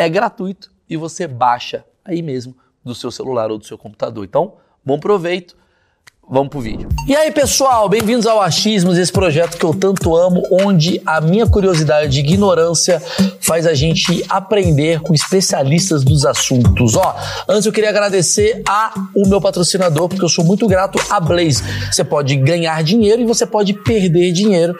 [0.00, 4.24] é gratuito e você baixa aí mesmo do seu celular ou do seu computador.
[4.24, 5.54] Então, bom proveito.
[6.32, 6.88] Vamos pro vídeo.
[7.08, 11.44] E aí, pessoal, bem-vindos ao Achismos, esse projeto que eu tanto amo, onde a minha
[11.44, 13.02] curiosidade e ignorância
[13.40, 16.94] faz a gente aprender com especialistas dos assuntos.
[16.94, 17.16] Ó,
[17.48, 21.64] antes eu queria agradecer a o meu patrocinador, porque eu sou muito grato a Blaze.
[21.90, 24.78] Você pode ganhar dinheiro e você pode perder dinheiro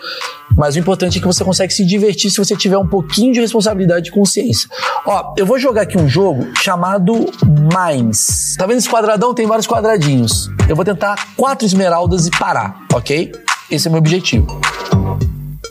[0.57, 3.41] mas o importante é que você consegue se divertir se você tiver um pouquinho de
[3.41, 4.69] responsabilidade e consciência.
[5.07, 7.14] Ó, eu vou jogar aqui um jogo chamado
[7.47, 8.57] Mines.
[8.59, 9.33] Tá vendo esse quadradão?
[9.33, 10.51] Tem vários quadradinhos.
[10.69, 13.33] Eu vou tentar quatro esmeraldas e parar, ok?
[13.70, 14.60] Esse é meu objetivo.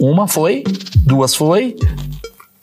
[0.02, 0.64] Uma foi,
[1.06, 1.76] duas foi,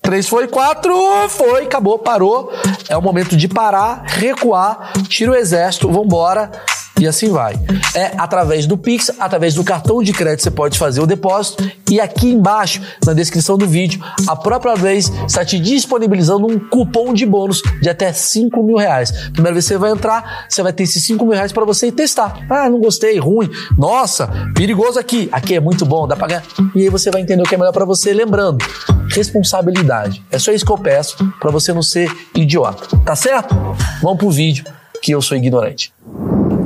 [0.03, 0.95] Três foi, quatro
[1.29, 2.53] foi, acabou, parou.
[2.89, 6.51] É o momento de parar, recuar, tira o exército, vambora.
[6.99, 7.55] E assim vai.
[7.95, 11.71] É através do Pix, através do cartão de crédito você pode fazer o depósito.
[11.91, 17.13] E aqui embaixo, na descrição do vídeo, a própria vez está te disponibilizando um cupom
[17.13, 19.11] de bônus de até 5 mil reais.
[19.33, 21.93] Primeira vez que você vai entrar, você vai ter esses 5 mil reais para você
[21.93, 22.47] testar.
[22.49, 23.51] Ah, não gostei, ruim.
[23.77, 25.29] Nossa, perigoso aqui.
[25.31, 26.43] Aqui é muito bom, dá para ganhar.
[26.75, 28.13] E aí você vai entender o que é melhor para você.
[28.13, 28.65] Lembrando,
[29.11, 30.25] responsabilidade.
[30.31, 32.97] É só isso que eu peço para você não ser idiota.
[33.05, 33.55] Tá certo?
[34.03, 34.65] Vamos pro vídeo
[35.03, 35.93] que eu sou ignorante.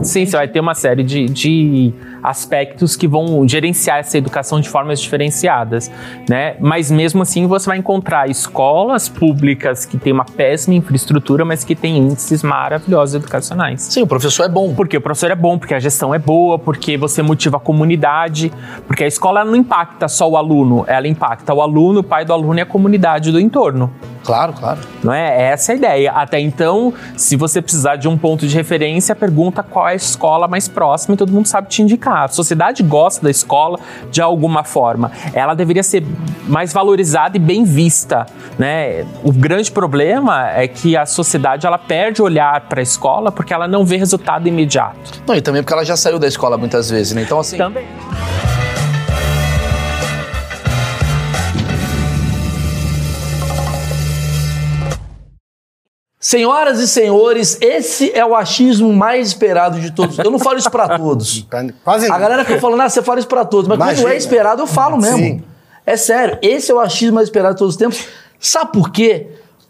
[0.02, 1.92] Sim, você vai ter uma série de, de
[2.22, 5.90] aspectos que vão gerenciar essa educação de formas diferenciadas,
[6.28, 6.56] né?
[6.60, 11.74] Mas mesmo assim você vai encontrar escolas públicas que têm uma péssima infraestrutura, mas que
[11.74, 13.82] têm índices maravilhosos educacionais.
[13.82, 14.74] Sim, o professor é bom.
[14.74, 18.52] Porque o professor é bom, porque a gestão é boa, porque você motiva a comunidade,
[18.86, 22.32] porque a escola não impacta só o aluno, ela impacta o aluno, o pai do
[22.32, 23.90] aluno e a comunidade do entorno.
[24.24, 24.80] Claro, claro.
[25.02, 26.12] Não é essa é a ideia.
[26.12, 30.46] Até então, se você precisar de um ponto de referência, pergunta qual é a escola
[30.46, 32.09] mais próxima e todo mundo sabe te indicar.
[32.10, 33.78] A sociedade gosta da escola
[34.10, 35.10] de alguma forma.
[35.32, 36.04] Ela deveria ser
[36.46, 38.26] mais valorizada e bem vista,
[38.58, 39.06] né?
[39.22, 43.52] O grande problema é que a sociedade ela perde o olhar para a escola porque
[43.52, 45.22] ela não vê resultado imediato.
[45.26, 47.22] Não, e também porque ela já saiu da escola muitas vezes, né?
[47.22, 47.56] Então assim.
[47.56, 47.86] Também.
[56.30, 60.16] Senhoras e senhores, esse é o achismo mais esperado de todos.
[60.16, 61.44] Eu não falo isso para todos.
[61.50, 64.02] Tá quase A galera fica falando, ah, você fala isso para todos, mas Imagina.
[64.02, 65.18] quando é esperado, eu falo mesmo.
[65.18, 65.42] Sim.
[65.84, 68.06] É sério, esse é o achismo mais esperado de todos os tempos.
[68.38, 69.26] Sabe por quê?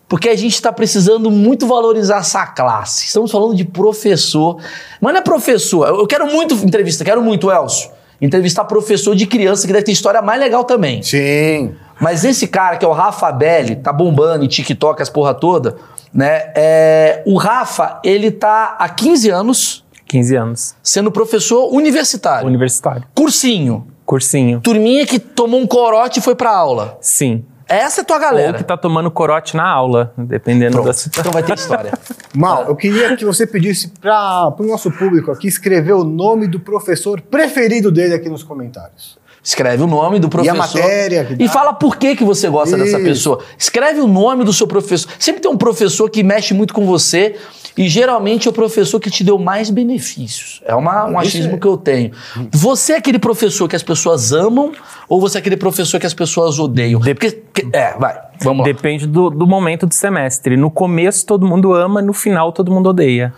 [0.07, 3.07] Porque a gente está precisando muito valorizar essa classe.
[3.07, 4.59] Estamos falando de professor.
[5.01, 5.89] Mas não é professor.
[5.89, 7.91] Eu quero muito entrevista, quero muito, Elcio.
[8.21, 11.03] Entrevistar professor de criança, que deve ter história mais legal também.
[11.03, 11.75] Sim.
[11.99, 15.77] Mas esse cara, que é o Rafa Belli, tá bombando em TikTok, as porra toda,
[16.13, 16.53] né?
[16.55, 20.75] É, o Rafa, ele tá há 15 anos 15 anos.
[20.83, 22.47] sendo professor universitário.
[22.47, 23.05] Universitário.
[23.15, 23.87] Cursinho.
[24.05, 24.61] Cursinho.
[24.61, 26.99] Turminha que tomou um corote e foi pra aula.
[27.01, 27.45] Sim.
[27.69, 28.59] Essa é a tua Ou galera.
[28.59, 30.87] que tá tomando corote na aula, dependendo Pronto.
[30.87, 31.21] da situação.
[31.21, 31.93] Então vai ter história.
[32.35, 36.59] Mal, eu queria que você pedisse para o nosso público aqui escrever o nome do
[36.59, 39.20] professor preferido dele aqui nos comentários.
[39.43, 40.57] Escreve o nome do professor.
[40.57, 41.49] matéria que E dá.
[41.49, 43.05] fala por que, que você gosta dessa Isso.
[43.07, 43.39] pessoa.
[43.59, 45.11] Escreve o nome do seu professor.
[45.19, 47.37] Sempre tem um professor que mexe muito com você
[47.77, 50.61] e geralmente é o professor que te deu mais benefícios.
[50.67, 51.59] É uma, um Isso achismo é.
[51.59, 52.11] que eu tenho.
[52.53, 54.73] Você é aquele professor que as pessoas amam
[55.09, 57.01] ou você é aquele professor que as pessoas odeiam?
[57.01, 58.73] Porque, porque- é, vai, vamos lá.
[58.73, 60.57] Depende do, do momento do semestre.
[60.57, 63.33] No começo todo mundo ama, no final todo mundo odeia.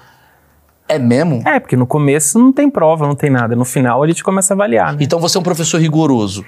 [0.94, 1.42] É mesmo?
[1.46, 3.56] É, porque no começo não tem prova, não tem nada.
[3.56, 4.98] No final a gente começa a avaliar, né?
[5.00, 6.44] Então você é um professor rigoroso.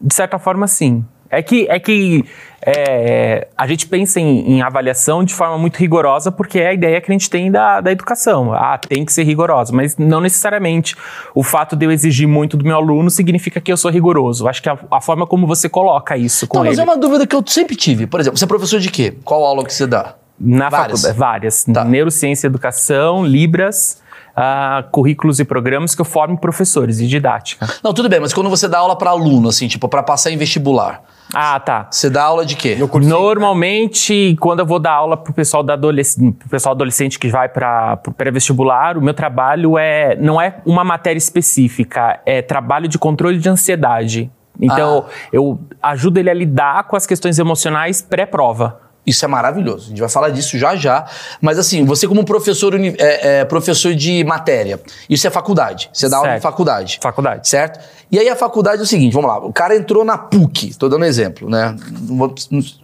[0.00, 1.04] De certa forma, sim.
[1.30, 2.24] É que, é que
[2.64, 7.00] é, a gente pensa em, em avaliação de forma muito rigorosa porque é a ideia
[7.00, 8.52] que a gente tem da, da educação.
[8.52, 10.96] Ah, tem que ser rigorosa, mas não necessariamente
[11.34, 14.46] o fato de eu exigir muito do meu aluno significa que eu sou rigoroso.
[14.48, 16.82] Acho que a, a forma como você coloca isso com Não, mas ele.
[16.82, 18.06] é uma dúvida que eu sempre tive.
[18.06, 19.14] Por exemplo, você é professor de quê?
[19.24, 20.14] Qual aula que você dá?
[20.38, 21.00] Na Várias.
[21.02, 21.64] faculdade, várias.
[21.64, 21.84] Tá.
[21.84, 24.02] Neurociência e Educação, Libras,
[24.36, 27.66] ah, currículos e programas que eu formo professores de didática.
[27.84, 30.36] Não, tudo bem, mas quando você dá aula para aluno, assim, tipo, para passar em
[30.36, 31.02] vestibular,
[31.32, 31.86] Ah, tá.
[31.88, 32.76] você dá aula de quê?
[33.00, 37.48] Normalmente, quando eu vou dar aula pro pessoal, da adolesc pro pessoal adolescente que vai
[37.48, 42.98] para o pré-vestibular, o meu trabalho é não é uma matéria específica, é trabalho de
[42.98, 44.30] controle de ansiedade.
[44.60, 48.80] Então, eu ajudo ele a lidar com as questões emocionais pré-prova.
[49.06, 49.86] Isso é maravilhoso.
[49.86, 51.04] A gente vai falar disso já já.
[51.40, 55.90] Mas assim, você como professor, é, é, professor de matéria, isso é faculdade.
[55.92, 56.42] Você dá aula em Certo.
[56.42, 56.98] faculdade.
[57.02, 57.48] Faculdade.
[57.48, 57.80] Certo?
[58.14, 59.38] E aí a faculdade é o seguinte, vamos lá.
[59.38, 61.74] O cara entrou na PUC, tô dando exemplo, né?
[62.08, 62.34] Não, vou-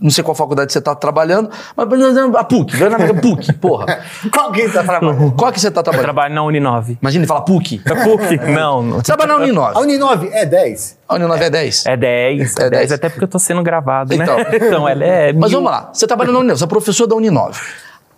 [0.00, 1.86] não sei qual faculdade você tá trabalhando, mas
[2.36, 4.00] a PUC, vai na PUC, porra.
[4.34, 5.32] Qual que tá trabalhando?
[5.36, 6.04] Qual que você tá Eu trabalhando?
[6.04, 6.98] trabalho na Uninove.
[7.00, 7.80] Imagina ele fala PUC.
[7.86, 8.38] É PUC?
[8.50, 8.96] Não, não.
[8.96, 9.78] Você trabalha na A Uninove.
[9.78, 10.98] Uninove é 10?
[11.08, 11.86] A Uninove é 10.
[11.86, 12.92] É 10, É é 10, 10.
[12.92, 14.24] até porque eu tô sendo gravado, né?
[14.24, 14.36] Então.
[14.52, 17.14] Então, ela é Mas mil- vamos lá, você trabalha na Uninove, você é professor da
[17.14, 17.60] Uninove.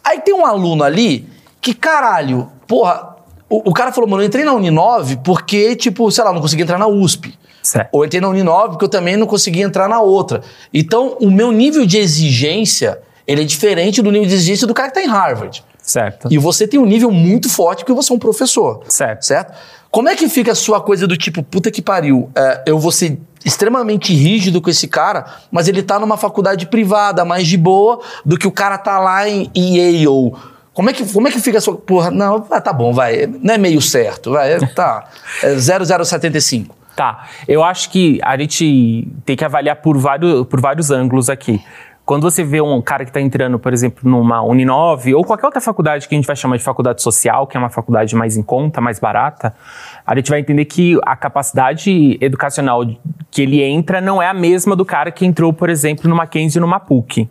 [0.03, 1.29] Aí tem um aluno ali
[1.61, 3.12] que, caralho, porra,
[3.53, 6.63] o, o cara falou, mano, eu entrei na Uninove porque, tipo, sei lá, não consegui
[6.63, 7.39] entrar na USP.
[7.63, 7.91] Certo.
[7.93, 10.41] Ou entrei na Uninove porque eu também não consegui entrar na outra.
[10.73, 14.89] Então, o meu nível de exigência, ele é diferente do nível de exigência do cara
[14.89, 15.63] que tá em Harvard.
[15.83, 16.29] Certo.
[16.31, 18.83] E você tem um nível muito forte porque você é um professor.
[18.89, 19.23] Certo.
[19.23, 19.53] Certo?
[19.91, 22.91] Como é que fica a sua coisa do tipo, puta que pariu, é, eu vou
[22.91, 28.01] ser extremamente rígido com esse cara, mas ele tá numa faculdade privada, mais de boa,
[28.25, 30.33] do que o cara tá lá em Yale.
[30.75, 31.77] Como é que, como é que fica a sua.
[31.77, 33.27] Porra, não, ah, tá bom, vai.
[33.27, 34.55] Não é meio certo, vai.
[34.55, 35.05] é- Tá.
[35.43, 36.75] É 0075.
[36.97, 37.27] Tá.
[37.49, 41.61] Eu acho que a gente tem que avaliar por vários, por vários ângulos aqui.
[42.05, 45.61] Quando você vê um cara que está entrando, por exemplo, numa Uninove ou qualquer outra
[45.61, 48.43] faculdade que a gente vai chamar de faculdade social, que é uma faculdade mais em
[48.43, 49.55] conta, mais barata,
[50.05, 52.85] a gente vai entender que a capacidade educacional
[53.31, 56.61] que ele entra não é a mesma do cara que entrou, por exemplo, numa Mackenzie
[56.61, 57.29] ou numa PUC.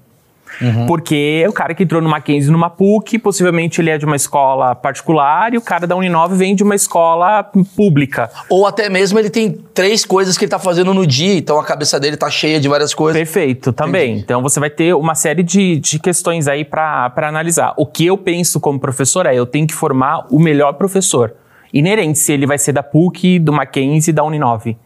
[0.87, 4.75] Porque o cara que entrou no Mackenzie numa PUC, possivelmente ele é de uma escola
[4.75, 7.43] particular e o cara da Uninove vem de uma escola
[7.75, 8.29] pública.
[8.49, 11.63] Ou até mesmo ele tem três coisas que ele tá fazendo no dia, então a
[11.63, 13.17] cabeça dele tá cheia de várias coisas.
[13.17, 14.17] Perfeito, também.
[14.17, 17.73] Então você vai ter uma série de, de questões aí para analisar.
[17.77, 21.33] O que eu penso como professor é, eu tenho que formar o melhor professor.
[21.73, 24.77] Inerente se ele vai ser da PUC, do Mackenzie, da Uninove.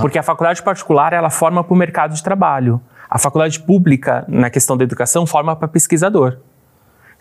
[0.00, 2.80] Porque a faculdade particular, ela forma para o mercado de trabalho.
[3.10, 6.38] A faculdade pública, na questão da educação, forma para pesquisador.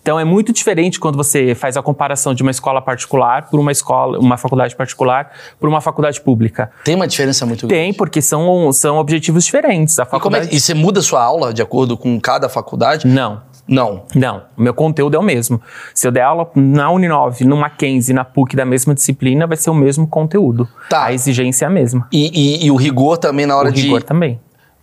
[0.02, 3.74] Então é muito diferente quando você faz a comparação de uma escola particular por uma
[3.74, 6.72] escola, uma faculdade particular por uma faculdade pública.
[6.86, 7.82] Tem uma diferença muito grande.
[7.84, 10.00] Tem, porque são, são objetivos diferentes.
[10.00, 10.48] A E, é, faculdade...
[10.48, 13.06] que- e você muda a sua aula de acordo com cada faculdade?
[13.06, 13.42] Não.
[13.68, 14.04] Não.
[14.16, 15.62] Não, o meu conteúdo é o mesmo.
[15.94, 19.70] Se eu der aula na Uninove, no Mackenzie, na PUC da mesma disciplina, vai ser
[19.72, 20.70] o mesmo conteúdo.
[20.90, 21.04] Tá.
[21.04, 22.08] A exigência é a mesma.
[22.14, 24.06] E, e- e o rigor também na hora o rigor de.
[24.06, 24.40] também.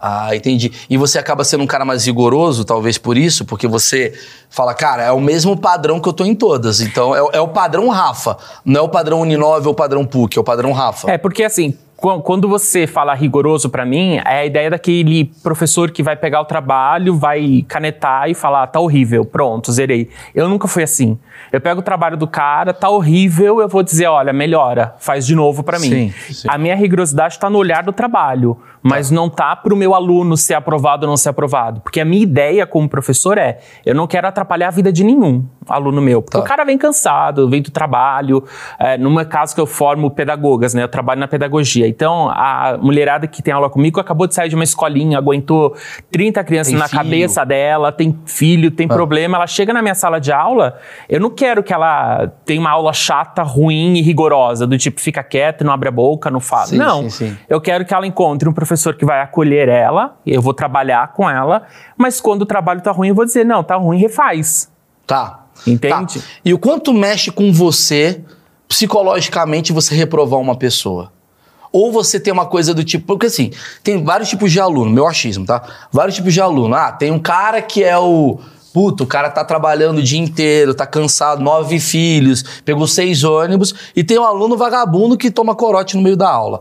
[0.06, 0.70] Ah, entendi.
[0.90, 4.12] E você acaba sendo um cara mais rigoroso, talvez por isso, porque você
[4.50, 6.82] fala, cara, é o mesmo padrão que eu tô em todas.
[6.82, 8.36] Então, é, o- é o padrão Rafa.
[8.66, 11.10] Não é o padrão Uninove ou o padrão PUC, é o padrão Rafa.
[11.10, 15.90] É, porque assim, qu- quando você fala rigoroso pra mim, é a ideia daquele professor
[15.90, 20.10] que vai pegar o trabalho, vai canetar e falar, tá horrível, pronto, zerei.
[20.34, 21.18] Eu nunca fui assim.
[21.50, 25.34] Eu pego o trabalho do cara, tá horrível, eu vou dizer, olha, melhora, faz de
[25.34, 25.88] novo pra mim.
[25.88, 26.48] Sim, sim.
[26.50, 30.52] A minha rigorosidade tá no olhar do trabalho, mas não tá pro meu aluno ser
[30.54, 31.81] aprovado ou não ser aprovado.
[31.81, 35.42] Porque a minha ideia como professor é, eu não quero atrapalhar a vida de nenhum
[35.66, 36.20] aluno meu.
[36.20, 36.44] Porque Tá.
[36.44, 38.44] o cara vem cansado, vem do trabalho.
[38.78, 40.82] É, no meu caso que eu formo pedagogas, né?
[40.82, 41.88] Eu trabalho na pedagogia.
[41.88, 45.75] Então, a mulherada que tem aula comigo acabou de sair de uma escolinha, aguentou
[46.11, 47.02] 30 crianças Tem na filho.
[47.02, 48.94] cabeça dela, tem filho, tem Ah.
[48.94, 49.38] problema.
[49.38, 50.76] Ela chega na minha sala de aula,
[51.09, 55.23] eu não quero que ela tenha uma aula chata, ruim e rigorosa, do tipo, fica
[55.23, 56.66] quieta, não abre a boca, não fala.
[56.66, 57.02] Sim, não.
[57.04, 57.37] sim, sim.
[57.49, 61.28] Eu quero que ela encontre um professor que vai acolher ela, eu vou trabalhar com
[61.28, 61.66] ela,
[61.97, 64.71] mas quando o trabalho tá ruim, eu vou dizer, não, tá ruim, refaz.
[65.07, 65.45] Tá.
[65.66, 66.21] Entende?
[66.21, 66.26] Tá.
[66.45, 68.21] E o quanto mexe com você,
[68.69, 71.12] psicologicamente, você reprovar uma pessoa?
[71.73, 73.07] Ou você tem uma coisa do tipo.
[73.07, 73.50] Porque assim,
[73.83, 75.62] tem vários tipos de aluno, meu achismo, tá?
[75.90, 76.75] Vários tipos de aluno.
[76.75, 78.38] Ah, tem um cara que é o.
[78.73, 83.73] Puta, o cara tá trabalhando o dia inteiro, tá cansado, nove filhos, pegou seis ônibus,
[83.95, 86.61] e tem um aluno vagabundo que toma corote no meio da aula.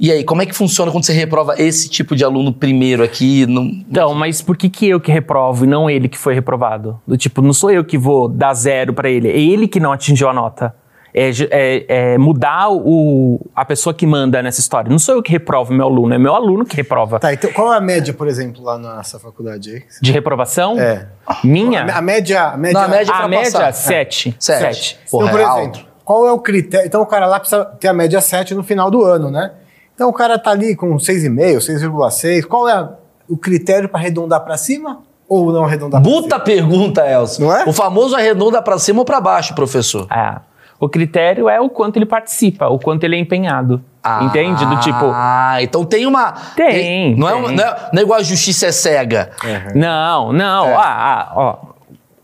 [0.00, 3.44] E aí, como é que funciona quando você reprova esse tipo de aluno primeiro aqui?
[3.46, 3.64] Não...
[3.64, 7.00] Então, mas por que, que eu que reprovo e não ele que foi reprovado?
[7.06, 9.92] Do tipo, não sou eu que vou dar zero pra ele, é ele que não
[9.92, 10.72] atingiu a nota.
[11.12, 14.88] É, é- é mudar o, a pessoa que manda nessa história.
[14.88, 17.18] Não sou eu que reprovo meu aluno, é meu aluno que reprova.
[17.18, 19.82] Tá, então qual é a média, por exemplo, lá nessa faculdade aí?
[20.00, 20.78] De reprovação?
[20.78, 21.08] É.
[21.42, 21.82] Minha?
[21.92, 22.42] A média.
[22.50, 23.72] A média, Não, a média a média, passar.
[23.72, 24.36] sete.
[24.38, 24.60] Sete.
[24.60, 24.98] Sete.
[25.10, 26.86] Porra, então, por é exemplo, qual é o critério?
[26.86, 29.50] Então o cara lá precisa ter a média 7 no final do ano, né?
[29.98, 32.44] Então o cara tá ali com 6,5, 6,6.
[32.46, 32.88] Qual é a-
[33.28, 37.44] o critério para arredondar para cima ou não arredondar pra Puta pergunta, Elcio.
[37.44, 37.64] Não é?
[37.64, 40.06] O famoso arredonda pra cima ou pra baixo, professor?
[40.08, 40.36] É.
[40.78, 43.82] O critério é o quanto ele participa, o quanto ele é empenhado.
[44.22, 44.64] Entende?
[44.64, 45.10] Do tipo.
[45.12, 46.30] Ah, então tem uma.
[46.54, 47.40] Tem, não, É, tem.
[47.40, 49.30] uma- não, é, não é igual a justiça é cega.
[49.74, 50.66] Não, não.
[50.66, 50.74] É.
[50.74, 51.56] Ah, ah, ó.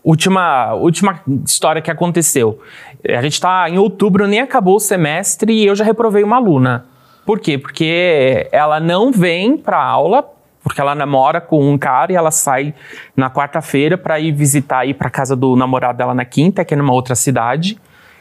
[0.01, 2.57] Última, última história que aconteceu.
[3.05, 6.85] A gente tá em outubro, nem acabou o semestre e eu já reprovei uma aluna.
[7.25, 7.57] Por quê?
[7.57, 10.29] Porque ela não vem pra aula,
[10.63, 12.73] porque ela namora com um cara e ela sai
[13.15, 16.77] na quarta-feira pra ir visitar, ir pra casa do namorado dela na quinta, que é
[16.77, 17.79] numa outra cidade.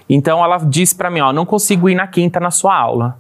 [0.08, 3.18] Então ela disse pra mim, ó, não consigo ir na quinta na sua aula.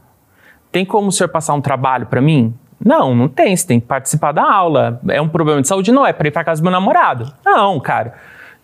[0.72, 2.54] Tem como o senhor passar um trabalho pra mim?
[2.84, 3.56] Não, não tem.
[3.56, 5.00] Você tem que participar da aula.
[5.08, 5.92] É um problema de saúde?
[5.92, 7.32] Não, é pra ir pra casa do meu namorado.
[7.44, 8.14] Não, cara.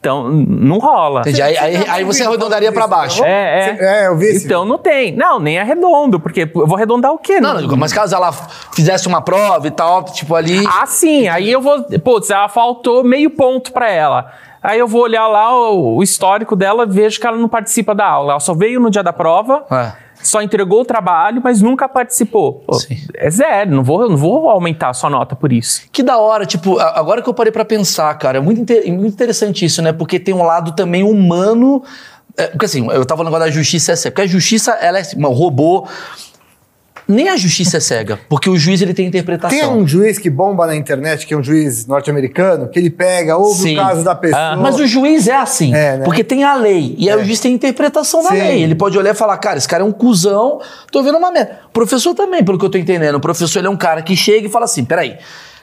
[0.01, 1.21] Então, não rola.
[1.21, 1.43] Entendi.
[1.43, 3.23] Aí, aí, aí você arredondaria pra baixo.
[3.23, 4.05] É, é.
[4.05, 5.15] É, eu vi esse Então não tem.
[5.15, 7.39] Não, nem arredondo, porque eu vou arredondar o quê?
[7.39, 8.33] Não, não, mas caso ela
[8.73, 10.65] fizesse uma prova e tal, tipo ali.
[10.67, 11.29] Ah, sim.
[11.29, 11.85] Aí eu vou.
[12.03, 14.33] Putz, ela faltou meio ponto pra ela.
[14.63, 18.07] Aí eu vou olhar lá o, o histórico dela vejo que ela não participa da
[18.07, 18.33] aula.
[18.33, 19.93] Ela só veio no dia da prova, É.
[20.23, 22.63] só entregou o trabalho, mas nunca participou.
[22.67, 22.79] Pô,
[23.15, 23.71] é zero.
[23.75, 25.83] Não vou, não vou aumentar a sua nota por isso.
[25.93, 29.13] Que da hora, tipo, agora que eu parei pra pensar, cara, é muito, inte- muito
[29.15, 29.93] interessante isso, né?
[29.93, 31.83] Porque tem um lado também humano.
[32.37, 34.11] é, porque assim, eu tava falando agora da justiça é.
[34.11, 35.87] Porque a justiça, ela é um robô.
[37.11, 39.59] Nem a justiça é cega, porque o juiz ele tem interpretação.
[39.59, 43.37] Tem um juiz que bomba na internet, que é um juiz norte-americano, que ele pega,
[43.37, 43.75] ouve Sim.
[43.75, 44.53] o caso da pessoa.
[44.53, 46.05] Ah, Mas o juiz é assim, É, né?
[46.05, 48.37] porque tem a lei, e aí o juiz tem interpretação da Sim.
[48.39, 48.63] lei.
[48.63, 50.61] Ele pode olhar e falar, cara, esse cara é um cuzão,
[50.93, 51.59] tô vendo uma merda.
[51.67, 53.17] O professor também, pelo que eu tô entendendo.
[53.17, 55.17] O professor ele é um cara que chega e fala assim, peraí,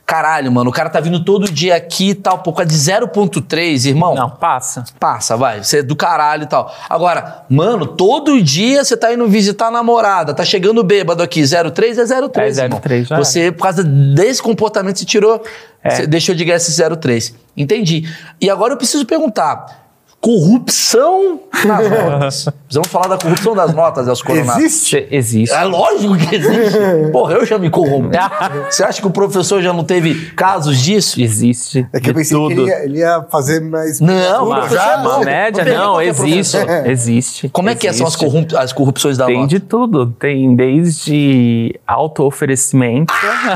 [0.07, 3.89] caralho, mano, o cara tá vindo todo dia aqui e tal, pô, a de 0.3,
[3.89, 4.15] irmão.
[4.15, 4.85] Não, passa.
[4.97, 5.61] Passa, vai.
[5.61, 6.73] Você é do caralho e tal.
[6.89, 11.43] Agora, mano, todo dia você tá indo visitar a namorada, tá chegando bêbado aqui.
[11.43, 12.57] 03 é 03.
[12.57, 12.79] É irmão.
[12.79, 13.19] 03, já é.
[13.19, 15.43] Você, por causa desse comportamento, você tirou.
[15.83, 17.35] Você deixou de ganhar esse 03.
[17.55, 18.09] Entendi.
[18.39, 19.86] E agora eu preciso perguntar.
[20.19, 22.49] Corrupção nas notas.
[22.65, 24.59] Precisamos falar da corrupção das notas, Elcio Coronado.
[24.59, 25.07] Existe?
[25.11, 25.53] Existe.
[25.55, 26.77] É lógico que existe.
[27.13, 28.17] Porra, eu já me corrompi.
[28.69, 31.21] Você acha que o professor já não teve casos disso?
[31.21, 31.87] Existe.
[31.93, 32.61] É que eu pensei que tudo.
[32.61, 33.99] ele ia, ele ia fazer mais.
[34.01, 35.03] Não, mas- é bom.
[35.09, 36.57] uma média, Não tem não, existe.
[36.57, 36.87] professor.
[36.87, 37.49] Existe.
[37.49, 38.25] Como é que são as, Existe.
[38.25, 39.47] corrup- as corrupções da Tem nota?
[39.47, 40.07] de tudo.
[40.19, 43.13] Tem desde auto-oferecimento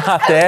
[0.08, 0.48] até.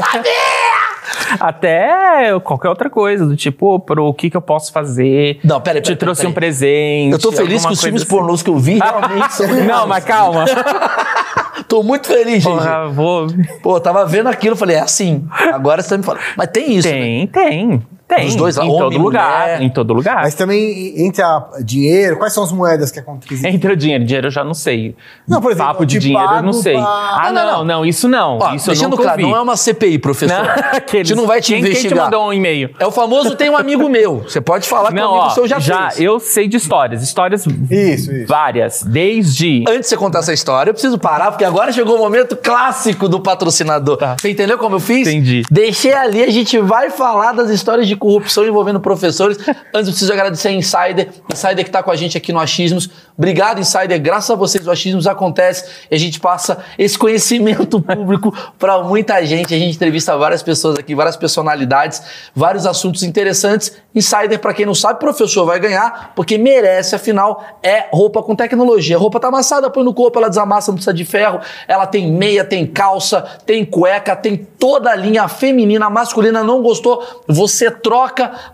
[1.40, 5.40] Até qualquer outra coisa, do tipo, pro que que eu posso fazer?
[5.44, 6.32] Não, peraí, Te peraí, trouxe peraí.
[6.32, 7.12] um presente.
[7.14, 8.10] Eu tô feliz que os filmes assim.
[8.10, 10.46] pornôs que eu vi realmente são Não, mas calma.
[11.68, 12.54] Tô muito feliz, gente.
[12.54, 13.28] Porra, vou...
[13.62, 15.26] Pô, tava vendo aquilo, falei, é assim.
[15.54, 16.22] Agora você tá me falando.
[16.38, 16.88] Mas tem isso.
[16.88, 17.28] né?
[17.28, 17.82] Tem,
[18.16, 18.28] tem.
[18.28, 19.40] Os dois lá, em homem todo lugar.
[19.42, 19.62] mulher.
[19.62, 20.16] Em todo lugar.
[20.24, 22.18] Mas também entra dinheiro.
[22.18, 23.54] Quais são as moedas que acontecem?
[23.54, 24.96] Entre o dinheiro, dinheiro eu já não sei.
[25.28, 26.74] Não, por exemplo, Papo de eu dinheiro eu não sei.
[26.74, 28.40] pra- Ah, Não, não, não, não, isso não.
[28.40, 29.32] Ó, isso eu deixando nunca claro, ouvi.
[29.32, 30.38] não é uma CPI, professor.
[30.38, 32.06] Não, A aqueles- gente não vai te quem, Quem te investigar.
[32.06, 32.70] mandou um e-mail?
[32.80, 34.20] É o famoso tem um amigo meu.
[34.24, 36.02] Você pode falar que o Não, amigo ó, seu já, já fez.
[36.02, 37.02] eu sei de histórias.
[37.04, 38.28] Histórias Isso, isso.
[38.28, 38.84] várias.
[38.84, 39.64] Desde...
[39.68, 43.08] Antes de você contar essa história, eu preciso parar, porque agora chegou o momento clássico
[43.08, 43.98] do patrocinador.
[43.98, 44.16] Tá.
[44.20, 45.08] Você entendeu como eu fiz?
[45.08, 45.44] Entendi.
[45.50, 49.38] Deixei ali, a gente vai falar das histórias de corrupção envolvendo professores.
[49.74, 51.10] Antes, preciso agradecer a Insider.
[51.32, 52.90] Insider que tá com a gente aqui no Achismos.
[53.18, 53.98] Obrigado, Insider.
[54.02, 59.26] Graças a vocês, o Achismos acontece e a gente passa esse conhecimento público para muita
[59.26, 59.56] gente.
[59.56, 62.04] A gente entrevista várias pessoas aqui, várias personalidades,
[62.36, 63.72] vários assuntos interessantes.
[63.96, 68.98] Insider, para quem não sabe, professor vai ganhar, porque merece, afinal, é roupa com tecnologia.
[68.98, 71.40] A roupa tá amassada, põe no corpo, ela desamassa, não precisa de ferro.
[71.70, 76.44] Ela tem meia, tem calça, tem cueca, tem toda a linha feminina, masculina.
[76.44, 77.02] Não gostou?
[77.30, 77.93] Você troca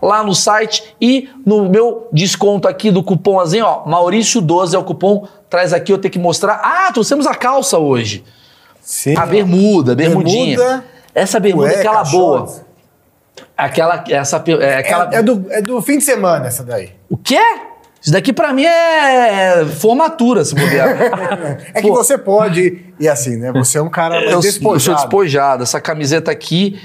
[0.02, 5.26] lá no site e no meu desconto aqui do cupomzinho, ó, Maurício12 é o cupom.
[5.48, 6.60] Traz aqui, eu tenho que mostrar.
[6.62, 8.24] Ah, trouxemos a calça hoje.
[8.80, 9.16] Sim.
[9.16, 10.56] A bermuda, bermudinha.
[10.56, 12.38] Bermuda, essa bermuda é aquela boa.
[12.38, 12.64] shorts.
[13.56, 15.10] Aquela, essa, é aquela...
[15.12, 16.90] É, é do, é do fim de semana essa daí.
[17.08, 17.40] O quê?
[18.00, 20.96] Isso daqui pra mim é formatura, se bobear.
[21.74, 21.94] É que Pô.
[21.94, 22.80] você pode.
[22.98, 23.52] E assim, né?
[23.52, 24.80] Você é um cara mais eu, eu despojado.
[24.80, 25.62] sou despojado.
[25.62, 26.80] Essa camiseta aqui,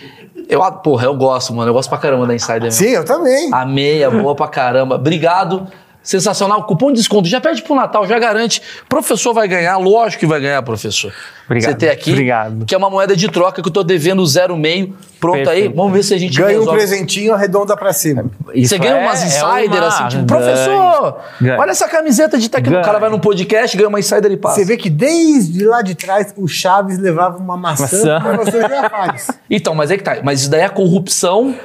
[0.49, 1.69] eu, ah, porra, eu gosto, mano.
[1.69, 2.63] Eu gosto pra caramba da Insider.
[2.63, 2.85] mesmo.
[2.85, 3.49] Sim, eu também.
[3.53, 4.95] A meia, boa pra caramba.
[4.95, 5.67] Obrigado.
[6.05, 6.63] Sensacional.
[6.65, 7.27] Cupom de desconto.
[7.27, 8.61] Já pede pro Natal, já garante.
[8.87, 11.11] Professor vai ganhar, lógico que vai ganhar, professor.
[11.45, 11.71] Obrigado.
[11.71, 12.11] Você tem aqui.
[12.11, 12.65] Obrigado.
[12.65, 14.93] Que é uma moeda de troca que eu tô devendo 0,5.
[15.19, 15.43] Pronto aí.
[15.45, 15.75] Perfeito.
[15.75, 16.77] Vamos ver se a gente Ganha um resolve.
[16.79, 18.25] presentinho, arredonda pra cima.
[18.53, 21.59] Isso Você ganha é- umas é insider, uma- assim, tipo, professor, Ganha.
[21.59, 22.81] olha essa camiseta de tecnologia.
[22.81, 24.55] O cara vai num podcast, ganha uma insider e passa.
[24.57, 28.21] Você vê que desde lá de trás o Chaves levava uma maçã, Maçã.
[28.21, 29.31] para você já faz.
[29.49, 30.17] Então, mas é que tá.
[30.23, 31.55] Mas isso daí é corrupção.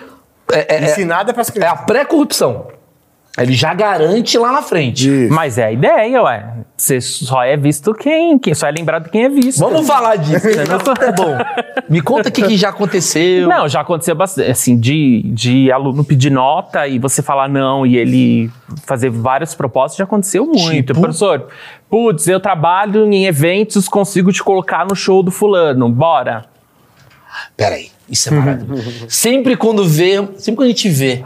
[0.53, 1.81] É, é- é- Ensinada para as é a crianças.
[1.87, 2.67] pré-corrupção.
[3.39, 5.09] Ele já garante lá na frente.
[5.09, 5.33] Isso.
[5.33, 6.53] Mas é a ideia, ué.
[6.77, 9.61] Você só é visto quem, quem só é lembrado quem é visto.
[9.61, 10.47] Vamos falar disso.
[10.51, 11.39] Negócio é bom.
[11.89, 13.49] Me conta o que, que já aconteceu.
[13.49, 17.97] Não, já aconteceu bastante, assim, de, de aluno pedir nota e você falar não e
[17.97, 18.51] ele
[18.85, 20.89] fazer várias propostas, já aconteceu muito.
[20.89, 21.01] Tipo?
[21.01, 21.47] Professor,
[21.89, 26.47] putz, eu trabalho em eventos, consigo te colocar no show do fulano, bora.
[27.57, 29.07] Peraí, isso é maravilhoso.
[29.09, 31.23] sempre quando vê, sempre quando a gente vê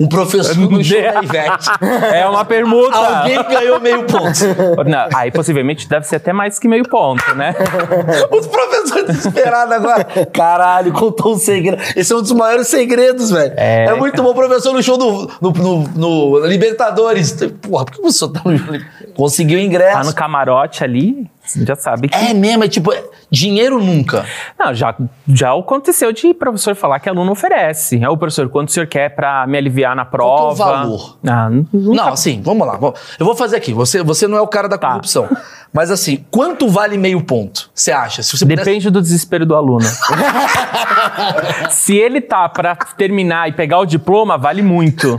[0.00, 1.68] um professor no show da Ivete,
[2.14, 2.96] É uma permuta.
[2.96, 4.84] alguém ganhou meio ponto.
[4.88, 7.54] Não, aí possivelmente deve ser até mais que meio ponto, né?
[8.32, 10.04] Os professores desesperados agora.
[10.32, 11.82] Caralho, contou um segredo.
[11.94, 13.52] Esse é um dos maiores segredos, velho.
[13.56, 13.94] É, É.
[13.94, 17.32] muito bom, professor, no show do no, no- no Libertadores.
[17.60, 20.06] Porra, por que o senhor tá no Conseguiu Tá ingresso.
[20.08, 22.16] no camarote ali, já sabe que.
[22.16, 22.92] É mesmo, é tipo,
[23.30, 24.24] dinheiro nunca.
[24.58, 24.94] Não, já,
[25.28, 28.02] já aconteceu de professor falar que aluno oferece.
[28.02, 30.54] É o professor, quanto o senhor quer pra me aliviar na Qual prova?
[30.56, 31.18] que é o valor?
[31.26, 32.78] Ah, nunca- Não, assim, vamos lá.
[33.18, 33.72] Eu vou fazer aqui.
[33.72, 34.88] Você, você não é o cara da Tá.
[34.88, 35.28] corrupção.
[35.72, 37.70] Mas assim, quanto vale meio ponto?
[37.72, 38.22] Você acha?
[38.24, 39.86] Você pudesse- Depende do desespero do aluno.
[41.70, 45.16] Se ele tá pra terminar e pegar o diploma, vale muito.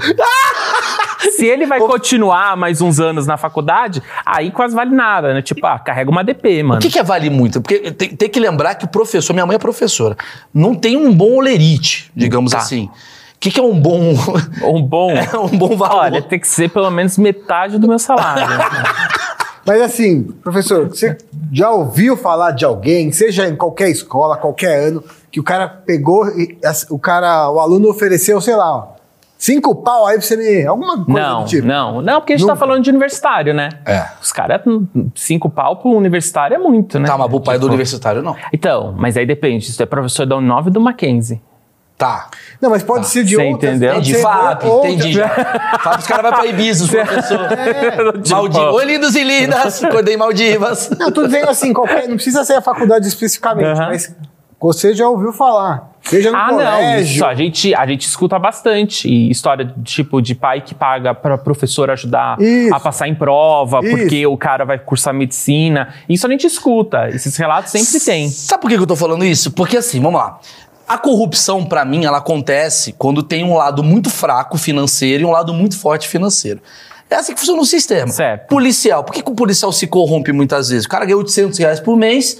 [1.36, 5.42] Se ele vai continuar mais uns anos na faculdade, aí quase vale nada, né?
[5.42, 6.80] Tipo, ah, carrega uma DP, mano.
[6.80, 7.62] O que, que é vale muito?
[7.62, 10.16] Porque tem, tem que lembrar que o professor, minha mãe é professora,
[10.54, 12.58] não tem um bom olerite, digamos Tá.
[12.58, 12.86] assim.
[12.86, 14.14] O que, que é um bom.
[14.64, 15.12] Um bom.
[15.18, 15.98] é um bom valor?
[16.02, 18.46] Olha, tem que ser pelo menos metade do meu salário.
[19.66, 21.18] Mas assim, professor, você
[21.52, 26.28] já ouviu falar de alguém, seja em qualquer escola, qualquer ano, que o cara pegou
[26.30, 26.58] e
[26.90, 28.88] o cara, o aluno ofereceu, sei lá, ó,
[29.42, 30.66] cinco pau aí pra você me.
[30.66, 31.68] Alguma coisa Não, do tipo.
[31.68, 32.54] não, não, porque a gente Nunca.
[32.54, 33.70] tá falando de universitário, né?
[33.86, 34.06] É.
[34.22, 34.62] Os caras,
[35.16, 37.08] cinco pau pro universitário é muito, né?
[37.08, 38.36] Tá, mas pro pai do Tipo, universitário não.
[38.54, 41.42] Então, mas aí depende, se tu é professor da Uninove ou do Mackenzie.
[41.98, 42.30] Tá.
[42.60, 43.76] Não, mas pode ser de Você outras.
[43.76, 44.04] entendeu?
[44.04, 45.20] ser FAP, outra- entendi.
[45.82, 47.58] FAP, os caras vão pra Ibiza, os professores.
[48.24, 48.74] Tipo, Maldivas.
[48.76, 49.84] Oi, lindos e lindas.
[49.84, 50.90] Acordei Maldivas.
[50.98, 53.88] Não, tô dizendo assim, qualquer, não precisa ser a faculdade especificamente, Aham.
[53.90, 54.16] mas
[54.60, 55.91] você já ouviu falar.
[56.04, 57.00] Seja no Ah, não, colégio.
[57.16, 59.08] isso a gente, a gente escuta bastante.
[59.08, 62.74] E história tipo de pai que paga para professor ajudar Isso.
[62.74, 63.96] a passar em prova, Isso.
[63.98, 65.94] porque o cara vai cursar medicina.
[66.10, 67.08] Isso a gente escuta.
[67.10, 68.30] Esses relatos sempre tem.
[68.30, 69.52] Sabe por que eu tô falando isso?
[69.52, 70.40] Porque assim, vamos lá.
[70.88, 75.32] A corrupção, pra mim, ela acontece quando tem um lado muito fraco financeiro e um
[75.32, 76.60] lado muito forte financeiro.
[77.10, 78.08] É assim que funciona o sistema.
[78.08, 78.48] Certo.
[78.48, 79.04] Policial.
[79.04, 80.86] Por que, que o policial se corrompe muitas vezes?
[80.86, 82.38] O cara ganha 800 reais por mês,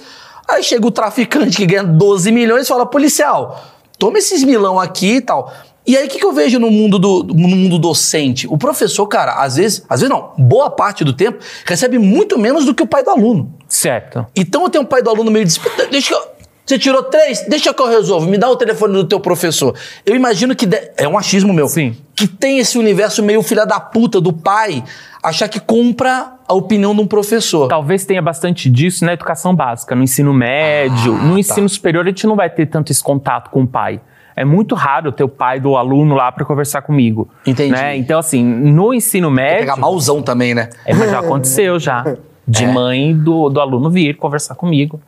[0.48, 3.62] aí chega o traficante que ganha 12 milhões e fala, policial,
[3.98, 5.52] toma esses milão aqui e tal.
[5.84, 8.46] E aí, o que, que eu vejo no mundo, do, no mundo docente?
[8.46, 12.64] O professor, cara, às vezes, às vezes não, boa parte do tempo, recebe muito menos
[12.64, 13.52] do que o pai do aluno.
[13.66, 14.24] Certo.
[14.36, 15.90] Então eu tenho um pai do aluno meio desesperado.
[15.90, 16.32] Deixa que eu.
[16.64, 17.40] Você tirou três?
[17.48, 18.28] Deixa que eu resolvo.
[18.28, 19.74] Me dá o telefone do teu professor.
[20.06, 20.64] Eu imagino que.
[20.66, 21.66] de- É um achismo meu.
[21.68, 21.96] Sim.
[22.14, 24.84] Que tem esse universo meio filha da puta do pai
[25.20, 27.66] achar que compra a opinião de um professor.
[27.68, 31.14] Talvez tenha bastante disso na educação básica, no ensino médio.
[31.14, 31.40] Ah, no tá.
[31.40, 34.00] ensino superior, a gente não vai ter tanto esse contato com o pai.
[34.36, 37.28] É muito raro ter o pai do aluno lá para conversar comigo.
[37.46, 37.72] Entendi.
[37.72, 37.96] né?
[37.96, 39.60] Então, assim, no ensino médio.
[39.60, 40.68] Pegar malzão também, né?
[40.86, 42.04] É, mas já aconteceu já.
[42.46, 42.66] De É.
[42.72, 45.00] mãe do, do aluno vir conversar comigo.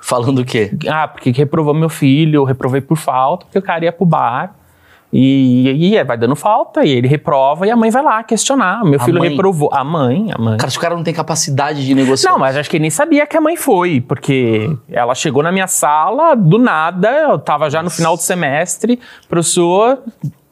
[0.00, 0.70] Falando o quê?
[0.88, 4.54] Ah, porque que reprovou meu filho, reprovei por falta, porque o cara ia pro bar.
[5.10, 8.84] E, e aí vai dando falta, e ele reprova, e a mãe vai lá questionar.
[8.84, 9.30] Meu A filho mãe?
[9.30, 9.70] reprovou.
[9.72, 10.58] A mãe, a mãe.
[10.58, 12.30] Cara, se o cara não tem capacidade de negociar.
[12.30, 15.50] Não, mas acho que ele nem sabia que a mãe foi, porque ela chegou na
[15.50, 19.98] minha sala do nada, eu tava já no final do semestre, professor,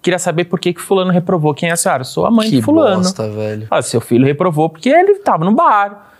[0.00, 1.52] queria saber por que que fulano reprovou.
[1.52, 2.04] Quem é a senhora?
[2.04, 3.02] Sou a mãe que de fulano.
[3.02, 3.66] bosta, velho.
[3.70, 6.12] Ah, seu filho reprovou porque ele tava no bar.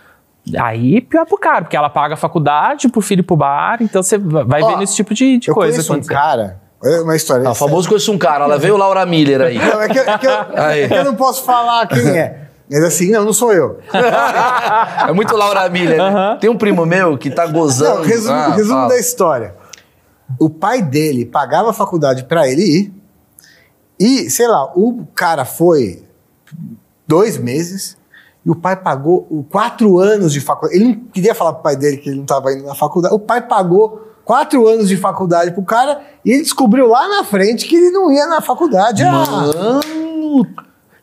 [0.59, 4.01] Aí pior pro cara, porque ela paga a faculdade pro filho ir pro bar, então
[4.03, 7.15] você vai Ó, vendo esse tipo de, de eu coisa conheço um cara, é uma
[7.15, 7.47] história.
[7.47, 9.57] Ah, o famoso conheço um cara, ela veio o Laura Miller aí.
[9.57, 10.81] Não, é que, é que eu, Aí.
[10.83, 12.47] é que eu não posso falar quem é.
[12.69, 13.79] Mas assim, não, não sou eu.
[15.07, 15.97] é muito Laura Miller.
[15.97, 16.37] né?
[16.39, 17.99] Tem um primo meu que tá gozando.
[17.99, 19.55] Não, resumo, Ah, resumo da história.
[20.39, 22.93] O pai dele pagava a faculdade pra ele ir.
[23.99, 26.03] E, sei lá, o cara foi
[27.07, 27.97] dois meses
[28.45, 30.79] e o pai pagou quatro anos de faculdade.
[30.79, 33.15] Ele não queria falar pro pai dele que ele não estava indo na faculdade.
[33.15, 37.65] O pai pagou quatro anos de faculdade pro cara e ele descobriu lá na frente
[37.65, 39.01] que ele não ia na faculdade.
[39.03, 40.45] Ah, Mano,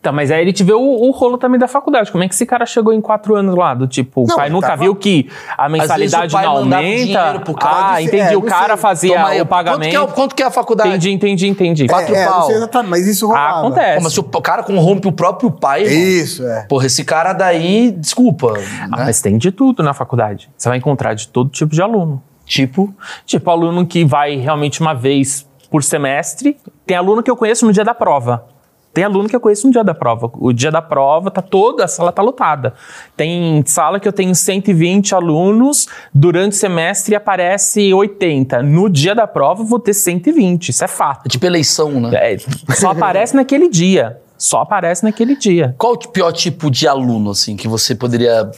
[0.03, 2.13] Tá, mas aí ele te vê o, o rolo também da faculdade.
[2.13, 3.73] Como é que esse cara chegou em quatro anos lá?
[3.73, 6.57] Do tipo, o Não, pai ele nunca tava- viu que a mensalidade o pai não
[6.59, 7.05] aumenta?
[7.07, 7.93] dinheiro pro cara.
[7.95, 8.35] ah, entendi.
[8.35, 8.77] é, o cara sei.
[8.77, 9.79] fazia toma o pagamento.
[9.81, 10.91] Quanto que, é, quanto que é a faculdade?
[10.91, 11.87] Entendi, entendi, entendi.
[11.87, 12.43] Quatro é, pau.
[12.49, 13.47] sei exatamente, mas isso rolava.
[13.55, 13.97] Ah, acontece.
[13.97, 16.67] Pô, mas se o cara corrompe o próprio pai, Isso, é.
[16.69, 18.53] porra, esse cara daí, desculpa.
[18.83, 19.05] Ah, né?
[19.07, 20.51] mas tem de tudo na faculdade.
[20.55, 22.23] Você vai encontrar de todo tipo de aluno.
[22.45, 26.57] Tipo, Tipo, aluno que vai realmente uma vez por semestre.
[26.87, 28.47] Tem aluno que eu conheço no dia da prova.
[28.93, 30.31] Tem aluno que eu conheço no dia da prova.
[30.35, 32.75] O dia da prova tá toda, a sala tá lotada.
[33.17, 38.63] Tem sala que eu tenho 120 alunos, durante o semestre aparece 80.
[38.63, 41.27] No dia da prova vou ter 120, isso é fato.
[41.27, 42.11] É tipo eleição, né?
[42.15, 42.37] É,
[42.73, 44.21] só aparece naquele dia.
[44.39, 45.75] Só aparece naquele dia.
[45.77, 48.49] Qual o pior tipo de aluno, assim, que você poderia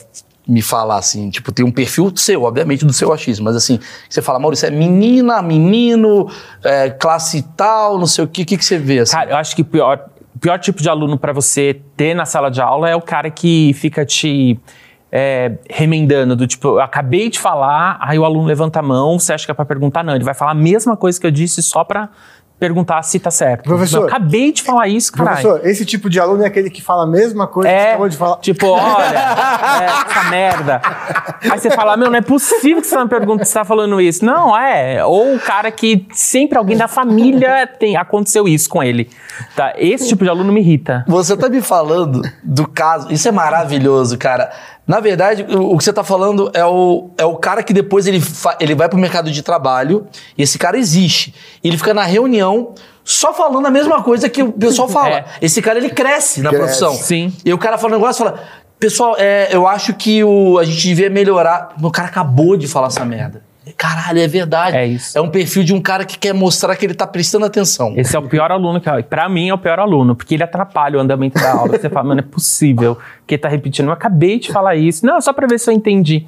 [0.46, 1.28] me falar, assim?
[1.30, 4.70] Tipo, tem um perfil seu, obviamente, do seu achismo, mas assim, você fala, Maurício, é
[4.70, 6.30] menina, menino,
[6.62, 9.12] é, classe tal, não sei o quê, o que, que você vê, assim?
[9.12, 10.06] Cara, eu acho que o pior,
[10.40, 13.72] pior tipo de aluno para você ter na sala de aula é o cara que
[13.74, 14.58] fica te
[15.10, 19.32] é, remendando, do tipo, eu acabei de falar, aí o aluno levanta a mão, você
[19.32, 20.04] acha que é pra perguntar?
[20.04, 22.08] Não, ele vai falar a mesma coisa que eu disse só pra
[22.58, 23.64] perguntar se tá certo.
[23.64, 25.42] Professor, eu acabei de falar isso, caralho.
[25.42, 27.88] Professor, esse tipo de aluno é aquele que fala a mesma coisa que você É,
[27.90, 28.36] acabou de falar.
[28.38, 29.18] tipo, olha,
[29.82, 30.80] é, essa merda.
[31.50, 34.00] Aí você fala, meu, não é possível que você tá me perguntando você tá falando
[34.00, 34.24] isso.
[34.24, 35.04] Não, é.
[35.04, 39.10] Ou o cara que sempre alguém da família tem, aconteceu isso com ele.
[39.54, 39.74] Tá?
[39.76, 41.04] Esse tipo de aluno me irrita.
[41.06, 43.12] Você tá me falando do caso.
[43.12, 44.50] Isso é maravilhoso, cara.
[44.86, 48.06] Na verdade, o o que você tá falando é o, é o cara que depois
[48.06, 50.06] ele, fa- ele vai pro mercado de trabalho
[50.38, 51.34] e esse cara existe.
[51.62, 52.72] E ele fica na reunião
[53.04, 55.16] só falando a mesma coisa que o pessoal fala.
[55.16, 55.24] É.
[55.42, 56.64] Esse cara, ele cresce na Cresce.
[56.64, 56.94] profissão.
[56.94, 57.32] Sim.
[57.44, 58.42] E o cara fala um negócio e fala:
[58.78, 61.74] Pessoal, é, eu acho que o, a gente devia melhorar.
[61.82, 63.42] O cara acabou de falar essa merda.
[63.76, 64.76] Caralho, é verdade.
[64.76, 65.16] É isso.
[65.16, 67.94] É um perfil de um cara que quer mostrar que ele tá prestando atenção.
[67.96, 70.98] Esse é o pior aluno que Pra mim é o pior aluno, porque ele atrapalha
[70.98, 71.76] o andamento da aula.
[71.76, 73.86] Você fala, mano, é possível que ele tá repetindo.
[73.86, 75.04] Eu acabei de falar isso.
[75.04, 76.26] Não, só pra ver se eu entendi.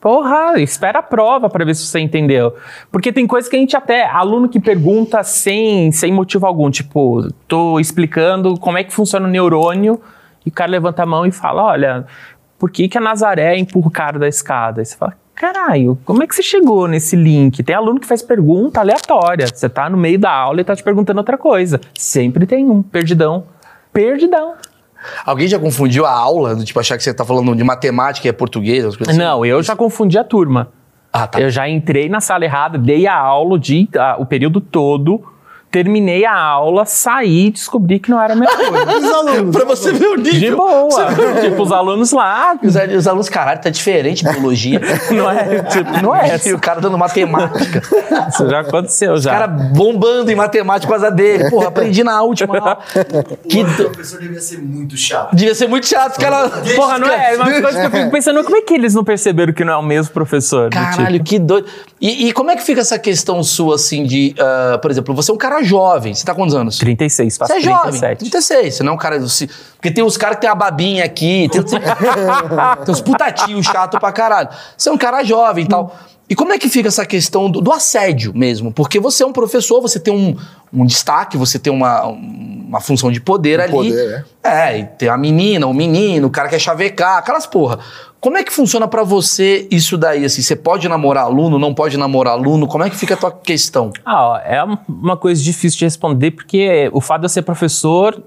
[0.00, 2.56] Porra, espera a prova pra ver se você entendeu.
[2.90, 4.06] Porque tem coisa que a gente até.
[4.06, 6.70] Aluno que pergunta sem, sem motivo algum.
[6.70, 10.00] Tipo, tô explicando como é que funciona o neurônio
[10.46, 12.06] e o cara levanta a mão e fala: olha,
[12.58, 14.80] por que, que a Nazaré empurra o cara da escada?
[14.80, 15.14] Aí você fala.
[15.40, 17.62] Caralho, como é que você chegou nesse link?
[17.62, 19.46] Tem aluno que faz pergunta aleatória.
[19.46, 21.80] Você tá no meio da aula e tá te perguntando outra coisa.
[21.98, 22.82] Sempre tem um.
[22.82, 23.44] Perdidão.
[23.90, 24.52] Perdidão.
[25.24, 28.28] Alguém já confundiu a aula, do tipo achar que você tá falando de matemática e
[28.28, 29.24] é português, as coisas assim?
[29.24, 30.68] Não, eu já confundi a turma.
[31.10, 31.40] Ah, tá.
[31.40, 35.24] Eu já entrei na sala errada, dei a aula dia, a- o período todo,
[35.70, 38.98] terminei a aula, saí e descobri que não era a minha coisa.
[38.98, 39.56] Os alunos.
[39.56, 40.40] pra você ver o nível.
[40.40, 41.06] De boa.
[41.40, 42.56] tipo, os alunos lá.
[42.62, 44.80] Os, os alunos, caralho, tá diferente biologia.
[45.10, 46.40] Não é, tipo, não é.
[46.46, 47.82] E o cara dando matemática.
[48.28, 49.30] Isso já aconteceu O já.
[49.32, 51.50] cara bombando em matemática por causa dele.
[51.50, 52.78] Porra, aprendi na última aula.
[53.48, 55.34] Que O professor devia ser muito chato.
[55.34, 56.52] Devia ser muito chato, os caras.
[56.74, 57.34] Porra, não é?
[57.36, 59.76] Uma coisa que eu fico pensando, como é que eles não perceberam que não é
[59.76, 60.68] o mesmo professor?
[60.70, 61.66] Do Caralho, tipo, que doido.
[62.00, 64.34] E, e como é que fica essa questão sua, assim, de.
[64.38, 66.14] ah, por exemplo, você é um cara jovem.
[66.14, 66.78] Você tá quantos anos?
[66.78, 68.18] 36, faço Você é jovem, 37.
[68.20, 68.74] 36.
[68.76, 69.26] Você não é um cara.
[69.28, 69.46] se-
[69.76, 71.80] Porque tem uns caras que tem a babinha aqui, tem, tem,
[72.88, 74.48] uns putatios chato pra caralho.
[74.76, 75.94] Você é um cara jovem e tal.
[76.30, 78.72] E como é que fica essa questão do, do assédio mesmo?
[78.72, 80.36] Porque você é um professor, você tem um,
[80.72, 83.72] um destaque, você tem uma, uma função de poder ali.
[83.72, 84.78] poder, é.
[84.78, 87.80] e tem a menina, o menino, o cara quer chavecar, aquelas porra.
[88.20, 90.24] Como é que funciona pra você isso daí?
[90.24, 92.68] Assim, você pode namorar aluno, não pode namorar aluno?
[92.68, 93.90] Como é que fica a tua questão?
[94.04, 97.42] Ah, ó, é um- uma coisa difícil de responder, porque o fato de eu ser
[97.42, 98.22] professor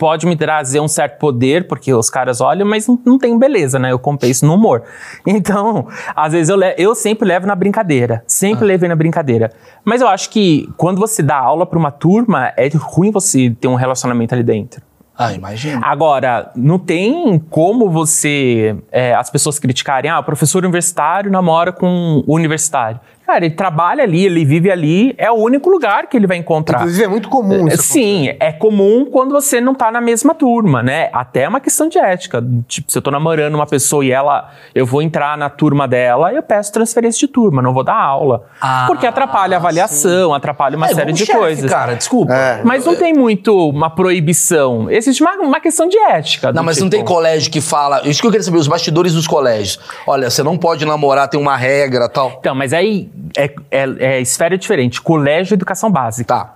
[0.00, 3.78] pode me trazer um certo poder, porque os caras olham, mas não, não tem beleza,
[3.78, 3.92] né?
[3.92, 4.82] Eu compenso no humor.
[5.26, 5.86] Então,
[6.16, 8.24] às vezes eu, eu sempre levo na brincadeira.
[8.26, 9.52] Sempre levei na brincadeira.
[9.84, 13.68] Mas eu acho que quando você dá aula para uma turma, é ruim você ter
[13.68, 14.82] um relacionamento ali dentro.
[15.16, 15.80] Ah, imagina.
[15.84, 18.74] Agora, não tem como você.
[18.90, 22.98] é, as pessoas criticarem, ah, o professor universitário namora com o universitário.
[23.30, 26.78] Cara, ele trabalha ali, ele vive ali, é o único lugar que ele vai encontrar.
[26.80, 30.82] Inclusive, é muito comum isso Sim, é comum quando você não tá na mesma turma,
[30.82, 31.08] né?
[31.12, 32.44] Até é uma questão de ética.
[32.66, 36.32] Tipo, se eu tô namorando uma pessoa e ela, eu vou entrar na turma dela,
[36.32, 38.46] eu peço transferência de turma, não vou dar aula.
[38.60, 41.70] Ah, porque atrapalha a avaliação, atrapalha uma É série de chefe, coisas.
[41.70, 42.34] cara, desculpa.
[42.34, 42.62] É.
[42.64, 44.90] Mas não tem muito uma proibição.
[44.90, 46.52] Existe uma, uma questão de ética.
[46.52, 48.02] Não, mas não tipo- tem colégio que fala.
[48.08, 49.78] Isso que eu queria saber, os bastidores dos colégios.
[50.04, 52.36] Olha, você não pode namorar, tem uma regra tal.
[52.40, 55.00] Então, mas aí é, é- é esfera diferente.
[55.00, 56.34] Colégio e educação básica.
[56.34, 56.54] Tá.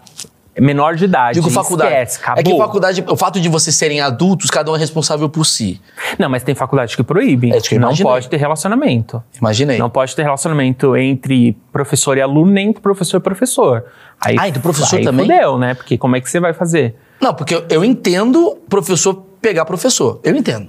[0.57, 1.41] Menor de idade.
[1.41, 1.91] Digo faculdade.
[1.91, 2.41] Esquece, acabou.
[2.41, 5.81] é que faculdade, o fato de vocês serem adultos, cada um é responsável por si.
[6.17, 7.51] Não, mas tem faculdade que proíbe.
[7.51, 8.13] É que não imaginei.
[8.13, 9.21] pode ter relacionamento.
[9.37, 9.79] Imaginei.
[9.79, 13.85] Não pode ter relacionamento entre professor e aluno, nem entre professor e professor.
[14.21, 15.27] Aí, Ah, entre professor aí também?
[15.27, 15.75] Fudeu, né?
[15.75, 16.95] Porque como é que você vai fazer?
[17.21, 20.21] Não, porque eu, eu entendo professor pegar professor.
[20.23, 20.69] Eu entendo.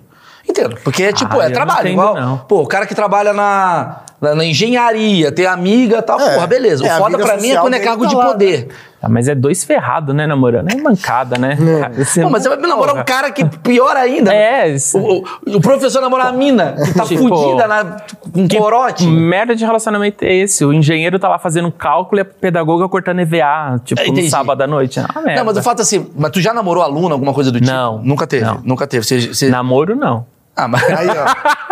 [0.49, 0.77] Entendo.
[0.83, 1.81] Porque, tipo, Ah, é trabalho.
[1.89, 2.37] entendo, igual, não.
[2.39, 6.33] Pô, o cara que trabalha na, na, na engenharia, ter amiga e tal, É.
[6.35, 6.85] porra, beleza.
[6.85, 8.67] É, o foda pra mim é quando é cargo tá de lá, poder.
[9.01, 10.71] Ah, mas é dois ferrados, né, namorando?
[10.71, 11.55] É mancada, né?
[11.95, 14.33] Você- Pô, mas você vai me namorar um cara que pior ainda.
[14.33, 17.97] É, isso- O, o- o professor namorar a mina, que tá Tipo, fudida na,
[18.33, 19.05] com corote.
[19.05, 20.65] Merda de relacionamento é esse?
[20.65, 24.61] O engenheiro tá lá fazendo cálculo e a pedagoga cortando EVA, tipo, É, no sábado
[24.63, 24.99] à noite.
[24.99, 25.35] Ah, merda.
[25.35, 27.71] Não, mas o fato é assim, mas tu já namorou aluno, alguma coisa do tipo?
[27.71, 27.99] Não.
[28.01, 28.43] Nunca teve.
[28.43, 28.59] Não.
[28.63, 29.05] Nunca teve.
[29.05, 30.25] Você, você- Namoro, não.
[30.55, 31.25] Ah, mas Aí, ó.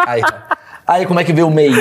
[0.05, 0.53] aí, ó.
[0.85, 1.75] Aí como é que vê o meio?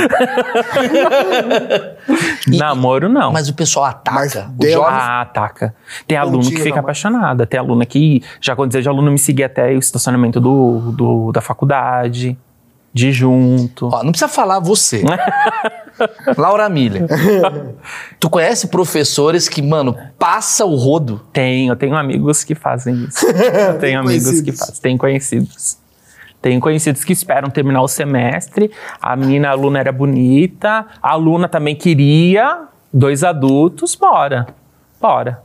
[2.50, 3.32] E- Namoro, não.
[3.32, 4.16] Mas o pessoal ataca.
[4.18, 5.74] Mas deu- jovens- Ah, ataca.
[6.06, 6.84] Tem aluno que Pontinho fica na mão.
[6.84, 7.46] apaixonada.
[7.46, 11.40] Tem aluna que já aconteceu de aluno me seguir até o estacionamento do, do- da
[11.40, 12.36] faculdade,
[12.94, 13.88] de junto.
[13.92, 15.02] Ó, não precisa falar você.
[16.38, 17.06] Laura Miller.
[18.18, 21.20] tu conhece professores que, mano, passa o rodo?
[21.32, 23.26] Tenho, eu tenho amigos que fazem isso.
[23.26, 24.74] Eu tenho amigos que fazem.
[24.80, 25.76] Tenho conhecidos.
[26.42, 28.70] Tenho conhecidos que esperam terminar o semestre.
[29.00, 34.48] A menina a aluna era bonita, a aluna também queria, dois adultos, bora.
[35.00, 35.40] Bora.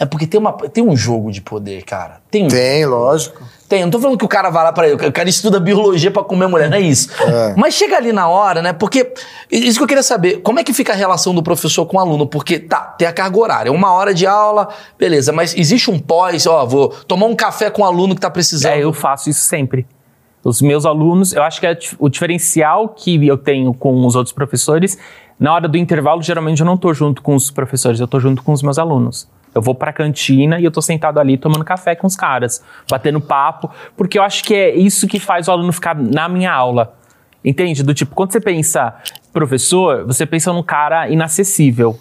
[0.00, 2.20] É porque tem, uma, tem um jogo de poder, cara.
[2.30, 2.48] Tem um.
[2.48, 3.42] Tem, lógico.
[3.68, 6.10] Tem, não tô falando que o cara vai lá pra ele, o cara estuda biologia
[6.10, 7.10] pra comer mulher, não é isso.
[7.20, 7.54] É.
[7.54, 8.72] Mas chega ali na hora, né?
[8.72, 9.12] Porque
[9.50, 12.00] isso que eu queria saber, como é que fica a relação do professor com o
[12.00, 12.26] aluno?
[12.26, 16.46] Porque tá, tem a carga horária, uma hora de aula, beleza, mas existe um pós,
[16.46, 18.72] ó, vou tomar um café com o aluno que tá precisando.
[18.72, 19.86] É, eu faço isso sempre.
[20.48, 24.32] Os meus alunos, eu acho que é o diferencial que eu tenho com os outros
[24.32, 24.98] professores,
[25.38, 28.42] na hora do intervalo, geralmente eu não tô junto com os professores, eu tô junto
[28.42, 29.28] com os meus alunos.
[29.54, 33.20] Eu vou pra cantina e eu tô sentado ali tomando café com os caras, batendo
[33.20, 36.94] papo, porque eu acho que é isso que faz o aluno ficar na minha aula.
[37.44, 37.82] Entende?
[37.82, 38.94] Do tipo, quando você pensa
[39.32, 41.98] professor, você pensa num cara inacessível.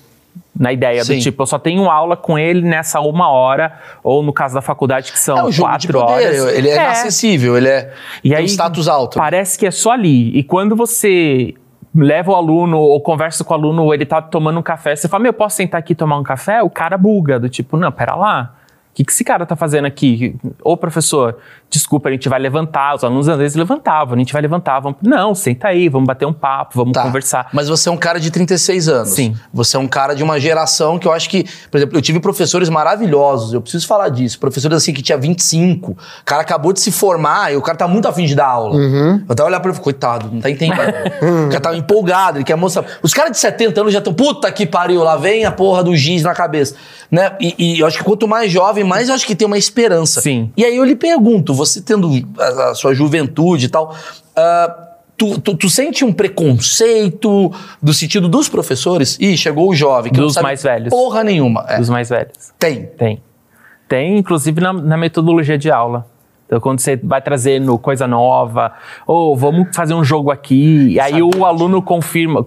[0.59, 1.15] Na ideia Sim.
[1.15, 4.61] do tipo, eu só tenho aula com ele nessa uma hora, ou no caso da
[4.61, 6.53] faculdade, que são É um quatro horas.
[6.55, 7.93] ele é, inacessível, ele é
[8.23, 9.17] E aí, um status alto.
[9.17, 10.35] Parece que é só ali.
[10.35, 11.53] E quando você
[11.95, 15.07] leva o aluno ou conversa com o aluno, ou ele tá tomando um café, você
[15.07, 16.63] fala, meu, posso sentar aqui e tomar um café?
[16.63, 18.56] O cara buga, do tipo, não, pera lá.
[18.97, 20.36] O que, que esse cara tá fazendo aqui?
[20.63, 21.38] Ô, professor,
[21.69, 22.95] desculpa, a gente vai levantar.
[22.95, 24.79] Os alunos às vezes levantavam, a gente vai levantar.
[24.79, 24.97] Vamos...
[25.03, 27.03] Não, senta aí, vamos bater um papo, vamos Tá.
[27.03, 27.47] conversar.
[27.53, 29.10] Mas você é um cara de 36 anos.
[29.10, 29.36] Sim.
[29.53, 32.19] Você é um cara de uma geração que eu acho que, por exemplo, eu tive
[32.19, 34.39] professores maravilhosos, eu preciso falar disso.
[34.39, 37.88] Professores assim que tinha 25, o cara acabou de se formar e o cara tá
[37.88, 38.73] muito afim de dar aula.
[38.77, 39.17] Uhum.
[39.27, 40.79] Eu até olhar pra ele e falei, coitado, não tá entendendo.
[41.45, 42.83] o cara tá empolgado, ele quer mostrar.
[43.03, 45.95] Os caras de 70 anos já estão, puta que pariu, lá vem a porra do
[45.95, 46.73] giz na cabeça.
[47.12, 47.31] Né?
[47.39, 50.21] E, e eu acho que quanto mais jovem, mais eu acho que tem uma esperança.
[50.21, 50.52] Sim.
[50.58, 53.95] E aí eu lhe pergunto, você tendo a, a sua juventude e tal,
[54.36, 59.17] ah, tu, tu, tu sente um preconceito do sentido dos professores?
[59.19, 60.89] Ih, chegou o jovem, que não Dos sabe mais velhos.
[60.89, 61.65] porra nenhuma.
[61.67, 62.34] É, Dos mais velhos.
[62.58, 62.86] tem.
[62.97, 63.21] Tem.
[63.88, 66.06] Tem, inclusive, na, na metodologia de aula.
[66.47, 68.71] Então, quando você vai trazendo coisa nova,
[69.05, 72.45] ou vamos fazer um jogo aqui, e aí o aluno confirma,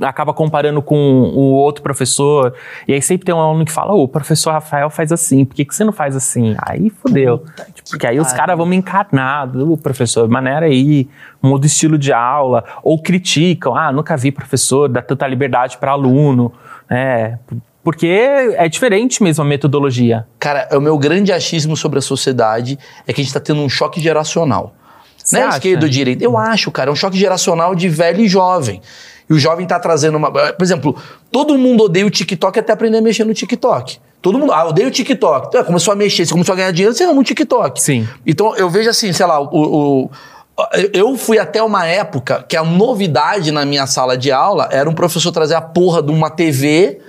[0.00, 2.54] acaba comparando com o outro professor,
[2.88, 5.54] e aí sempre tem um aluno que fala, ô, o professor Rafael faz assim, por
[5.54, 6.56] que, que você não faz assim?
[6.66, 7.44] Aí fodeu.
[7.90, 11.06] Porque aí os caras vão me encarnar, o professor, maneira aí,
[11.42, 15.92] muda o estilo de aula, ou criticam, ah, nunca vi professor dar tanta liberdade para
[15.92, 16.52] aluno,
[16.88, 17.36] é,
[17.84, 20.26] porque é diferente mesmo a metodologia.
[20.38, 23.60] Cara, é o meu grande achismo sobre a sociedade é que a gente tá tendo
[23.60, 24.74] um choque geracional.
[25.22, 25.56] Você Não é acha?
[25.58, 26.24] esquerda ou direita.
[26.24, 28.80] Eu acho, cara, é um choque geracional de velho e jovem.
[29.30, 30.30] E o jovem tá trazendo uma.
[30.30, 30.96] Por exemplo,
[31.30, 33.98] todo mundo odeia o TikTok até aprender a mexer no TikTok.
[34.20, 35.48] Todo mundo, ah, odeia o TikTok.
[35.48, 37.80] Então, começou a mexer, você começou a ganhar dinheiro, você ama o TikTok.
[37.82, 38.06] Sim.
[38.26, 39.48] Então, eu vejo assim, sei lá, o.
[39.52, 40.10] o-
[40.92, 44.92] eu fui até uma época que a novidade na minha sala de aula era um
[44.94, 47.00] professor trazer a porra de uma TV,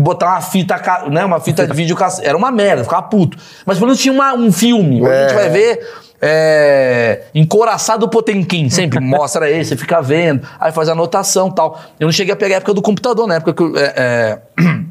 [0.00, 3.36] botar uma fita, né, uma fita de vídeo, era uma merda, ficava puto.
[3.64, 5.34] Mas pelo menos tinha uma- um filme, onde a gente É.
[5.34, 5.80] vai ver
[6.26, 11.78] é, Encoraçado Potemkin, sempre mostra aí, você fica vendo, aí faz anotação e tal.
[12.00, 14.38] Eu não cheguei a pegar a época do computador, na época que eu é, é,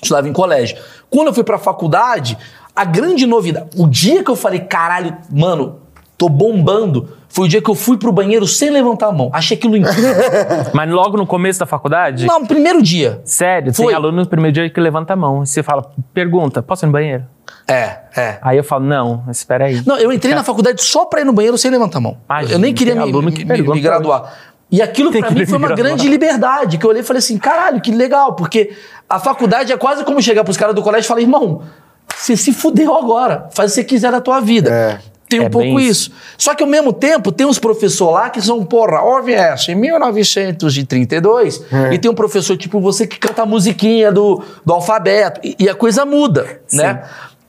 [0.00, 0.78] estudava em colégio.
[1.10, 2.38] Quando eu fui pra faculdade,
[2.76, 5.80] a grande novidade, o dia que eu falei, caralho, mano,
[6.18, 9.30] tô bombando, foi o dia que eu fui pro banheiro sem levantar a mão.
[9.32, 10.12] Achei aquilo incrível.
[10.74, 12.26] Mas logo no começo da faculdade?
[12.26, 13.20] Não, primeiro dia.
[13.24, 13.86] Sério, Foi.
[13.86, 15.44] tem aluno no primeiro dia que levanta a mão.
[15.44, 17.24] E você fala, pergunta, posso ir no banheiro?
[17.68, 18.38] É, é.
[18.42, 19.80] Aí eu falo, não, espera aí.
[19.86, 22.16] Não, eu entrei na faculdade só pra ir no banheiro sem levantar a mão.
[22.28, 24.34] Imagina, eu nem queria me, aluno me- que me- me graduar.
[24.70, 25.86] E aquilo Tem pra que mim foi uma graduar.
[25.88, 28.72] grande liberdade, que eu olhei e falei assim, caralho, que legal, porque
[29.08, 31.62] a faculdade é quase como chegar pros caras do colégio e falar, irmão,
[32.14, 34.70] você se fudeu agora, faz o que você quiser da tua vida.
[34.70, 34.98] É.
[35.28, 36.10] Tem um É pouco bem isso.
[36.36, 41.62] Só que ao mesmo tempo, tem uns professores lá que são, porra, OVS, em 1932,
[41.72, 41.94] É.
[41.94, 45.68] e tem um professor tipo você que canta a musiquinha do, do alfabeto, e, e
[45.68, 47.02] a coisa muda, né?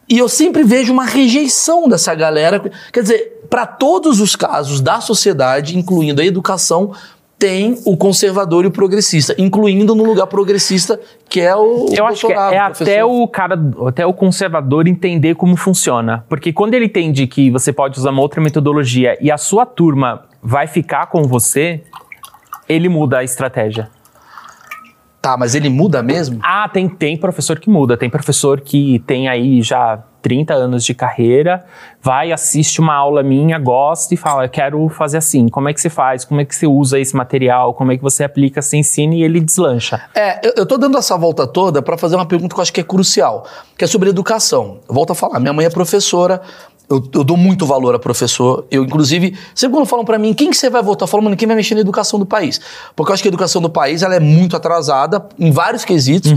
[0.08, 2.60] E eu sempre vejo uma rejeição dessa galera.
[2.92, 6.94] Quer dizer, para todos os casos da sociedade, incluindo a educação,
[7.40, 11.00] tem o conservador e o progressista, incluindo no lugar progressista,
[11.30, 15.36] que é o Eu acho que é, é até o cara, até o conservador entender
[15.36, 16.26] como funciona.
[16.28, 20.26] Porque quando ele entende que você pode usar uma outra metodologia e a sua turma
[20.44, 21.82] vai ficar com você,
[22.68, 23.90] ele muda a estratégia.
[25.22, 26.40] Tá, mas ele muda mesmo?
[26.44, 27.96] Ah, tem, tem professor que muda.
[27.96, 31.66] Tem professor que tem aí já 30 anos de carreira,
[32.02, 35.48] vai, assiste uma aula minha, gosta e fala, eu quero fazer assim.
[35.50, 36.26] Como é que você faz?
[36.26, 37.74] Como é que você usa esse material?
[37.74, 40.02] Como é que você aplica, você ensina e ele deslancha.
[40.16, 42.74] É, eu, eu tô dando essa volta toda para fazer uma pergunta que eu acho
[42.74, 43.46] que é crucial,
[43.78, 44.80] que é sobre educação.
[44.88, 46.42] Volto a falar, minha mãe é professora,
[46.90, 48.66] eu, eu dou muito valor a professor.
[48.72, 51.04] Eu, inclusive, sempre quando falam para mim, quem que você vai votar?
[51.04, 52.60] Eu falo, mano, quem vai mexer na educação do país?
[52.96, 56.32] Porque eu acho que a educação do país ela é muito atrasada em vários quesitos.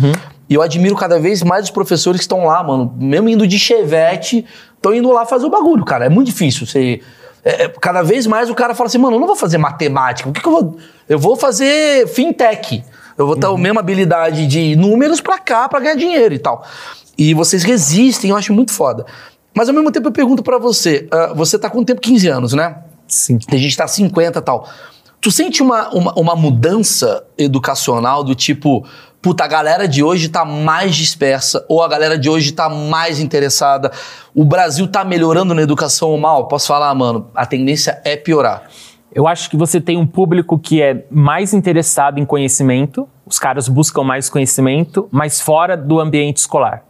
[0.48, 3.58] E eu admiro cada vez mais os professores que estão lá, mano, mesmo indo de
[3.58, 4.44] chevette,
[4.76, 6.04] estão indo lá fazer o bagulho, cara.
[6.04, 6.66] É muito difícil.
[6.66, 7.00] Você,
[7.42, 10.28] é, é, cada vez mais o cara fala assim, mano, eu não vou fazer matemática,
[10.28, 10.76] o que, que eu vou.
[11.08, 12.84] Eu vou fazer fintech.
[13.16, 16.64] Eu vou ter a mesma habilidade de números pra cá, pra ganhar dinheiro e tal.
[17.16, 19.04] E vocês resistem, eu acho muito foda.
[19.54, 22.52] Mas ao mesmo tempo eu pergunto pra você, ah, você tá com tempo 15 anos,
[22.52, 22.76] né?
[23.06, 23.38] Sim.
[23.50, 24.68] A gente tá 50 e tal.
[25.20, 28.84] Tu sente uma, uma, uma mudança educacional do tipo,
[29.20, 33.20] puta, a galera de hoje tá mais dispersa, ou a galera de hoje tá mais
[33.20, 33.92] interessada,
[34.34, 36.48] o Brasil tá melhorando na educação ou mal?
[36.48, 38.64] Posso falar, mano, a tendência é piorar.
[39.14, 43.68] Eu acho que você tem um público que é mais interessado em conhecimento, os caras
[43.68, 46.82] buscam mais conhecimento, mas fora do ambiente escolar.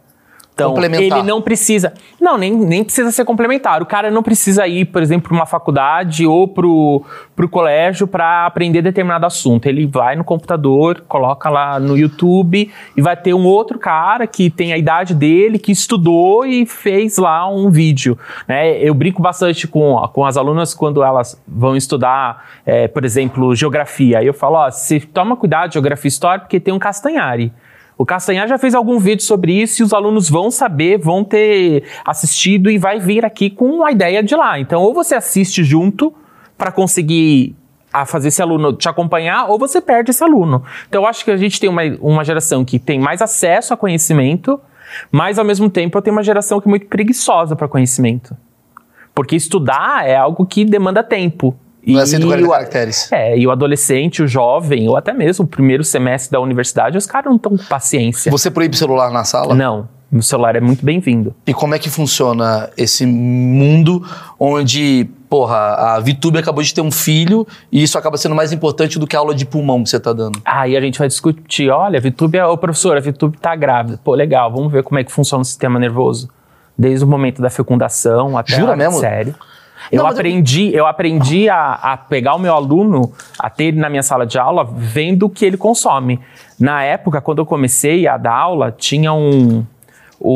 [0.53, 1.17] Então, Complementar.
[1.17, 1.93] ele não precisa.
[2.21, 3.81] Não, nem, nem precisa ser complementar.
[3.81, 7.03] O cara não precisa ir, por exemplo, para uma faculdade ou pro,
[7.35, 9.65] pro colégio para aprender determinado assunto.
[9.65, 14.51] Ele vai no computador, coloca lá no YouTube e vai ter um outro cara que
[14.51, 18.15] tem a idade dele, que estudou e fez lá um vídeo.
[18.47, 18.77] Né?
[18.77, 24.19] Eu brinco bastante com, com as alunas quando elas vão estudar, é, por exemplo, geografia.
[24.19, 27.51] Aí eu falo, ó, você toma cuidado, geografia e história, porque tem um Castanhari.
[27.97, 31.83] O Castanhar já fez algum vídeo sobre isso e os alunos vão saber, vão ter
[32.05, 34.59] assistido e vai vir aqui com a ideia de lá.
[34.59, 36.13] Então, ou você assiste junto
[36.57, 37.55] para conseguir
[37.91, 40.63] a fazer esse aluno te acompanhar, ou você perde esse aluno.
[40.89, 43.77] Então, eu acho que a gente tem uma, uma geração que tem mais acesso a
[43.77, 44.59] conhecimento,
[45.11, 48.35] mas ao mesmo tempo eu tenho uma geração que é muito preguiçosa para conhecimento.
[49.13, 51.55] Porque estudar é algo que demanda tempo.
[51.85, 53.11] Não é 140 o- caracteres.
[53.11, 57.05] É, e o adolescente, o jovem, ou até mesmo o primeiro semestre da universidade, os
[57.05, 58.31] caras não estão com paciência.
[58.31, 59.53] Você proíbe celular na sala?
[59.53, 61.35] Não, o celular é muito bem-vindo.
[61.45, 64.05] E como é que funciona esse mundo
[64.39, 68.97] onde, porra, a VTube acabou de ter um filho e isso acaba sendo mais importante
[68.99, 70.39] do que a aula de pulmão que você tá dando?
[70.45, 73.99] Aí a gente vai discutir, olha, a VTube é, ô professor, a VTube tá grávida.
[74.03, 76.29] Pô, legal, vamos ver como é que funciona o sistema nervoso.
[76.77, 78.99] Desde o momento da fecundação até Jura mesmo?
[78.99, 79.35] sério.
[79.91, 83.65] Eu Não, mas eu- aprendi, eu aprendi a, a pegar o meu aluno, a ter
[83.65, 86.19] ele na minha sala de aula, vendo o que ele consome.
[86.59, 89.65] Na época, quando eu comecei a dar aula, tinha um.
[90.19, 90.31] O,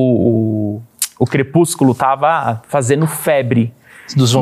[0.77, 0.81] o,
[1.19, 3.73] o Crepúsculo tava fazendo febre.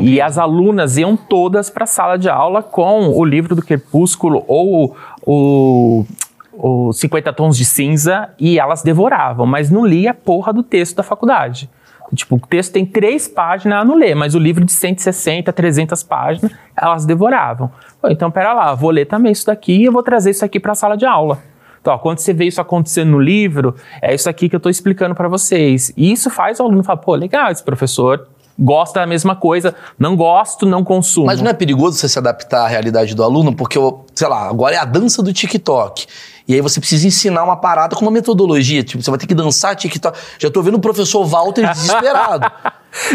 [0.08, 4.44] E as alunas iam todas para a sala de aula com o livro do Crepúsculo
[4.46, 6.04] ou o,
[6.52, 10.96] o 50 Tons de Cinza e elas devoravam, mas não lia a porra do texto
[10.96, 11.68] da faculdade.
[12.14, 16.02] Tipo, o texto tem três páginas, ela não lê, mas o livro de 160, 300
[16.02, 17.70] páginas, elas devoravam.
[18.00, 20.60] Pô, então, pera lá, vou ler também isso daqui e eu vou trazer isso aqui
[20.60, 21.38] para a sala de aula.
[21.80, 24.70] Então, ó, quando você vê isso acontecendo no livro, é isso aqui que eu estou
[24.70, 25.92] explicando para vocês.
[25.96, 28.26] E isso faz o aluno falar, pô, legal, esse professor
[28.58, 31.26] gosta da mesma coisa, não gosto, não consumo.
[31.26, 33.54] Mas não é perigoso você se adaptar à realidade do aluno?
[33.54, 33.78] Porque,
[34.14, 36.06] sei lá, agora é a dança do TikTok.
[36.48, 38.82] E aí você precisa ensinar uma parada com uma metodologia.
[38.82, 40.18] Tipo, você vai ter que dançar TikTok.
[40.38, 42.50] Já tô vendo o professor Walter desesperado.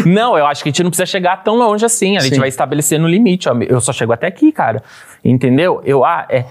[0.04, 2.16] Não, eu acho que a gente não precisa chegar tão longe assim.
[2.16, 2.40] A gente Sim.
[2.40, 3.48] vai estabelecer no limite.
[3.68, 4.82] Eu só chego até aqui, cara.
[5.24, 5.80] Entendeu?
[5.84, 6.44] Eu, ah, é,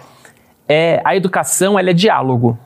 [0.67, 2.58] é, a educação, ela é diálogo.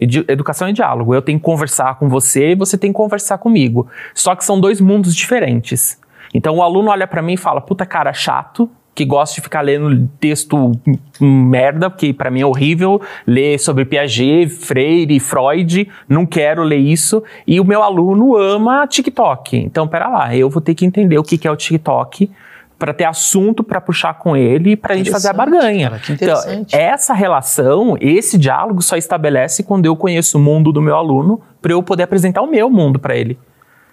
[0.00, 1.14] Educação é diálogo.
[1.14, 3.86] Eu tenho que conversar com você e você tem que conversar comigo.
[4.12, 6.00] Só que são dois mundos diferentes.
[6.34, 9.62] Então o aluno olha pra mim e fala: puta cara chato, que gosta de ficar
[9.62, 10.72] lendo texto
[11.20, 17.22] merda, porque pra mim é horrível ler sobre Piaget, Freire, Freud, não quero ler isso.
[17.46, 19.56] E o meu aluno ama TikTok.
[19.56, 22.30] Então, pera lá, eu vou ter que entender o que que é o TikTok
[22.78, 25.88] pra ter assunto pra puxar com ele pra gente fazer a barganha.
[25.88, 26.74] cara, que Então, interessante.
[26.74, 31.72] essa relação, esse diálogo só estabelece quando eu conheço o mundo do meu aluno pra
[31.72, 33.38] eu poder apresentar o meu mundo pra ele.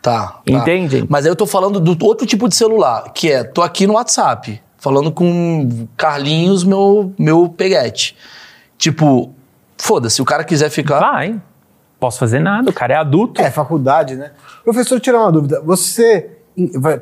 [0.02, 0.28] Tá.
[0.28, 0.42] tá.
[0.48, 1.06] Entende?
[1.08, 3.94] Mas aí eu tô falando do outro tipo de celular, que é, tô aqui no
[3.94, 8.16] WhatsApp, falando com Carlinhos, meu, meu peguete.
[8.78, 9.34] Tipo,
[9.78, 11.00] foda-se, o cara quiser ficar.
[11.00, 11.42] Vai.
[12.00, 13.42] Posso fazer nada, o cara é adulto.
[13.42, 14.32] É, faculdade, né?
[14.64, 15.62] Professor, tirar uma dúvida.
[15.62, 16.40] Você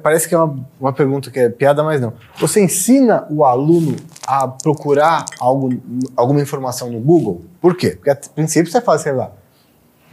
[0.04, 2.14] Parece que é uma, uma pergunta que é piada, mas não.
[2.38, 3.96] Você ensina o aluno
[4.28, 5.74] a procurar algo,
[6.16, 7.42] alguma informação no Google?
[7.60, 7.92] Por quê?
[7.92, 9.32] Porque a princípio você faz, sei lá,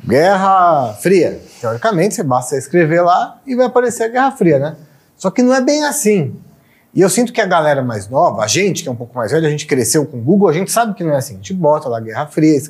[0.06, 1.40] Guerra Fria.
[1.60, 4.76] Teoricamente, você basta escrever lá e vai aparecer a Guerra Fria, né?
[5.16, 6.34] Só que não é bem assim.
[6.94, 9.32] E eu sinto que a galera mais nova, a gente que é um pouco mais
[9.32, 11.34] velho, a gente cresceu com o Google, a gente sabe que não é assim.
[11.34, 12.60] A gente bota lá Guerra Fria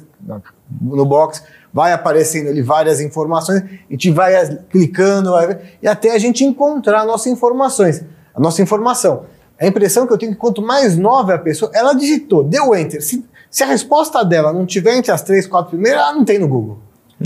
[0.81, 4.33] no box, vai aparecendo ali várias informações, a gente vai
[4.71, 8.03] clicando, vai e até a gente encontrar nossas informações,
[8.35, 9.27] a nossa informação.
[9.61, 12.43] A impressão que eu tenho é que quanto mais nova é a pessoa, ela digitou,
[12.43, 13.03] deu enter.
[13.03, 16.39] Se, se a resposta dela não tiver entre as três, quatro primeiras, ela não tem
[16.39, 16.79] no Google.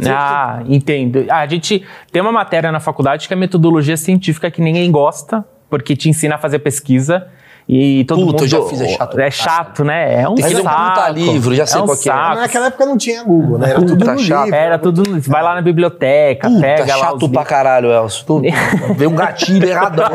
[0.07, 1.25] Ah, entendo.
[1.31, 5.97] A gente tem uma matéria na faculdade que é metodologia científica que ninguém gosta, porque
[5.97, 7.29] te ensina a fazer pesquisa.
[7.69, 8.45] E todo Puta, mundo.
[8.45, 10.23] eu já fiz, é chato É chato, né?
[10.23, 10.89] É um Tem que ler um saco.
[10.95, 12.13] puta livro, já sei é um qual que é.
[12.15, 13.71] Naquela época não tinha Google, né?
[13.71, 14.45] Era tudo no chato.
[14.45, 14.59] livro.
[14.59, 15.03] Era tudo.
[15.29, 17.05] Vai lá na biblioteca, Puta, pega lá.
[17.05, 18.25] chato os pra caralho, Elcio.
[18.25, 18.43] Tu,
[18.97, 20.07] Veio um gatilho erradão.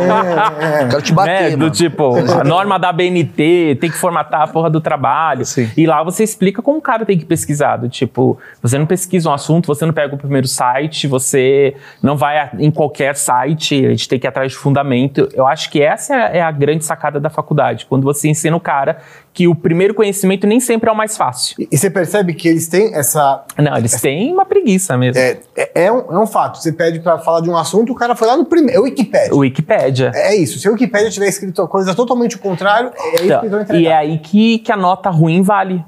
[0.89, 1.69] Quero te bater, né, do mano.
[1.71, 5.45] tipo, a norma da BNT, tem que formatar a porra do trabalho.
[5.45, 5.69] Sim.
[5.77, 7.77] E lá você explica como o cara tem que pesquisar.
[7.77, 12.17] Do tipo, você não pesquisa um assunto, você não pega o primeiro site, você não
[12.17, 15.29] vai em qualquer site, a gente tem que ir atrás de fundamento.
[15.33, 17.42] Eu acho que essa é a- é a grande sacada da faculdade,
[17.87, 18.97] quando você ensina o cara
[19.33, 21.55] que o primeiro conhecimento nem sempre é o mais fácil.
[21.59, 23.43] E, e você percebe que eles têm essa.
[23.57, 25.19] Não, eles têm uma preguiça mesmo.
[25.19, 26.59] É, é, é um, é um fato.
[26.59, 28.77] Você pede pra falar de um assunto, o cara foi lá no primeiro.
[28.77, 29.33] É o Wikipedia.
[29.35, 30.11] O Wikipédia.
[30.13, 30.59] É isso.
[30.59, 33.51] Se o Wikipedia tiver escrito a coisa totalmente o contrário, é isso Então, que eles
[33.51, 33.89] vão e entregar.
[33.91, 35.83] é aí que, que a nota ruim vale.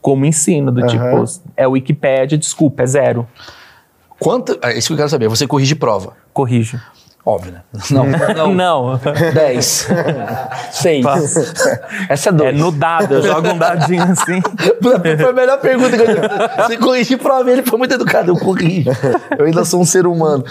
[0.00, 0.88] Como ensino, do Aham.
[0.88, 3.26] tipo, é o Wikipédia, desculpa, é zero.
[4.18, 5.28] Quanto, é isso que eu quero saber.
[5.28, 6.14] Você corrige prova.
[6.32, 6.80] Corrijo.
[7.28, 7.62] Óbvio, né?
[7.90, 8.54] Não, não.
[8.54, 9.00] Não.
[9.34, 9.88] 10.
[10.70, 11.06] 6.
[12.08, 12.56] Essa é É dois.
[12.56, 14.40] no dado, eu jogo um dadinho assim.
[15.18, 18.30] Foi a melhor pergunta que eu já Você corrigir prova, ele foi muito educado.
[18.30, 18.90] Eu corrijo.
[19.36, 20.44] Eu ainda sou um ser humano.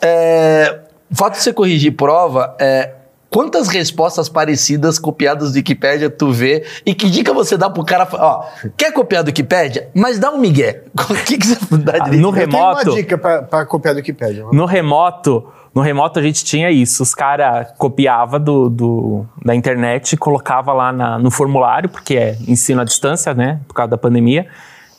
[0.00, 0.80] É,
[1.10, 2.94] o fato de você corrigir prova é.
[3.28, 8.06] Quantas respostas parecidas copiadas do Wikipédia tu vê e que dica você dá pro cara?
[8.12, 8.44] Ó,
[8.76, 9.88] quer copiar do Wikipédia?
[9.94, 10.82] Mas dá um migué.
[11.08, 12.20] O que, que você dá direito?
[12.20, 14.44] no Eu tenho remoto- uma dica pra, pra copiar do Wikipedia.
[14.52, 17.02] No remoto, no remoto a gente tinha isso.
[17.02, 22.80] Os caras copiava do, do- da internet, colocava lá na- no formulário, porque é ensino
[22.80, 23.60] à distância, né?
[23.66, 24.46] Por causa da pandemia.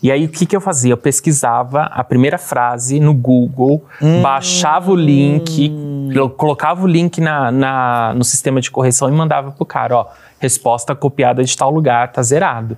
[0.02, 0.92] E aí o que, que eu fazia?
[0.92, 3.86] Eu pesquisava a primeira frase no Google,
[4.22, 5.72] baixava o link,
[6.36, 10.06] colocava o link na, na- no sistema de correção e mandava pro cara, ó,
[10.40, 12.78] resposta copiada de tal lugar, tá zerado.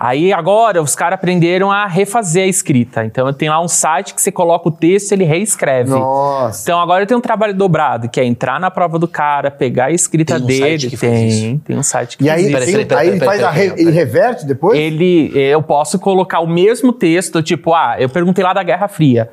[0.00, 3.04] Aí agora os caras aprenderam a refazer a escrita.
[3.04, 5.90] Então eu tenho lá um site que você coloca o texto e ele reescreve.
[5.90, 6.62] Nossa.
[6.62, 9.86] Então agora eu tenho um trabalho dobrado, que é entrar na prova do cara, pegar
[9.86, 10.60] a escrita Tem um dele.
[10.78, 11.60] site que faz tem, isso.
[11.64, 12.76] tem um site que E aí, faz Peraí, isso.
[12.78, 14.78] tem- peraí, peraí, aí ele faz a re- ele reverte depois?
[14.78, 19.28] Ele, eu posso colocar o mesmo texto, tipo, ah, eu perguntei lá da Guerra Fria.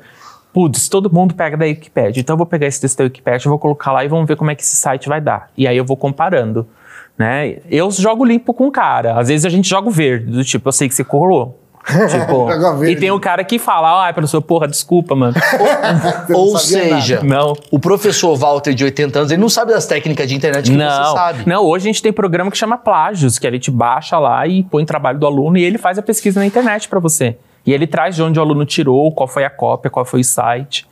[0.52, 2.20] Putz, todo mundo pega da Wikipedia.
[2.20, 4.50] Então eu vou pegar esse texto da Wikipedia, vou colocar lá e vamos ver como
[4.50, 5.48] é que esse site vai dar.
[5.56, 6.66] E aí eu vou comparando.
[7.18, 7.58] Né?
[7.70, 9.18] Eu jogo limpo com o cara.
[9.18, 11.60] Às vezes a gente joga o verde, do tipo, eu sei que você colou.
[12.10, 15.34] Tipo, e tem o cara que fala, ah, professor, porra, desculpa, mano.
[16.26, 17.52] Você não Ou seja, Não.
[17.70, 20.84] o professor Walter de 80 anos, ele não sabe das técnicas de internet que você
[20.84, 21.44] Não, sabe.
[21.46, 24.64] não, hoje a gente tem programa que chama Plágios, que a gente baixa lá e
[24.64, 27.36] põe o trabalho do aluno e ele faz a pesquisa na internet pra você.
[27.64, 30.24] E ele traz de onde o aluno tirou, qual foi a cópia, qual foi o
[30.24, 30.88] site.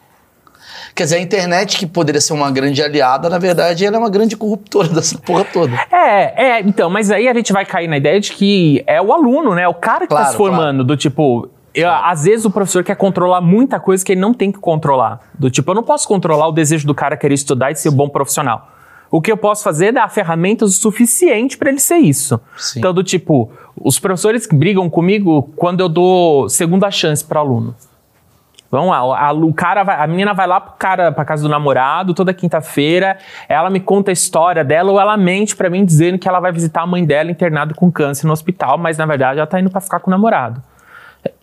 [0.94, 4.08] Quer dizer, a internet, que poderia ser uma grande aliada, na verdade, ela é uma
[4.10, 5.74] grande corruptora dessa porra toda.
[5.90, 9.12] É, é, então, mas aí a gente vai cair na ideia de que é o
[9.12, 9.66] aluno, né?
[9.66, 11.48] O cara que tá Claro, se formando, do tipo.
[11.74, 15.20] eu- às vezes o professor quer controlar muita coisa que ele não tem que controlar.
[15.36, 17.92] Do tipo, eu não posso controlar o desejo do cara querer estudar e ser um
[17.92, 18.68] bom profissional.
[19.10, 22.40] O que eu posso fazer é dar ferramentas o suficiente para ele ser isso.
[22.56, 22.78] Sim.
[22.78, 27.74] Então, do tipo, os professores que brigam comigo quando eu dou segunda chance para aluno.
[28.76, 28.98] Vamos lá,
[29.28, 32.34] a, o cara vai- a menina vai lá pro cara, pra casa do namorado, toda
[32.34, 33.16] quinta-feira,
[33.48, 36.50] ela me conta a história dela ou ela mente pra mim dizendo que ela vai
[36.50, 39.70] visitar a mãe dela internada com câncer no hospital, mas na verdade ela tá indo
[39.70, 40.60] pra ficar com o namorado.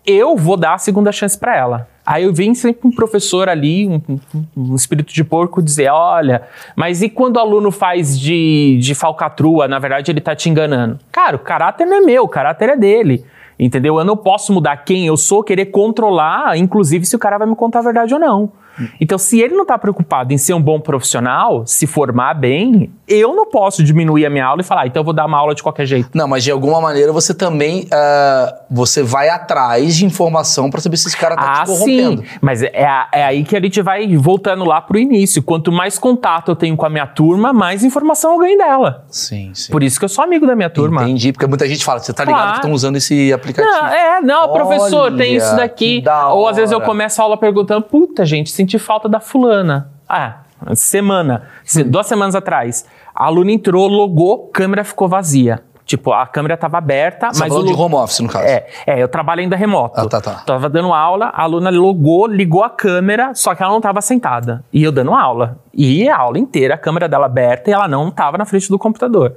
[0.06, 1.88] Eu vou dar a segunda chance pra ela.
[2.04, 4.00] Aí eu vim sempre um professor ali, um,
[4.34, 6.42] um- um espírito de porco, dizer: olha,
[6.76, 10.98] mas e quando o aluno faz de, de falcatrua, na verdade ele tá te enganando?
[11.10, 13.24] Cara, o caráter não é meu, o caráter é dele.
[13.58, 13.98] Entendeu?
[13.98, 17.54] Eu não posso mudar quem eu sou, querer controlar, inclusive se o cara vai me
[17.54, 18.52] contar a verdade ou não.
[19.00, 23.34] Então, se ele não tá preocupado em ser um bom profissional, se formar bem, eu
[23.34, 25.54] não posso diminuir a minha aula e falar, "Ah, então eu vou dar uma aula
[25.54, 26.08] de qualquer jeito.
[26.14, 30.96] Não, mas de alguma maneira você também ah, você vai atrás de informação pra saber
[30.96, 32.22] se esse cara tá Ah, te corrompendo.
[32.22, 32.28] sim.
[32.40, 35.42] Mas é, a- é aí que a gente vai voltando lá pro início.
[35.42, 39.04] Quanto mais contato eu tenho com a minha turma, mais informação eu ganho dela.
[39.10, 39.70] Sim, sim.
[39.70, 41.02] Por isso que eu sou amigo da minha turma.
[41.02, 42.52] Entendi, porque muita gente fala, você tá ligado Claro.
[42.52, 43.72] que estão usando esse aplicativo.
[43.74, 46.00] Não, é, não, professor, tem isso Olha, daqui.
[46.00, 49.90] da Ou às vezes eu começo a aula perguntando, puta, gente, senti falta da fulana.
[50.08, 50.38] Ah,
[50.74, 52.86] semana, se- duas semanas atrás.
[53.14, 55.62] A aluna entrou, logou, câmera ficou vazia.
[55.84, 58.44] Tipo, a câmera tava aberta, Você tá mas de home office, no caso.
[58.46, 60.00] é, é, eu trabalho ainda remoto.
[60.00, 60.34] Ah, tá, tá.
[60.46, 64.64] Tava dando aula, a aluna logou, ligou a câmera, só que ela não tava sentada.
[64.72, 65.58] E eu dando aula.
[65.74, 68.78] E a aula inteira, a câmera dela aberta e ela não tava na frente do
[68.78, 69.34] computador.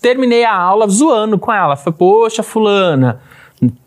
[0.00, 1.74] Terminei a aula zoando com ela.
[1.76, 3.18] Falei, poxa, fulana,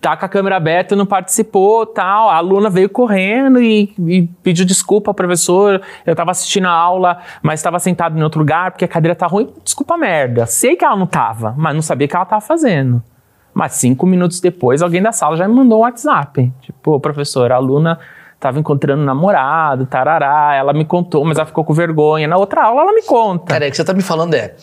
[0.02, 2.30] tá com a câmera aberta, não participou, tal.
[2.30, 5.82] A aluna veio correndo e, e pediu desculpa ao professor.
[6.06, 9.28] Eu tava assistindo a aula, mas estava sentado em outro lugar porque a cadeira tá
[9.28, 9.50] ruim.
[9.64, 10.46] Desculpa merda.
[10.46, 13.02] Sei que ela não tava, mas não sabia o que ela tava fazendo.
[13.54, 16.52] Mas cinco minutos depois, alguém da sala já me mandou um WhatsApp.
[16.62, 18.00] Tipo, "Ô, professor, a aluna
[18.40, 20.56] tava encontrando um namorado, tarará.
[20.56, 22.28] Ela me contou, mas ela ficou com vergonha.
[22.28, 23.54] Na outra aula, ela me conta.
[23.54, 24.56] Cara, é que você tá me falando é.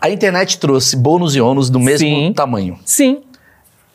[0.00, 2.32] A internet trouxe bônus e ônus do mesmo Sim.
[2.34, 2.78] tamanho.
[2.84, 3.22] Sim,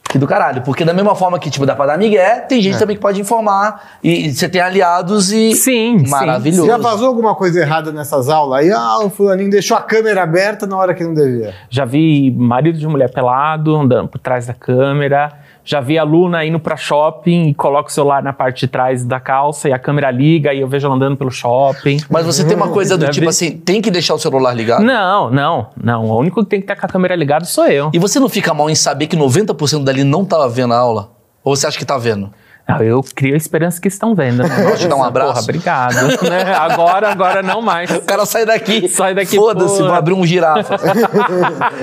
[0.10, 0.64] Que do caralho.
[0.64, 3.22] Porque da mesma forma que, tipo, dá pra dar migué, tem gente também que pode
[3.22, 4.00] informar.
[4.04, 5.54] E você tem aliados e.
[5.54, 6.10] Sim, sim.
[6.10, 6.66] Maravilhoso.
[6.66, 8.62] Já vazou alguma coisa errada nessas aulas?
[8.62, 11.54] Aí, ah, o fulaninho deixou a câmera aberta na hora que não devia.
[11.70, 15.32] Já vi marido de mulher pelado andando por trás da câmera.
[15.64, 19.20] Já vi aluna indo pra shopping e coloca o celular na parte de trás da
[19.20, 21.98] calça e a câmera liga e eu vejo ela andando pelo shopping.
[22.10, 24.84] Mas você tem uma coisa do tipo assim, tem que deixar o celular ligado?
[24.84, 26.06] Não, não, não.
[26.06, 27.92] O único que tem que estar com a câmera ligada sou eu.
[27.94, 31.12] E você não fica mal em saber que 90% dali não tava vendo a aula?
[31.44, 32.32] Ou você acha que tá vendo?
[32.70, 34.44] Não, eu crio a esperança que estão vendo.
[34.44, 34.50] Né?
[34.64, 35.32] Posso te dar um abraço?
[35.32, 35.96] Porra, obrigado.
[36.30, 36.54] né?
[36.56, 37.90] Agora, agora não mais.
[37.90, 38.88] O cara sai daqui.
[38.88, 40.76] Sai daqui, Foda-se, vou abrir um girafa.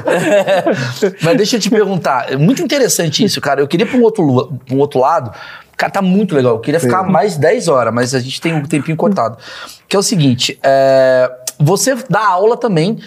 [0.06, 0.64] É,
[1.22, 2.32] Mas deixa eu te perguntar.
[2.32, 3.60] É muito interessante isso, cara.
[3.60, 5.32] Eu queria ir pra um outro, pra um outro lado.
[5.76, 6.54] Cara, tá muito legal.
[6.54, 9.36] Eu queria ficar mais 10 horas, mas a gente tem um tempinho cortado.
[9.88, 12.98] Que é o seguinte: é, você dá aula também.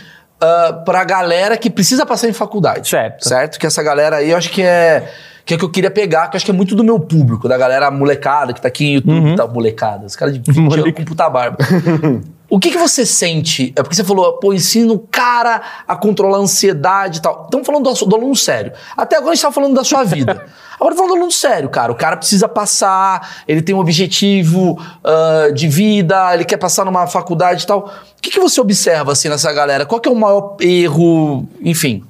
[0.42, 2.88] ah, pra galera que precisa passar em faculdade.
[2.88, 3.28] Certo.
[3.28, 3.60] Certo?
[3.60, 5.12] Que essa galera aí eu acho que é.
[5.46, 7.00] Que é o que eu queria pegar, que eu acho que é muito do meu
[7.00, 10.80] público, da galera molecada que tá aqui em YouTube, tá molecada, os caras de 20
[10.80, 11.58] anos com puta barba.
[12.50, 13.72] O que, que você sente?
[13.76, 17.44] É porque você falou, pô, ensina o cara a controlar a ansiedade e tal.
[17.46, 18.72] Estamos falando do, do aluno sério.
[18.98, 20.46] Até agora a gente tá falando da sua vida.
[20.80, 21.92] Agora falando do aluno sério, cara.
[21.92, 27.06] O cara precisa passar, ele tem um objetivo ah, de vida, ele quer passar numa
[27.06, 27.92] faculdade e tal.
[28.18, 29.86] O que, que você observa assim nessa galera?
[29.86, 32.06] Qual que é o maior erro, enfim?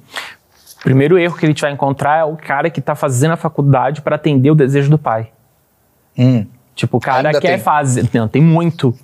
[0.80, 4.00] O primeiro erro que gente vai encontrar é o cara que tá fazendo a faculdade
[4.00, 5.28] para atender o desejo do pai.
[6.18, 6.46] Hum.
[6.74, 7.58] Tipo, o cara Ainda quer tem.
[7.58, 8.08] fazer.
[8.14, 8.94] Não, tem muito.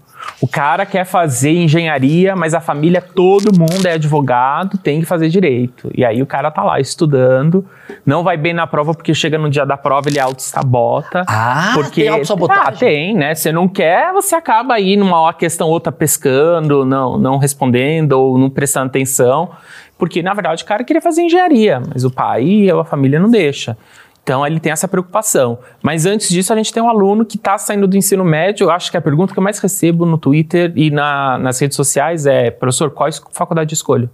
[0.41, 5.29] O cara quer fazer engenharia, mas a família, todo mundo é advogado, tem que fazer
[5.29, 5.91] direito.
[5.95, 7.65] E aí o cara tá lá estudando,
[8.05, 11.23] não vai bem na prova porque chega no dia da prova ele auto-sabota.
[11.29, 12.67] Ah, porque tem autossabotagem?
[12.67, 13.35] Ah, tem, né?
[13.35, 18.51] Você não quer, você acaba aí numa questão outra pescando, não, não respondendo ou não
[18.51, 19.51] prestando atenção.
[19.99, 23.31] Porque, na verdade, o cara queria fazer engenharia, mas o pai ou a família não
[23.31, 23.77] deixa.
[24.23, 25.59] Então ele tem essa preocupação.
[25.83, 28.69] Mas antes disso, a gente tem um aluno que está saindo do ensino médio.
[28.71, 32.27] Acho que a pergunta que eu mais recebo no Twitter e na- nas redes sociais
[32.27, 34.11] é: professor, qual faculdade de escolho?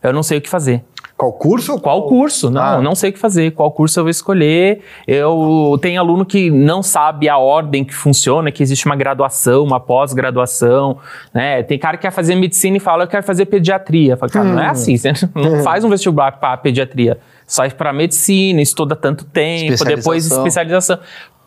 [0.00, 0.84] Eu não sei o que fazer.
[1.18, 1.72] Qual curso?
[1.72, 2.48] ou Qual curso?
[2.48, 2.80] Não, Ah.
[2.80, 3.50] não sei o que fazer.
[3.50, 4.82] Qual curso eu vou escolher?
[5.04, 9.80] Eu tenho aluno que não sabe a ordem que funciona, que existe uma graduação, uma
[9.80, 10.98] pós-graduação,
[11.34, 11.62] né?
[11.64, 14.16] Tem cara que quer fazer medicina e fala, eu quero fazer pediatria.
[14.16, 17.18] Fala, cara, não é assim, você não faz um vestibular para pediatria.
[17.44, 20.98] Sai para medicina, estuda tanto tempo, depois Especialização.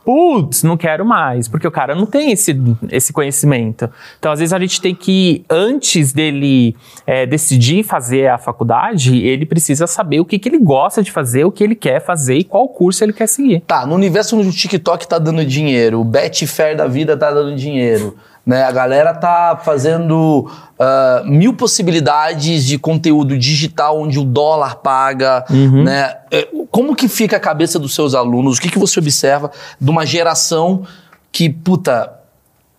[0.03, 2.55] Putz, não quero mais, porque o cara não tem esse,
[2.89, 3.89] esse conhecimento.
[4.17, 6.75] Então, às vezes, a gente tem que, antes dele
[7.05, 11.45] é, decidir fazer a faculdade, ele precisa saber o que, que ele gosta de fazer,
[11.45, 13.61] o que ele quer fazer e qual curso ele quer seguir.
[13.61, 17.55] Tá, no universo onde o TikTok tá dando dinheiro, o Betfair da vida tá dando
[17.55, 18.15] dinheiro,
[18.51, 18.65] né?
[18.65, 25.45] A galera tá fazendo ah, mil possibilidades de conteúdo digital onde o dólar paga,
[25.85, 26.17] né?
[26.29, 28.57] É, Como que fica a cabeça dos seus alunos?
[28.57, 29.49] O que, que você observa
[29.79, 30.85] de uma geração
[31.31, 32.11] que, puta,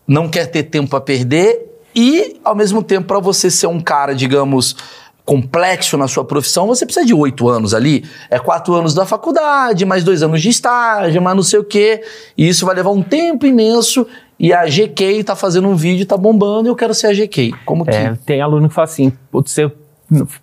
[0.07, 4.14] não quer ter tempo para perder e, ao mesmo tempo, para você ser um cara,
[4.14, 4.77] digamos,
[5.25, 8.05] complexo na sua profissão, você precisa de oito anos ali.
[8.29, 12.03] É quatro anos da faculdade, mais dois anos de estágio, mais não sei o quê.
[12.37, 14.07] E isso vai levar um tempo imenso.
[14.43, 17.53] E a GK tá fazendo um vídeo, tá bombando, e eu quero ser a GK.
[17.64, 17.90] Como que...
[17.93, 19.70] É, tem aluno que fala assim: "Putz, eu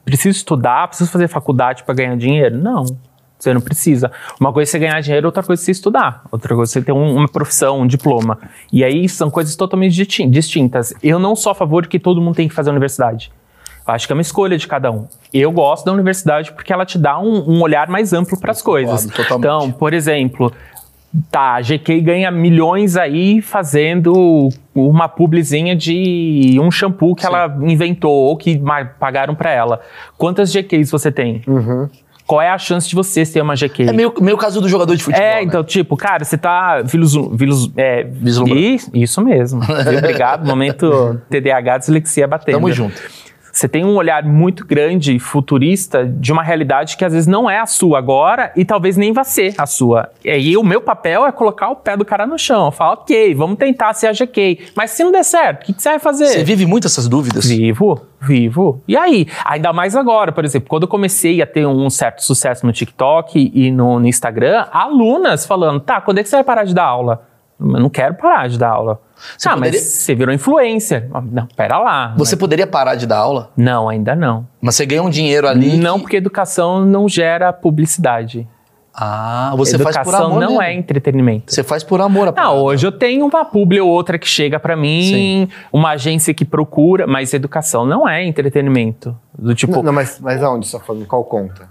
[0.06, 2.58] preciso estudar, preciso fazer faculdade para ganhar dinheiro?
[2.58, 2.86] Não.
[3.38, 4.12] Você não precisa.
[4.40, 6.24] Uma coisa é você ganhar dinheiro, outra coisa é você estudar.
[6.32, 8.38] Outra coisa é você ter um- uma profissão, um diploma.
[8.72, 10.94] E aí são coisas totalmente disti- distintas.
[11.02, 13.32] Eu não sou a favor que todo mundo tem que fazer a universidade.
[13.88, 15.08] Eu acho que é uma escolha de cada um.
[15.34, 18.62] Eu gosto da universidade porque ela te dá um, um olhar mais amplo para as
[18.62, 19.06] coisas.
[19.06, 19.40] totalmente.
[19.46, 20.52] Então, por exemplo,
[21.32, 28.12] tá, a GK ganha milhões aí fazendo uma publizinha de um shampoo que ela inventou
[28.12, 28.62] ou que
[29.00, 29.82] pagaram para ela.
[30.18, 31.42] Quantas GKs você tem?
[32.30, 33.90] qual é a chance de você ter uma GQ?
[33.90, 35.26] É meio, meio caso do jogador de futebol.
[35.26, 35.42] É, né?
[35.42, 38.62] então, tipo, cara, você tá vilus, vilus, é, Vislumbrando.
[38.62, 39.62] Isso, isso mesmo.
[39.98, 40.46] Obrigado.
[40.46, 42.54] Momento TDAH, dislexia batendo.
[42.54, 43.02] Tamo junto.
[43.60, 47.60] Você tem um olhar muito grande, futurista, de uma realidade que às vezes não é
[47.60, 50.10] a sua agora e talvez nem vá ser a sua.
[50.24, 52.72] E aí o meu papel é colocar o pé do cara no chão.
[52.72, 54.72] Falar, ok, vamos tentar ser a GK.
[54.74, 56.28] Mas se não der certo, o que, que você vai fazer?
[56.28, 57.50] Você vive muito essas dúvidas?
[57.50, 58.82] Vivo, vivo.
[58.88, 59.28] E aí?
[59.44, 63.52] Ainda mais agora, por exemplo, quando eu comecei a ter um certo sucesso no TikTok
[63.54, 66.86] e no, no Instagram, alunas falando, tá, quando é que você vai parar de dar
[66.86, 67.28] aula?
[67.60, 69.02] Eu não quero parar de dar aula.
[69.38, 71.10] Você ah, poderia- mas você virou influencer.
[71.14, 72.14] Ah, Não, pera lá.
[72.18, 74.48] Você poderia parar de dar aula, Não, ainda não.
[74.62, 75.76] mas você ganha um dinheiro ali.
[75.78, 78.48] Não, que- porque educação não gera publicidade.
[79.02, 80.40] Ah, você educação faz por amor.
[80.42, 80.62] não mesmo.
[80.62, 81.54] é entretenimento.
[81.54, 82.54] Você faz por amor a Ah, parada.
[82.56, 85.48] hoje eu tenho uma publi ou outra que chega pra mim, Sim.
[85.72, 89.16] uma agência que procura, mas educação não é entretenimento.
[89.38, 91.06] Do tipo, Não, não, mas, mas aonde você tá falando?
[91.06, 91.70] Qual conta?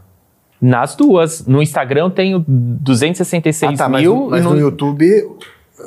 [0.60, 1.46] Nas duas.
[1.46, 4.14] No Instagram eu tenho 266 ah, tá, mas, mil.
[4.14, 4.56] no- mas e no...
[4.58, 5.06] YouTube,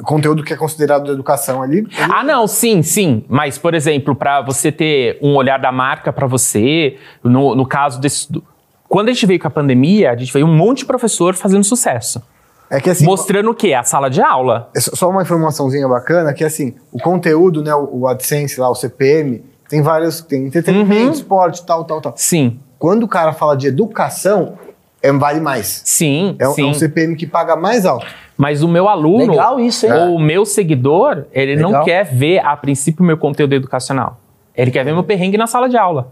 [0.03, 1.87] conteúdo que é considerado de educação ali.
[2.09, 3.23] Ah, não, sim, sim.
[3.27, 7.99] Mas, por exemplo, para você ter um olhar da marca para você, no, no caso
[7.99, 8.31] desse.
[8.31, 8.43] do-
[8.87, 11.63] Quando a gente veio com a pandemia, a gente veio um monte de professor fazendo
[11.63, 12.21] sucesso.
[12.69, 13.03] É que assim.
[13.05, 13.73] mostrando o quê?
[13.73, 14.69] A sala de aula.
[14.75, 18.75] é só uma informaçãozinha bacana, que assim, o conteúdo, né, o o AdSense lá, o
[18.75, 21.11] CPM, tem vários, tem entretenimento, Uhum.
[21.11, 22.13] esporte, tal, tal, tal.
[22.15, 24.57] Sim, Quando o cara fala de educação,
[25.01, 25.81] é, vale mais.
[25.85, 26.63] sim, É, um- sim.
[26.63, 28.05] é um CPM que paga mais alto.
[28.37, 29.93] Mas o meu aluno, Legal isso, hein?
[29.93, 31.85] ou o meu seguidor, ele não Legal.
[31.85, 34.17] quer ver, a princípio, meu conteúdo educacional.
[34.55, 36.11] Ele quer ver meu perrengue na sala de aula.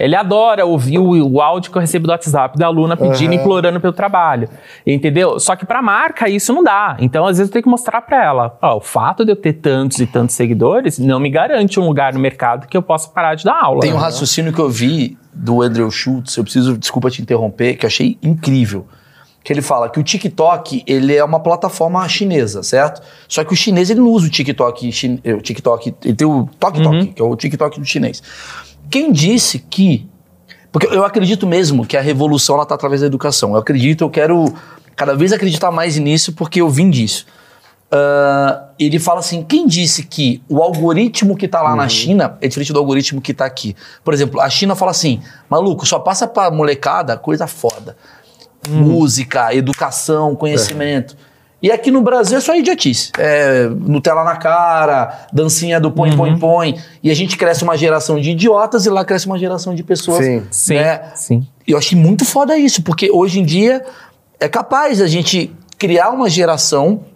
[0.00, 3.40] Ele adora ouvir o, o áudio que eu recebo do WhatsApp da aluna pedindo, Uhum.
[3.40, 4.48] implorando pelo trabalho.
[4.86, 5.38] Entendeu?
[5.38, 6.96] Só que pra marca isso não dá.
[6.98, 9.52] Então, às vezes, eu tenho que mostrar pra ela: ó, o fato de eu ter
[9.54, 13.34] tantos e tantos seguidores não me garante um lugar no mercado que eu possa parar
[13.34, 13.80] de dar aula.
[13.80, 17.84] Tem um raciocínio que eu vi do Andrew Schultz, eu preciso, desculpa te interromper, que
[17.84, 18.86] eu achei incrível.
[19.42, 23.02] Que ele fala que o TikTok, ele é uma plataforma chinesa, certo?
[23.28, 24.88] Só que o chinês, ele não usa o TikTok,
[25.36, 28.22] o TikTok, ele tem o Tok Tok, que é o TikTok do chinês.
[28.94, 30.08] Quem disse que...
[30.70, 33.50] Porque eu acredito mesmo que a revolução, ela tá através da educação.
[33.50, 34.54] Eu acredito, eu quero
[34.94, 37.26] cada vez acreditar mais nisso, porque eu vim disso.
[37.90, 42.46] Ah, ele fala assim: quem disse que o algoritmo que tá lá na China é
[42.46, 43.74] diferente do algoritmo que tá aqui?
[44.04, 45.20] Por exemplo, a China fala assim:
[45.50, 47.96] maluco, só passa pra molecada coisa foda.
[48.68, 51.16] Música, educação, conhecimento.
[51.64, 53.10] E aqui no Brasil é só idiotice.
[53.16, 56.78] É Nutella na cara, dancinha do põe, põe, põe.
[57.02, 60.22] E a gente cresce uma geração de idiotas e lá cresce uma geração de pessoas.
[60.22, 60.42] Sim.
[60.50, 61.12] Sim, né?
[61.14, 61.48] sim.
[61.66, 63.82] E eu achei muito foda isso, porque hoje em dia
[64.38, 67.06] é capaz a gente criar uma geração.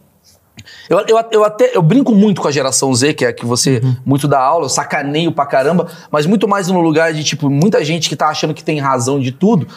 [0.88, 3.44] Eu, eu, eu até eu brinco muito com a geração Z, que é a que
[3.44, 7.51] você muito dá aula, eu sacaneio pra caramba, mas muito mais no lugar de, tipo,
[7.51, 9.68] muita gente que tá achando que tem razão de tudo.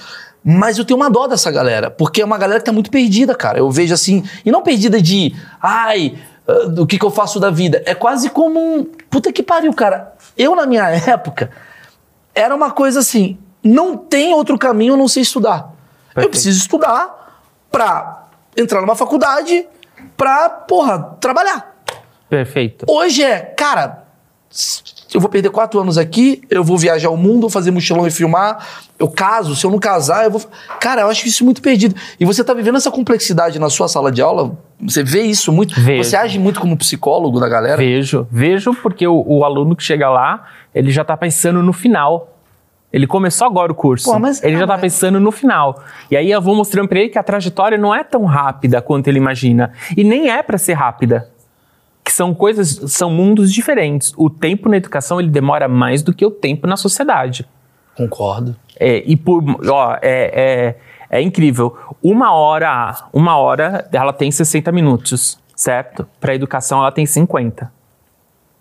[0.44, 3.36] Mas eu tenho uma dó dessa galera, porque é uma galera que tá muito perdida,
[3.36, 3.60] cara.
[3.60, 6.18] Eu vejo assim, e não perdida de, ai,
[6.48, 7.84] ah, do que, que eu faço da vida.
[7.86, 8.84] É quase como um.
[8.84, 10.14] Puta que pariu, cara.
[10.38, 11.52] Eu, na minha época,
[12.34, 15.74] era uma coisa assim: não tem outro caminho, eu não sei estudar.
[16.10, 16.32] Eu Perfeito.
[16.32, 18.28] preciso estudar pra
[18.58, 19.66] entrar numa faculdade,
[20.18, 21.72] pra, porra, trabalhar.
[22.30, 22.86] Perfeito.
[22.89, 24.06] Hoje é, cara,
[25.14, 28.12] eu vou perder quatro anos aqui, eu vou viajar o mundo, vou fazer mochilão e
[28.12, 28.66] filmar,
[28.97, 30.41] eu caso, se eu não casar, eu vou.
[30.80, 31.95] Cara, eu acho isso muito perdido.
[32.20, 34.57] E você tá vivendo essa complexidade na sua sala de aula?
[34.80, 35.80] Você vê isso muito?
[35.80, 36.03] Vejo.
[36.03, 37.78] Você age muito como psicólogo da galera?
[37.78, 42.28] Vejo, vejo porque o, o aluno que chega lá, ele já tá pensando no final.
[42.91, 44.12] Ele começou agora o curso.
[44.12, 45.82] Pô, mas- ele já ah, tá pensando no final.
[46.09, 49.07] E aí eu vou mostrando pra ele que a trajetória não é tão rápida quanto
[49.07, 49.72] ele imagina.
[49.95, 51.30] E nem é pra ser rápida.
[52.12, 54.14] Que são coisas, são mundos diferentes.
[54.18, 57.47] O tempo na educação ele demora mais do que o tempo na sociedade.
[57.95, 58.53] Concordo.
[58.78, 60.76] É, e por, ó, é, é,
[61.09, 61.74] é incrível.
[62.03, 66.05] Uma hora, uma hora, ela tem 60 minutos, certo?
[66.20, 67.72] Para educação, ela tem 50.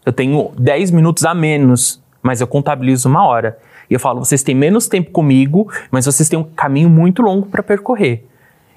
[0.07, 3.59] Eu tenho 10 minutos a menos, mas eu contabilizo uma hora.
[3.91, 7.49] E eu falo, vocês têm menos tempo comigo, mas vocês têm um caminho muito longo
[7.49, 8.30] para percorrer.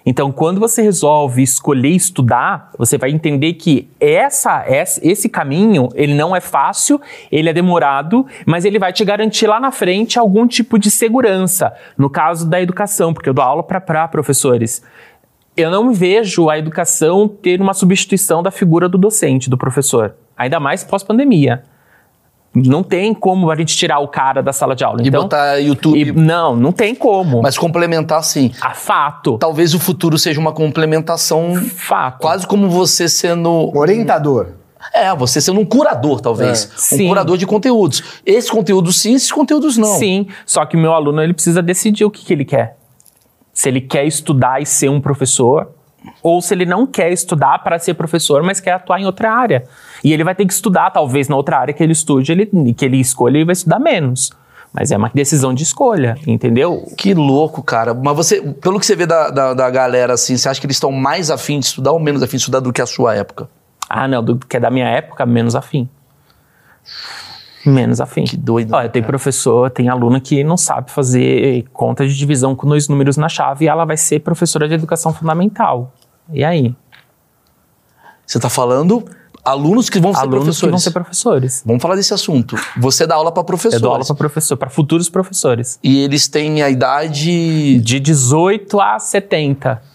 [0.06, 4.66] Então, quando você resolve escolher estudar, você vai entender que essa,
[5.02, 7.00] esse caminho, ele não é fácil,
[7.32, 11.74] ele é demorado, mas ele vai te garantir lá na frente algum tipo de segurança.
[11.98, 14.84] No caso da educação, porque eu dou aula para professores.
[15.56, 20.16] Eu não vejo a educação ter uma substituição da figura do docente, do professor.
[20.36, 21.64] Ainda mais pós-pandemia.
[22.56, 25.02] Não tem como a gente tirar o cara da sala de aula.
[25.02, 26.00] E então, botar YouTube.
[26.00, 27.42] e- não, não tem como.
[27.42, 28.52] Mas complementar sim.
[28.62, 29.38] a fato.
[29.40, 32.20] Talvez o futuro seja uma complementação Fato.
[32.20, 33.76] quase como você sendo.
[33.76, 34.50] Orientador.
[34.94, 36.66] É, você sendo um curador, talvez.
[36.66, 36.76] É.
[36.76, 37.08] Um Sim.
[37.08, 38.22] curador de conteúdos.
[38.26, 39.88] Esses conteúdos sim, esses conteúdos não.
[39.98, 42.78] Sim, só que meu aluno ele precisa decidir o que, que ele quer.
[43.54, 45.70] Se ele quer estudar e ser um professor,
[46.22, 49.64] ou se ele não quer estudar para ser professor, mas quer atuar em outra área.
[50.04, 52.86] E ele vai ter que estudar, talvez, na outra área que ele estude, ele, que
[52.86, 54.32] ele escolha, ele vai estudar menos.
[54.74, 56.84] Mas é uma decisão de escolha, entendeu?
[56.98, 57.94] Que louco, cara.
[57.94, 60.78] Mas você, pelo que você vê da, da, da galera, assim, você acha que eles
[60.78, 63.48] estão mais afim de estudar ou menos afim de estudar do que a sua época?
[63.88, 65.88] Ah, não, do que é da minha época, menos afim.
[67.66, 68.26] Menos afim.
[68.26, 68.74] Que doido.
[68.74, 69.10] Olha, tem cara.
[69.12, 73.66] professor, tem aluno que não sabe fazer conta de divisão com dois números na chave
[73.66, 75.94] e ela vai ser professora de educação fundamental.
[76.32, 76.76] E aí?
[78.26, 79.06] Você tá falando
[79.44, 80.62] alunos que vão ser alunos professores.
[80.62, 81.64] que vão ser professores.
[81.66, 82.56] Vamos falar desse assunto.
[82.78, 83.82] Você dá aula para Eu professores.
[83.82, 85.80] dou aula para professor, para futuros professores.
[85.84, 87.80] E eles têm a idade.
[87.80, 89.93] De 18 a 70.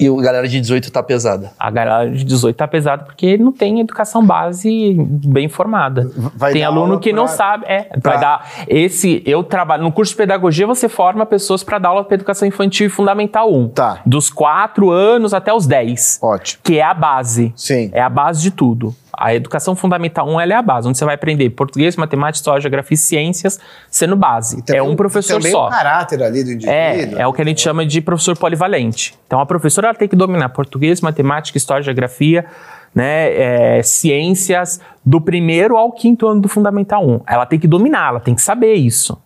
[0.00, 1.52] E a galera de 18 tá pesada.
[1.58, 6.10] A galera de 18 tá pesado porque não tem educação base bem formada.
[6.34, 7.64] Vai tem aluno que não pra- sabe.
[7.68, 8.50] É, pra- vai dar.
[8.66, 9.82] Esse, eu trabalho.
[9.82, 13.52] No curso de pedagogia, você forma pessoas para dar aula para educação infantil e fundamental
[13.54, 13.68] 1.
[13.68, 14.00] Tá.
[14.06, 16.18] Dos 4 anos até os 10.
[16.22, 16.60] Ótimo.
[16.64, 17.52] Que é a base.
[17.54, 17.90] Sim.
[17.92, 18.94] É a base de tudo.
[19.20, 22.58] A educação fundamental 1 ela é a base, onde você vai aprender português, matemática, história,
[22.62, 23.60] geografia e ciências,
[23.90, 24.62] sendo base.
[24.62, 25.66] Também é um professor só.
[25.66, 26.72] o caráter ali do indivíduo.
[26.72, 29.14] É, é o que a gente chama de professor polivalente.
[29.26, 32.46] Então, a professora ela tem que dominar português, matemática, história, geografia,
[32.94, 37.20] né, é, ciências, do primeiro ao quinto ano do Fundamental 1.
[37.26, 39.20] Ela tem que dominar, ela tem que saber isso.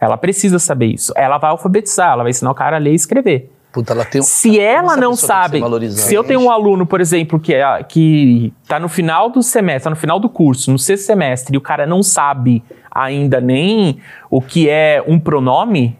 [0.00, 1.12] Ela precisa saber isso.
[1.16, 3.51] Ela vai alfabetizar, ela vai ensinar o cara a ler e escrever.
[3.72, 5.58] Puta, ela tem um- Se ela não sabe,
[5.96, 9.84] se eu tenho um aluno, por exemplo, que é, que tá no final do semestre,
[9.84, 13.96] tá no final do curso, no sexto semestre, e o cara não sabe ainda nem
[14.30, 15.98] o que é um pronome,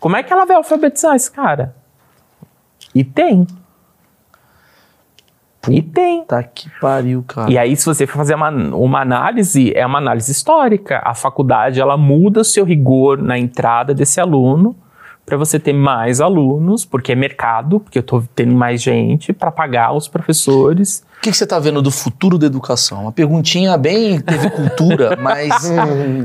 [0.00, 1.76] como é que ela vai alfabetizar esse cara?
[2.92, 3.46] E tem.
[5.68, 6.24] E tem.
[6.24, 7.50] Tá que pariu, cara.
[7.50, 11.00] E aí, se você for fazer uma, uma análise, é uma análise histórica.
[11.04, 14.76] A faculdade, ela muda o seu rigor na entrada desse aluno
[15.26, 19.50] para você ter mais alunos, porque é mercado, porque eu tô tendo mais gente para
[19.50, 21.04] pagar os professores.
[21.18, 23.02] O que, que você tá vendo do futuro da educação?
[23.02, 25.72] Uma perguntinha bem teve cultura, mas,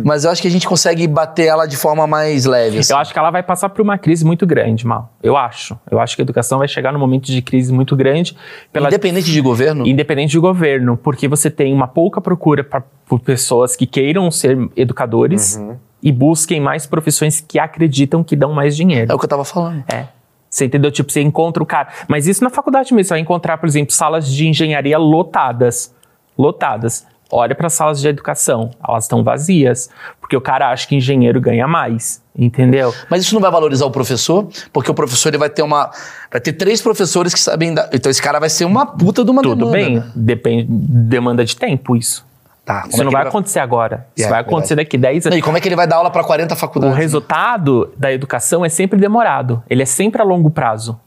[0.03, 2.77] mas eu acho que a gente consegue bater ela de forma mais leve.
[2.77, 2.93] assim.
[2.93, 5.11] Eu acho que ela vai passar por uma crise muito grande, Mal.
[5.23, 5.75] Eu acho.
[5.89, 8.37] Eu acho que a educação vai chegar num momento de crise muito grande
[8.71, 13.19] pela Independente de governo, independente de governo, porque você tem uma pouca procura pra, por
[13.19, 15.59] pessoas que queiram ser educadores
[16.01, 19.11] e busquem mais profissões que acreditam que dão mais dinheiro.
[19.11, 19.83] é o que eu tava falando.
[19.91, 20.05] É.
[20.49, 20.91] Você entendeu?
[20.91, 21.87] Tipo, você encontra o cara.
[22.07, 23.07] Mas isso na faculdade mesmo.
[23.07, 25.93] Você vai encontrar, por exemplo, salas de engenharia lotadas.
[26.37, 27.05] Lotadas.
[27.31, 28.71] Olha para as salas de educação.
[28.85, 29.89] Elas estão vazias.
[30.19, 32.21] Porque o cara acha que engenheiro ganha mais.
[32.37, 32.93] Entendeu?
[33.09, 35.89] Mas isso não vai valorizar o professor, porque o professor ele vai ter uma.
[36.29, 37.89] Vai ter três professores que sabem dar.
[37.93, 39.95] Então esse cara vai ser uma puta de uma Tudo demanda, bem.
[39.99, 40.11] né?
[40.15, 40.65] Depende.
[40.69, 42.25] Demanda de tempo, isso.
[42.63, 42.81] Tá.
[42.81, 44.07] como Isso é não que vai acontecer agora.
[44.15, 45.39] Isso É, vai acontecer daqui 10 Não, anos.
[45.39, 46.95] E como é que ele vai dar aula para 40 O faculdades?
[46.95, 47.01] né?
[47.01, 49.63] resultado da educação é sempre demorado.
[49.69, 50.99] Ele é sempre a longo prazo.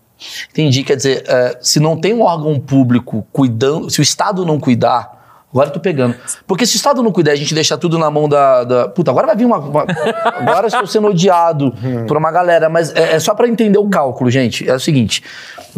[0.51, 0.83] Entendi.
[0.83, 5.45] Quer dizer, é, se não tem um órgão público cuidando, se o Estado não cuidar,
[5.53, 6.17] agora eu tô pegando.
[6.47, 8.65] Porque se o Estado não cuidar, a gente deixar tudo na mão da.
[8.65, 9.59] da- puta, agora vai vir uma.
[9.59, 9.87] uma-
[10.41, 11.73] agora estou sendo odiado
[12.09, 14.69] por uma galera, mas é, é só para entender o cálculo, gente.
[14.69, 15.23] É o seguinte: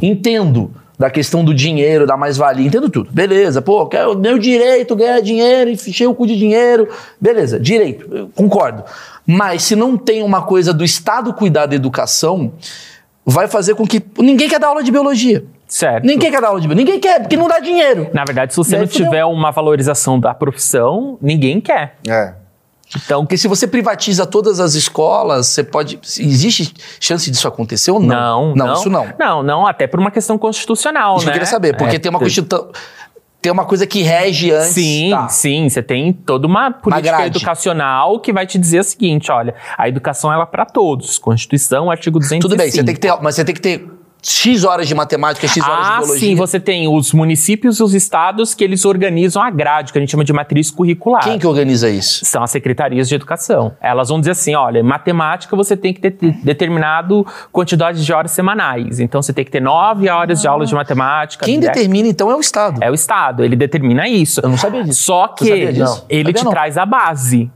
[0.01, 3.11] entendo da questão do dinheiro, da mais-valia, entendo tudo.
[3.13, 6.89] Beleza, pô, quero meu direito ganhar dinheiro, encher o cu de dinheiro.
[7.21, 8.83] Beleza, direito, eu concordo.
[9.27, 12.53] Mas se não tem uma coisa do Estado cuidar da educação,
[13.25, 14.03] vai fazer com que.
[14.19, 15.45] Ninguém quer dar aula de biologia.
[15.67, 16.05] Certo.
[16.05, 16.85] Ninguém quer dar aula de biologia.
[16.85, 18.09] Ninguém quer, porque não dá dinheiro.
[18.15, 21.97] Na verdade, se você não tiver uma valorização da profissão, ninguém quer.
[22.09, 22.46] É.
[22.95, 25.99] Então, Porque se você privatiza todas as escolas, você pode.
[26.03, 28.55] Existe chance disso acontecer ou não?
[28.55, 28.75] Não, não.
[28.75, 29.07] isso não.
[29.19, 31.31] Não, não, até por uma questão constitucional, Isso né?
[31.31, 32.71] eu queria saber, porque É, tem uma constituição.
[33.43, 34.69] Tem uma coisa que rege antes.
[34.75, 35.29] Sim, Tá.
[35.29, 37.37] sim, você tem toda uma política grade.
[37.37, 41.91] educacional que vai te dizer o seguinte, olha, a educação ela é para todos, Constituição,
[41.91, 42.43] artigo 205.
[42.49, 43.87] Tudo bem, você tem que ter, mas você tem que ter
[44.23, 46.19] X horas de matemática, X horas de Ah, biologia.
[46.29, 50.01] sim, você tem os municípios e os estados que eles organizam a grade, que a
[50.01, 51.23] gente chama de matriz curricular.
[51.23, 52.25] Quem que organiza isso?
[52.25, 53.77] São as secretarias de educação.
[53.81, 58.13] Elas vão dizer assim: olha, em matemática você tem que ter te- determinado quantidade de
[58.13, 58.99] horas semanais.
[58.99, 61.45] Então você tem que ter nove horas de aula de matemática.
[61.45, 62.83] Quem dez- determina, então, é o Estado.
[62.83, 64.41] É o Estado, ele determina isso.
[64.43, 65.03] Eu não sabia disso.
[65.05, 66.05] Só que disso?
[66.09, 66.51] ele te não.
[66.51, 67.49] traz a base.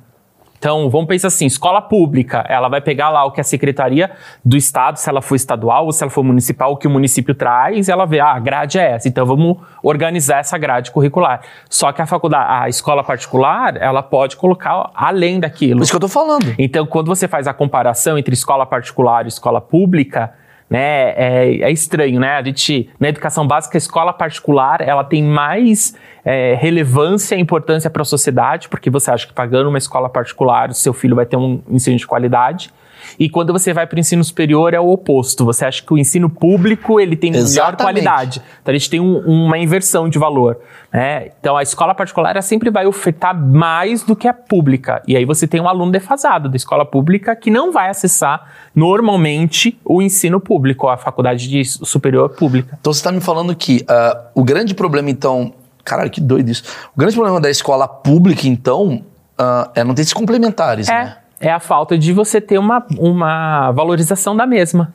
[0.61, 4.11] Então, vamos pensar assim, escola pública, ela vai pegar lá o que a secretaria
[4.45, 7.35] do estado, se ela for estadual ou se ela for municipal, o que o município
[7.35, 11.41] traz, ela vê, ah, a grade é essa, então vamos organizar essa grade curricular.
[11.71, 15.83] Só que a faculdade, a escola particular, ela pode colocar além daquilo.
[15.83, 16.55] Isso que eu tô falando.
[16.59, 20.35] Então, quando você faz a comparação entre escola particular e escola pública,
[20.71, 22.37] né, é, é estranho, né?
[22.37, 27.91] A gente, na educação básica, a escola particular, ela tem mais é, relevância e importância
[27.91, 31.37] para a sociedade, porque você acha que pagando uma escola particular, seu filho vai ter
[31.37, 32.71] um ensino de qualidade.
[33.19, 35.45] E quando você vai para o ensino superior é o oposto.
[35.45, 37.83] Você acha que o ensino público ele tem melhor Exatamente.
[37.83, 38.43] qualidade.
[38.63, 40.59] Então a gente tem um- uma inversão de valor.
[40.93, 41.29] Né?
[41.39, 45.03] Então a escola particular sempre vai ofertar mais do que a pública.
[45.07, 49.79] E aí você tem um aluno defasado da escola pública que não vai acessar normalmente
[49.85, 52.77] o ensino público, a faculdade de superior pública.
[52.81, 55.53] Então você está me falando que ah, o grande problema, então.
[55.85, 56.63] Caralho, que doido isso.
[56.95, 59.03] O grande problema da escola pública, então,
[59.39, 61.17] ah, é não ter esses complementares, né?
[61.41, 64.95] É, a falta de você ter uma, uma valorização da mesma.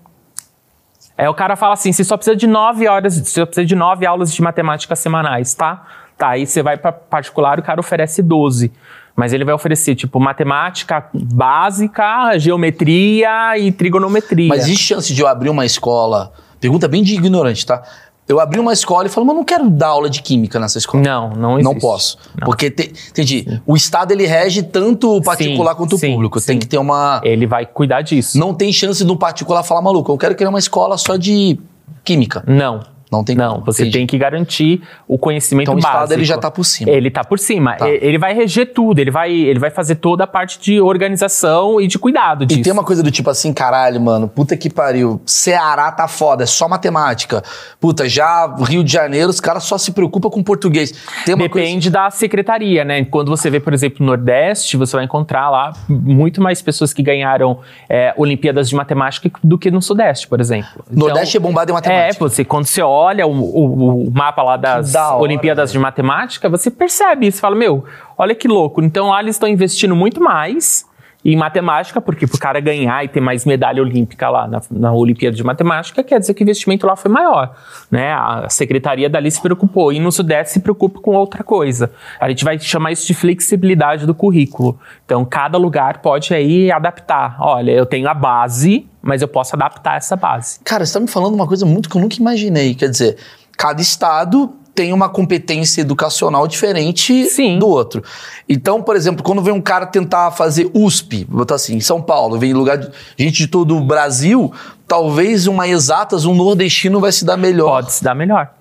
[1.17, 3.75] É, o cara fala assim, você só precisa de nove horas, você só precisa de
[3.75, 5.85] nove aulas de matemática semanais, tá?
[6.17, 8.71] Tá, aí você vai para particular, o cara oferece 12.
[9.15, 14.49] Mas ele vai oferecer, tipo, matemática básica, geometria e trigonometria.
[14.49, 16.33] Mas existe chance de eu abrir uma escola.
[16.59, 17.81] Pergunta bem de ignorante, tá?
[18.27, 21.03] Eu abri uma escola e falo, mas não quero dar aula de química nessa escola.
[21.03, 21.79] Não, não Não existe.
[21.79, 22.17] posso.
[22.39, 22.45] Não.
[22.45, 23.61] Porque, te- entendi.
[23.67, 26.41] O Estado, ele rege tanto o particular Sim, quanto o público.
[26.41, 27.21] Tem que ter uma...
[27.23, 28.37] Ele vai cuidar disso.
[28.39, 31.59] Não tem chance do particular falar, maluco, eu quero criar uma escola só de
[32.03, 32.43] química.
[32.47, 32.79] Não.
[33.17, 33.97] Não tem Não, como, você entendi.
[33.99, 35.95] tem que garantir o conhecimento Então o básico.
[36.03, 36.91] Estado, ele já tá por cima.
[36.91, 37.75] Ele tá por cima.
[37.75, 37.89] Tá.
[37.89, 41.87] Ele vai reger tudo, ele vai, ele vai fazer toda a parte de organização e
[41.87, 42.59] de cuidado disso.
[42.59, 45.21] E tem uma coisa do tipo assim, caralho, mano, puta que pariu.
[45.25, 47.43] Ceará tá foda, é só matemática.
[47.79, 50.91] Puta, já Rio de Janeiro, os caras só se preocupam com português.
[51.27, 51.65] Uma coisa.
[51.65, 53.05] Depende da secretaria, né?
[53.05, 57.03] Quando você vê, por exemplo, no Nordeste, você vai encontrar lá muito mais pessoas que
[57.03, 57.59] ganharam
[57.89, 60.83] é, Olimpíadas de Matemática do que no Sudeste, por exemplo.
[60.89, 62.19] Nordeste é bombado em É, matemática.
[62.19, 66.71] você, quando você olha o, o- o mapa lá das da Olimpíadas de Matemática, você
[66.71, 67.39] percebe isso.
[67.41, 67.83] Fala, meu,
[68.17, 68.81] olha que louco.
[68.81, 70.85] Então lá eles estão investindo muito mais
[71.25, 75.35] em matemática, porque pro cara ganhar e ter mais medalha olímpica lá na, na Olimpíada
[75.35, 77.55] de Matemática, quer dizer que o investimento lá foi maior.
[77.89, 78.13] Né?
[78.13, 79.91] A secretaria dali se preocupou.
[79.91, 81.91] E no Sudeste se preocupa com outra coisa.
[82.19, 84.79] A gente vai chamar isso de flexibilidade do currículo.
[85.03, 87.37] Então, cada lugar pode aí adaptar.
[87.39, 90.59] Olha, eu tenho a base, mas eu posso adaptar essa base.
[90.63, 92.75] Cara, você tá me falando uma coisa muito que eu nunca imaginei.
[92.75, 93.17] Quer dizer,
[93.57, 97.57] cada estado tem uma competência educacional diferente Sim.
[97.57, 98.03] do outro.
[98.47, 102.01] Então, por exemplo, quando vem um cara tentar fazer USP, vou botar assim, em São
[102.01, 104.51] Paulo, vem lugar de gente de todo o Brasil,
[104.85, 107.81] talvez uma exatas, um nordestino vai se dar melhor.
[107.81, 108.51] Pode se dar melhor.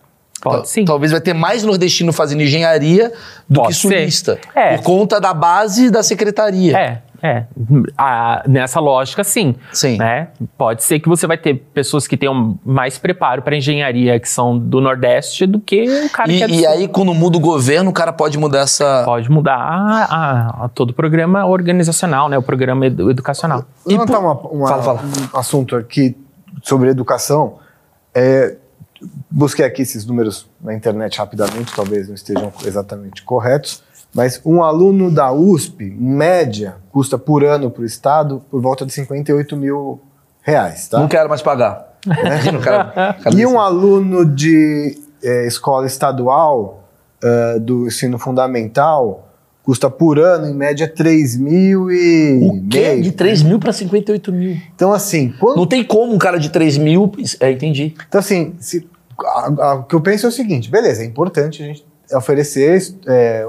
[0.40, 0.84] Pode sim.
[0.84, 3.12] Talvez vai ter mais nordestino fazendo engenharia
[3.48, 4.38] do Pode que sulista.
[4.54, 4.76] É.
[4.76, 6.76] Por conta da base da secretaria.
[6.76, 7.46] É, é.
[7.96, 9.54] Ah, nessa lógica, sim.
[9.72, 9.96] Sim.
[9.96, 10.28] Né?
[10.58, 14.58] Pode ser que você vai ter pessoas que tenham mais preparo para engenharia que são
[14.58, 16.68] do Nordeste do que o cara E, que é do e Sul.
[16.68, 19.02] aí, quando muda o governo, o cara pode mudar essa.
[19.04, 22.36] Pode mudar a- a- a todo o programa organizacional, né?
[22.36, 23.64] O programa edu- educacional.
[23.86, 25.00] E levantar por- uma, uma- Fala, fala.
[25.34, 26.16] um assunto aqui
[26.62, 27.54] sobre educação.
[28.14, 28.56] É,
[29.30, 33.82] busquei aqui esses números na internet rapidamente, talvez não estejam exatamente corretos,
[34.14, 38.86] mas um aluno da USP, em média, custa por ano para o Estado por volta
[38.86, 40.00] de 58 mil
[40.42, 40.98] reais, tá?
[40.98, 41.94] Não quero mais pagar.
[42.06, 42.84] Imagina o cara.
[43.22, 46.84] cara E um aluno de eh, escola estadual
[47.22, 49.28] eh, do ensino fundamental
[49.62, 52.80] custa por ano, em média, 3 mil e O quê?
[52.90, 53.02] meio.
[53.02, 54.58] De 3 mil para 58 mil.
[54.74, 57.10] Então, assim, quando Não tem como um cara de 3 mil.
[57.40, 57.94] É, entendi.
[58.06, 58.86] Então, assim, se-
[59.18, 62.94] a- a- o que eu penso é o seguinte: beleza, é importante a gente oferecer
[63.06, 63.48] é,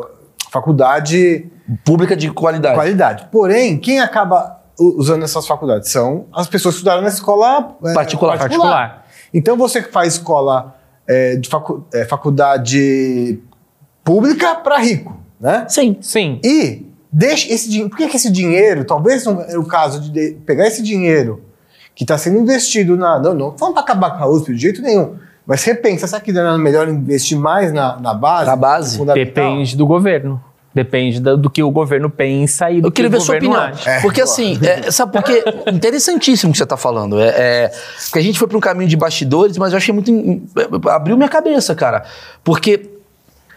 [0.60, 1.46] faculdade
[1.84, 2.76] Pública de qualidade.
[2.76, 3.28] qualidade.
[3.32, 8.38] Porém, quem acaba usando essas faculdades são as pessoas que estudaram na escola é, Particular.
[8.38, 9.06] Particular.
[9.34, 10.76] Então, você que faz escola
[11.08, 13.40] é, de facu- é, faculdade
[14.04, 15.66] pública para rico, né?
[15.68, 15.98] Sim.
[16.02, 16.40] Sim.
[16.44, 17.90] E deixa esse dinheiro.
[17.90, 21.44] Por que, que esse dinheiro, talvez não é o caso de, de pegar esse dinheiro
[21.96, 23.20] que está sendo investido na.
[23.20, 25.16] Não, não vamos para acabar com a USP de jeito nenhum.
[25.46, 28.48] Mas repensa, será que não é melhor investir mais na, na base?
[28.48, 29.06] Na base?
[29.06, 30.42] Depende do governo.
[30.74, 33.36] Depende do, do que o governo pensa e do Eu queria que ver o sua
[33.38, 33.62] opinião.
[33.62, 34.02] acha.
[34.02, 35.42] Porque assim, é, sabe por quê?
[35.72, 37.18] Interessantíssimo o que você está falando.
[37.22, 37.72] É, é,
[38.06, 40.12] porque a gente foi para um caminho de bastidores, mas eu achei muito.
[40.12, 40.46] in-
[40.90, 42.04] Abriu minha cabeça, cara.
[42.44, 42.90] Porque,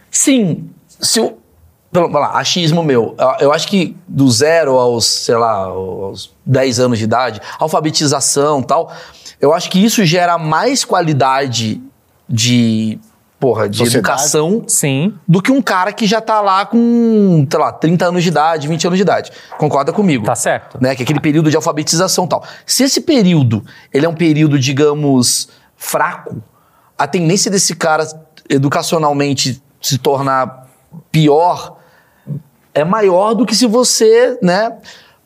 [0.09, 1.37] sim, se eu.
[1.91, 3.15] Pelo- Vamos lá, achismo meu.
[3.39, 8.65] Eu- acho que do zero aos, sei lá, aos 10 anos de idade, alfabetização e
[8.65, 8.91] tal,
[9.41, 11.81] eu acho que isso gera mais qualidade
[12.27, 12.99] de.
[13.39, 13.99] Porra, de Sociedade.
[13.99, 15.13] educação Sim.
[15.25, 18.67] do que um cara que já tá lá com, sei lá, 30 anos de idade,
[18.67, 19.31] 20 anos de idade.
[19.57, 20.25] Concorda comigo?
[20.25, 20.77] Tá certo.
[20.81, 20.93] Né?
[20.93, 22.43] Que é aquele período de alfabetização e tal.
[22.65, 23.63] Se esse período,
[23.93, 26.43] ele é um período, digamos, fraco,
[26.97, 28.05] a tendência desse cara
[28.49, 30.67] educacionalmente se tornar
[31.09, 31.77] pior
[32.79, 34.77] é maior do que se você, né?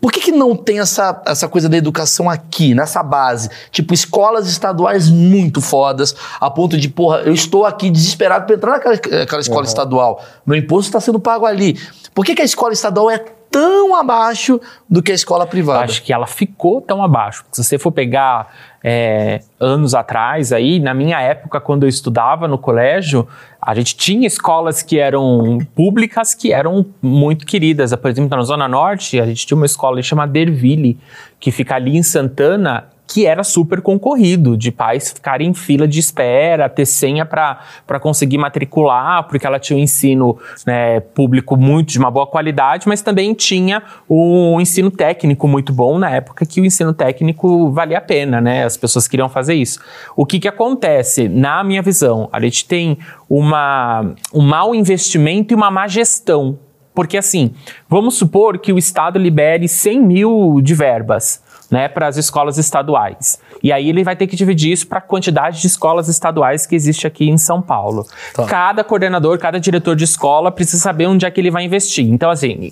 [0.03, 3.49] Por que, que não tem essa, essa coisa da educação aqui, nessa base?
[3.71, 8.71] Tipo, escolas estaduais muito fodas, a ponto de, porra, eu estou aqui desesperado para entrar
[8.71, 10.21] naquela aquela escola estadual.
[10.45, 11.79] Meu imposto está sendo pago ali.
[12.13, 13.23] Por que, que a escola estadual é
[13.53, 15.83] tão abaixo do que a escola privada.
[15.83, 17.45] Acho que ela ficou tão abaixo.
[17.51, 18.51] Se você for pegar
[18.83, 23.27] é, anos atrás, aí, na minha época, quando eu estudava no colégio,
[23.61, 27.95] a gente tinha escolas que eram públicas que eram muito queridas.
[27.95, 30.97] Por exemplo, na Zona Norte, a gente tinha uma escola chamada Derville,
[31.39, 35.99] que fica ali em Santana, que era super concorrido, de pais ficarem em fila de
[35.99, 41.99] espera, ter senha para conseguir matricular, porque ela tinha um ensino né, público muito de
[41.99, 46.65] uma boa qualidade, mas também tinha um ensino técnico muito bom na época que o
[46.65, 48.63] ensino técnico valia a pena, né?
[48.63, 49.79] As pessoas queriam fazer isso.
[50.15, 51.27] O que, que acontece?
[51.27, 52.97] Na minha visão, a gente tem
[53.29, 56.57] uma, um mau investimento e uma má gestão.
[56.95, 57.53] Porque assim,
[57.89, 63.39] vamos supor que o Estado libere 100 mil de verbas né, para as escolas estaduais.
[63.61, 66.75] E aí ele vai ter que dividir isso para a quantidade de escolas estaduais que
[66.75, 68.05] existe aqui em São Paulo.
[68.33, 68.45] Tá.
[68.45, 72.05] Cada coordenador, cada diretor de escola precisa saber onde é que ele vai investir.
[72.05, 72.71] Então, assim,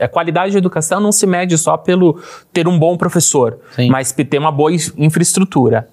[0.00, 2.20] a qualidade de educação não se mede só pelo
[2.52, 3.90] ter um bom professor, Sim.
[3.90, 5.88] mas ter uma boa infraestrutura.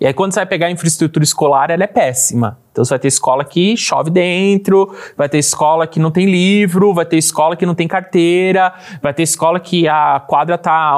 [0.00, 2.58] E aí, quando você vai pegar a infraestrutura escolar, ela é péssima.
[2.70, 6.94] Então, você vai ter escola que chove dentro, vai ter escola que não tem livro,
[6.94, 8.72] vai ter escola que não tem carteira,
[9.02, 10.96] vai ter escola que a quadra tá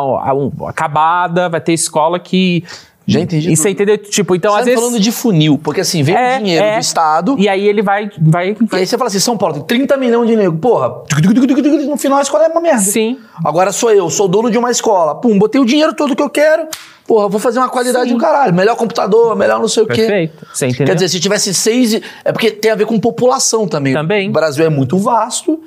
[0.68, 2.62] acabada, vai ter escola que
[3.12, 3.50] já entendi.
[3.50, 3.98] E você entendeu?
[3.98, 4.80] Tipo, então você às tá vezes.
[4.80, 7.36] falando de funil, porque assim, vem é, o dinheiro é, do Estado.
[7.38, 8.50] E aí ele vai, vai.
[8.50, 10.56] E aí você fala assim: São Paulo tem 30 milhões de nego.
[10.58, 11.02] Porra,
[11.88, 12.80] no final a escola é uma merda.
[12.80, 13.18] Sim.
[13.44, 15.14] Agora sou eu, sou dono de uma escola.
[15.14, 16.66] Pum, botei o dinheiro todo que eu quero.
[17.06, 18.14] Porra, vou fazer uma qualidade Sim.
[18.14, 18.54] do caralho.
[18.54, 20.02] Melhor computador, melhor não sei o quê.
[20.02, 20.46] Perfeito.
[20.52, 20.86] Você entendeu?
[20.86, 22.00] Quer dizer, se tivesse seis.
[22.24, 23.92] É porque tem a ver com população também.
[23.92, 24.28] Também.
[24.28, 25.60] O Brasil é muito vasto.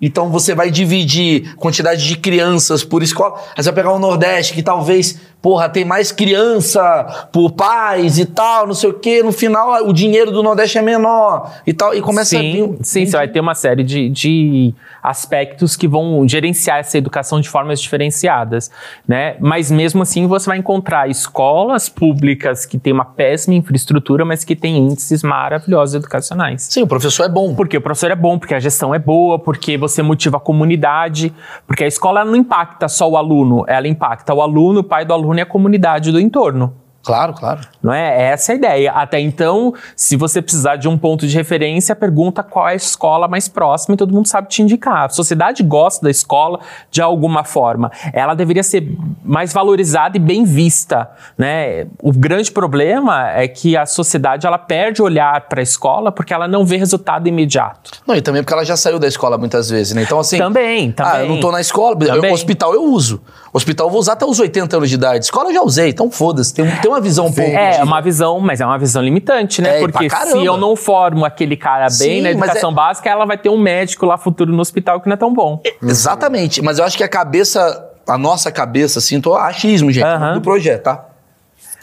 [0.00, 3.36] Então você vai dividir quantidade de crianças por escola.
[3.56, 8.26] Aí você vai pegar o Nordeste, que talvez porra, tem mais criança por pais e
[8.26, 9.22] tal, não sei o quê.
[9.22, 11.94] No final, o dinheiro do Nordeste é menor e tal.
[11.94, 12.78] E começa sim, a vir.
[12.82, 17.48] Sim, você vai ter uma série de, de aspectos que vão gerenciar essa educação de
[17.48, 18.70] formas diferenciadas,
[19.08, 19.36] né?
[19.40, 24.54] Mas mesmo assim, você vai encontrar escolas públicas que têm uma péssima infraestrutura, mas que
[24.54, 26.68] têm índices maravilhosos educacionais.
[26.70, 27.54] Sim, o professor é bom.
[27.54, 31.32] Porque o professor é bom, porque a gestão é boa, porque você motiva a comunidade,
[31.66, 35.14] porque a escola não impacta só o aluno, ela impacta o aluno, o pai do
[35.14, 36.74] aluno reúne a comunidade do entorno.
[37.02, 37.60] Claro, claro.
[37.82, 38.30] Não é?
[38.30, 38.92] Essa é a ideia.
[38.92, 43.26] Até então, se você precisar de um ponto de referência, pergunta qual é a escola
[43.26, 45.04] mais próxima e todo mundo sabe te indicar.
[45.04, 47.90] A sociedade gosta da escola de alguma forma.
[48.12, 48.86] Ela deveria ser
[49.24, 51.86] mais valorizada e bem vista, né?
[52.02, 56.34] O grande problema é que a sociedade ela perde o olhar para a escola porque
[56.34, 57.92] ela não vê resultado imediato.
[58.06, 60.02] Não, e também porque ela já saiu da escola muitas vezes, né?
[60.02, 61.12] Então assim, Também, também.
[61.12, 63.22] Ah, eu não tô na escola, eu, hospital eu uso.
[63.52, 65.24] Hospital eu vou usar até os 80 anos de idade.
[65.24, 66.54] Escola eu já usei, então foda-se.
[66.54, 67.50] Tem, tem uma visão um pouco.
[67.50, 67.82] É, de...
[67.82, 69.78] uma visão, mas é uma visão limitante, né?
[69.78, 72.74] É, Porque se eu não formo aquele cara bem Sim, na educação é...
[72.74, 75.60] básica, ela vai ter um médico lá futuro no hospital que não é tão bom.
[75.64, 80.04] É, exatamente, mas eu acho que a cabeça, a nossa cabeça, assim, tô achismo, gente,
[80.04, 80.34] uhum.
[80.34, 81.06] do projeto, tá?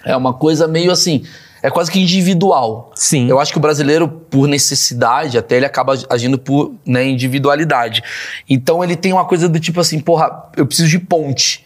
[0.06, 1.24] É uma coisa meio assim
[1.62, 2.92] é quase que individual.
[2.96, 3.30] Sim.
[3.30, 8.04] Eu acho que o brasileiro, por necessidade, até ele acaba agindo por né, individualidade.
[8.50, 11.66] Então ele tem uma coisa do tipo assim, porra, eu preciso de ponte.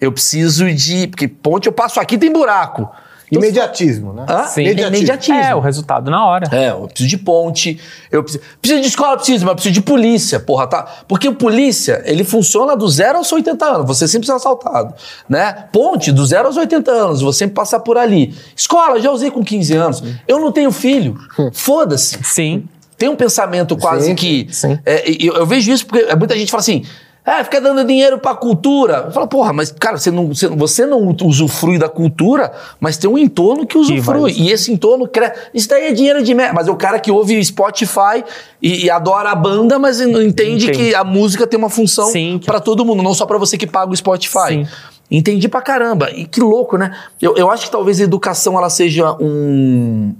[0.00, 1.06] Eu preciso de.
[1.08, 2.88] Porque ponte eu passo aqui tem buraco.
[3.30, 4.26] Então, imediatismo, né?
[4.28, 4.46] Hã?
[4.46, 4.62] Sim.
[4.62, 4.96] Imediatismo.
[4.96, 5.40] imediatismo.
[5.40, 6.48] É, o resultado na hora.
[6.50, 7.80] É, eu preciso de ponte,
[8.10, 10.82] eu preciso, preciso de escola, preciso, mas preciso de polícia, porra, tá?
[11.06, 14.94] Porque o polícia, ele funciona do zero aos 80 anos, você sempre ser assaltado,
[15.28, 15.66] né?
[15.72, 18.34] Ponte, do zero aos 80 anos, você sempre passar por ali.
[18.56, 20.02] Escola, já usei com 15 anos.
[20.26, 21.16] Eu não tenho filho,
[21.52, 22.18] foda-se.
[22.24, 22.64] Sim.
[22.98, 24.48] Tem um pensamento quase sim, que...
[24.50, 24.78] Sim.
[24.84, 26.84] É, eu, eu vejo isso porque muita gente fala assim...
[27.24, 29.04] É, fica dando dinheiro pra cultura.
[29.06, 32.50] Eu falo, porra, mas, cara, você não, você, você não usufrui da cultura,
[32.80, 34.32] mas tem um entorno que usufrui.
[34.32, 35.38] Que e esse entorno cresce.
[35.52, 36.54] Isso daí é dinheiro de merda.
[36.54, 38.24] Mas é o cara que ouve Spotify
[38.60, 40.90] e, e adora a banda, mas não entende Entendi.
[40.90, 42.10] que a música tem uma função
[42.44, 44.48] para todo mundo, não só para você que paga o Spotify.
[44.48, 44.66] Sim.
[45.10, 46.10] Entendi pra caramba.
[46.12, 46.96] E que louco, né?
[47.20, 50.14] Eu, eu acho que talvez a educação ela seja um.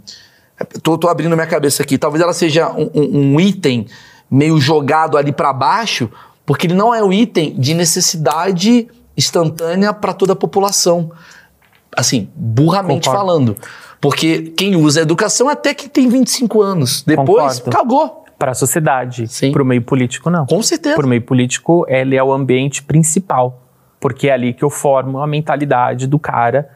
[0.83, 1.97] Tô, tô abrindo minha cabeça aqui.
[1.97, 3.87] Talvez ela seja um, um, um item
[4.31, 6.11] meio jogado ali para baixo
[6.51, 11.13] porque ele não é um item de necessidade instantânea para toda a população.
[11.97, 13.29] Assim, burramente Concordo.
[13.29, 13.57] falando.
[14.01, 17.05] Porque quem usa a educação até que tem 25 anos.
[17.05, 17.71] Depois, Concordo.
[17.71, 18.25] cagou.
[18.37, 19.27] Para a sociedade.
[19.53, 20.45] Para o meio político, não.
[20.45, 20.97] Com certeza.
[20.97, 23.63] Para o meio político, ele é o ambiente principal.
[24.01, 26.69] Porque é ali que eu formo a mentalidade do cara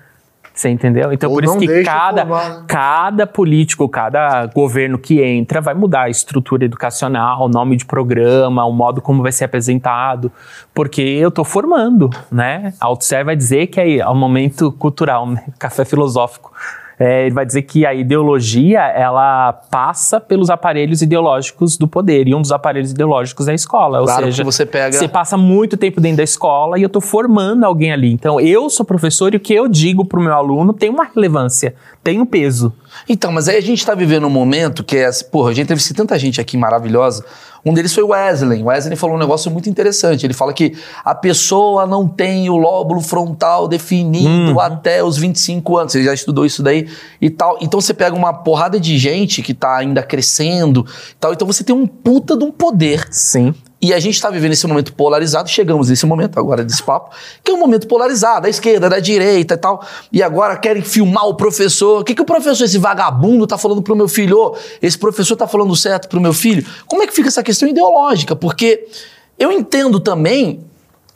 [0.55, 1.13] você entendeu?
[1.13, 2.65] Então, Ou por isso que cada, né?
[2.69, 8.65] cada político, cada governo que entra vai mudar a estrutura educacional, o nome de programa,
[8.65, 10.31] o modo como vai ser apresentado,
[10.73, 12.73] porque eu estou formando, né?
[12.81, 15.45] A Altusser vai dizer que é, é o momento cultural, né?
[15.59, 16.53] café filosófico.
[16.99, 22.35] É, ele vai dizer que a ideologia ela passa pelos aparelhos ideológicos do poder e
[22.35, 23.99] um dos aparelhos ideológicos é a escola.
[24.01, 27.03] Ou Claro seja, você pega- você passa muito tempo dentro da escola e eu estou
[27.03, 28.13] formando alguém ali.
[28.13, 31.05] Então eu sou professor e o que eu digo para o meu aluno tem uma
[31.05, 32.73] relevância, tem um peso.
[33.09, 35.11] Então, mas aí a gente tá vivendo um momento que é.
[35.33, 37.25] Porra, a gente teve tanta gente aqui maravilhosa.
[37.67, 38.63] Um deles foi o Wesley.
[38.63, 40.27] O Wesley falou um negócio muito interessante.
[40.27, 45.95] Ele fala que a pessoa não tem o lóbulo frontal definido até os 25 anos.
[45.95, 46.84] Ele já estudou isso daí
[47.21, 47.59] e tal.
[47.61, 51.33] Então você pega uma porrada de gente que tá ainda crescendo e tal.
[51.33, 53.55] Então você tem um puta de um poder Sim.
[53.85, 57.51] E a gente está vivendo esse momento polarizado, chegamos nesse momento agora desse papo, que
[57.51, 59.87] é um momento polarizado, da esquerda, da direita e tal.
[60.11, 62.01] E agora querem filmar o professor.
[62.01, 64.39] O que, que o professor, esse vagabundo, tá falando pro meu filho?
[64.39, 66.65] Ô, esse professor tá falando certo pro meu filho?
[66.87, 68.35] Como é que fica essa questão ideológica?
[68.35, 68.87] Porque
[69.39, 70.65] eu entendo também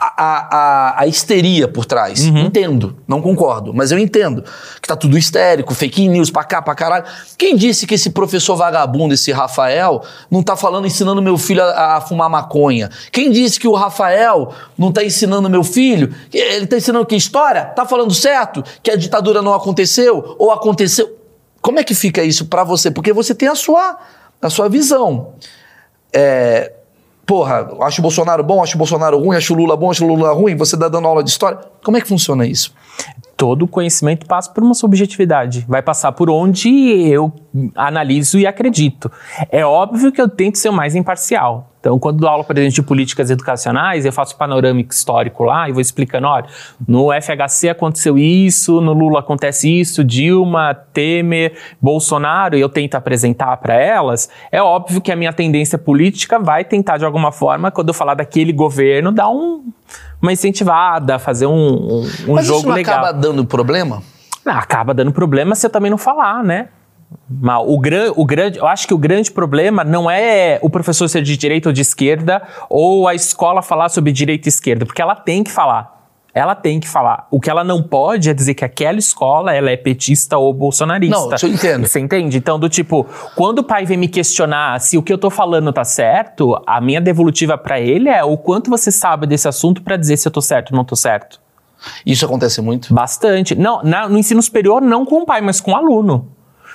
[0.01, 2.25] a, a, a- histeria por trás.
[2.25, 4.45] Entendo, não concordo, mas eu entendo
[4.81, 7.05] que tá tudo histérico, fake news pra cá, pra caralho.
[7.37, 11.97] Quem disse que esse professor vagabundo, esse Rafael, não tá falando, ensinando meu filho a,
[11.97, 12.91] a fumar maconha?
[13.11, 16.15] Quem disse que o Rafael não tá ensinando meu filho?
[16.33, 17.65] Ele tá ensinando que história?
[17.65, 18.63] Tá falando certo?
[18.83, 20.37] Que a ditadura não aconteceu?
[20.39, 21.17] Ou aconteceu?
[21.61, 22.91] Como é que fica isso pra você?
[22.91, 23.99] Porque você tem a sua,
[24.41, 25.33] a sua visão.
[26.13, 26.73] É,
[27.29, 30.09] porra, acho o Bolsonaro bom, acho o Bolsonaro ruim, acho o Lula bom, acho o
[30.09, 31.59] Lula ruim, você tá dando aula de história.
[31.89, 32.75] Como é que funciona isso?
[33.39, 35.65] todo conhecimento passa por uma subjetividade.
[35.69, 36.69] Vai passar por onde
[37.09, 37.33] eu
[37.77, 39.11] analiso e acredito.
[39.49, 41.73] É óbvio que eu tento ser o mais imparcial.
[41.79, 45.73] Então, quando dou aula para gente de políticas educacionais, eu faço panorâmico histórico lá e
[45.73, 46.47] vou explicando, olha,
[46.87, 53.57] no FHC aconteceu isso, no Lula acontece isso, Dilma, Temer, Bolsonaro, e eu tento apresentar
[53.59, 54.29] para elas.
[54.51, 58.15] É óbvio que a minha tendência política vai tentar, de alguma forma, quando eu falar
[58.15, 59.73] daquele governo, dar um,
[60.21, 62.99] uma incentivada, fazer um, um, um Mas jogo isso não legal.
[62.99, 64.03] acaba dando problema?
[64.45, 66.69] Ah, acaba dando problema se eu também não falar, né?
[67.29, 71.09] Mas o, gran, o grande, eu acho que o grande problema não é o professor
[71.09, 75.01] ser de direita ou de esquerda ou a escola falar sobre direita e esquerda, porque
[75.01, 75.98] ela tem que falar.
[76.39, 77.27] Ela tem que falar.
[77.31, 81.17] O que ela não pode é dizer que aquela escola ela é petista ou bolsonarista.
[81.19, 81.87] Não, eu entendo.
[81.87, 82.39] Você entende?
[82.39, 85.73] Então, do tipo, quando o pai vem me questionar se o que eu tô falando
[85.73, 89.97] tá certo, a minha devolutiva pra ele é o quanto você sabe desse assunto pra
[89.97, 91.41] dizer se eu tô certo ou não tô certo.
[92.05, 92.93] Isso acontece muito.
[92.93, 93.55] Bastante.
[93.55, 96.29] Não, na- no ensino superior, não com o pai, mas com o aluno.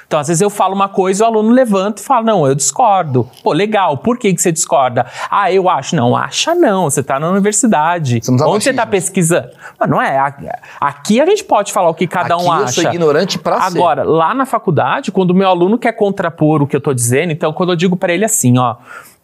[0.06, 2.54] Então, às vezes eu falo uma coisa e o aluno levanta e fala: Não, eu
[2.56, 3.28] discordo.
[3.44, 5.06] Pô, legal, por que, que você discorda?
[5.30, 5.96] Ah, eu acho.
[5.96, 8.20] Não, acha não, você tá na universidade.
[8.22, 8.92] Você tá Onde você tá machismo.
[8.92, 9.50] pesquisando?
[9.80, 10.18] Mas não é.
[10.80, 12.82] Aqui a gente pode falar o que cada Aqui um eu acha.
[12.82, 13.78] sou ignorante pra ser.
[13.78, 17.32] Agora, lá na faculdade, quando o meu aluno quer contrapor o que eu tô dizendo,
[17.32, 18.76] então quando eu digo pra ele assim, ó,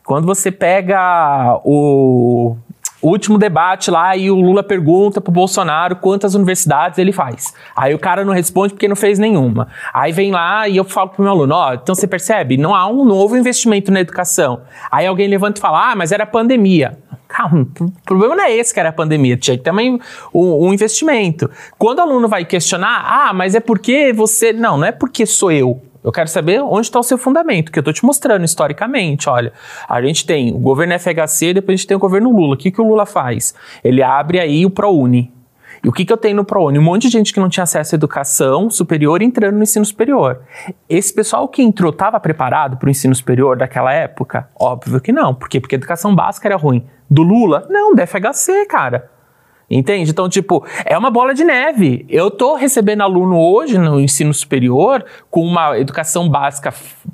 [0.03, 2.55] quando você pega o,
[3.01, 7.53] o último debate lá e o Lula pergunta pro Bolsonaro quantas universidades ele faz.
[7.75, 9.67] Aí o cara não responde porque não fez nenhuma.
[9.93, 12.87] Aí vem lá e eu falo pro meu aluno, ó, então você percebe, não há
[12.87, 14.61] um novo investimento na educação.
[14.91, 16.97] Aí alguém levanta e fala, ah, mas era pandemia.
[17.27, 19.99] Calma, o problema não é esse que era a pandemia, tinha também
[20.33, 21.49] um, um investimento.
[21.77, 24.51] Quando o aluno vai questionar, ah, mas é porque você.
[24.51, 25.79] Não, não é porque sou eu.
[26.03, 29.29] Eu quero saber onde está o seu fundamento, que eu estou te mostrando historicamente.
[29.29, 29.51] Olha,
[29.87, 32.53] a gente tem o governo FHC, depois a gente tem o governo Lula.
[32.53, 33.53] O que, que o Lula faz?
[33.83, 35.31] Ele abre aí o ProUni.
[35.83, 36.77] E o que, que eu tenho no ProUni?
[36.77, 40.41] Um monte de gente que não tinha acesso à educação superior entrando no ensino superior.
[40.89, 44.49] Esse pessoal que entrou estava preparado para o ensino superior daquela época?
[44.59, 45.33] Óbvio que não.
[45.33, 45.59] Por quê?
[45.59, 46.85] Porque a educação básica era ruim.
[47.09, 47.65] Do Lula?
[47.69, 49.09] Não, da FHC, cara.
[49.69, 50.09] Entende?
[50.09, 52.05] Então, tipo, é uma bola de neve.
[52.09, 56.73] Eu tô recebendo aluno hoje no ensino superior com uma educação básica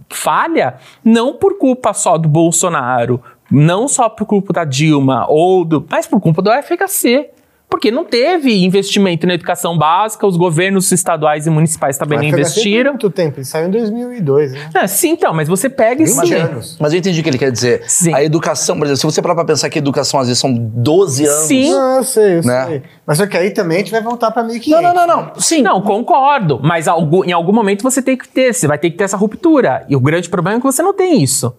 [0.10, 5.86] falha, não por culpa só do Bolsonaro, não só por culpa da Dilma, ou do,
[5.90, 7.30] mas por culpa do FHC.
[7.70, 12.36] Porque não teve investimento na educação básica, os governos estaduais e municipais também não assim
[12.36, 12.92] investiram.
[12.92, 13.38] muito tempo.
[13.40, 14.70] Ele saiu em 2002, né?
[14.76, 16.34] É, sim, então, mas você pega e 20 sim.
[16.36, 16.78] anos.
[16.80, 17.84] Mas eu entendi o que ele quer dizer.
[17.88, 18.14] Sim.
[18.14, 20.54] A educação, por exemplo, se você parar pra pensar que a educação às vezes são
[20.54, 21.48] 12 anos.
[21.48, 21.72] Sim.
[21.72, 22.66] Não, eu sei, eu Né?
[22.66, 22.84] sei.
[23.06, 24.82] Mas só que aí também a gente vai voltar pra 1500.
[24.82, 25.32] Não, não, não, não.
[25.40, 25.62] Sim.
[25.62, 26.60] Não, concordo.
[26.64, 29.86] Mas em algum momento você tem que ter, você vai ter que ter essa ruptura.
[29.90, 31.54] E o grande problema é que você não tem isso.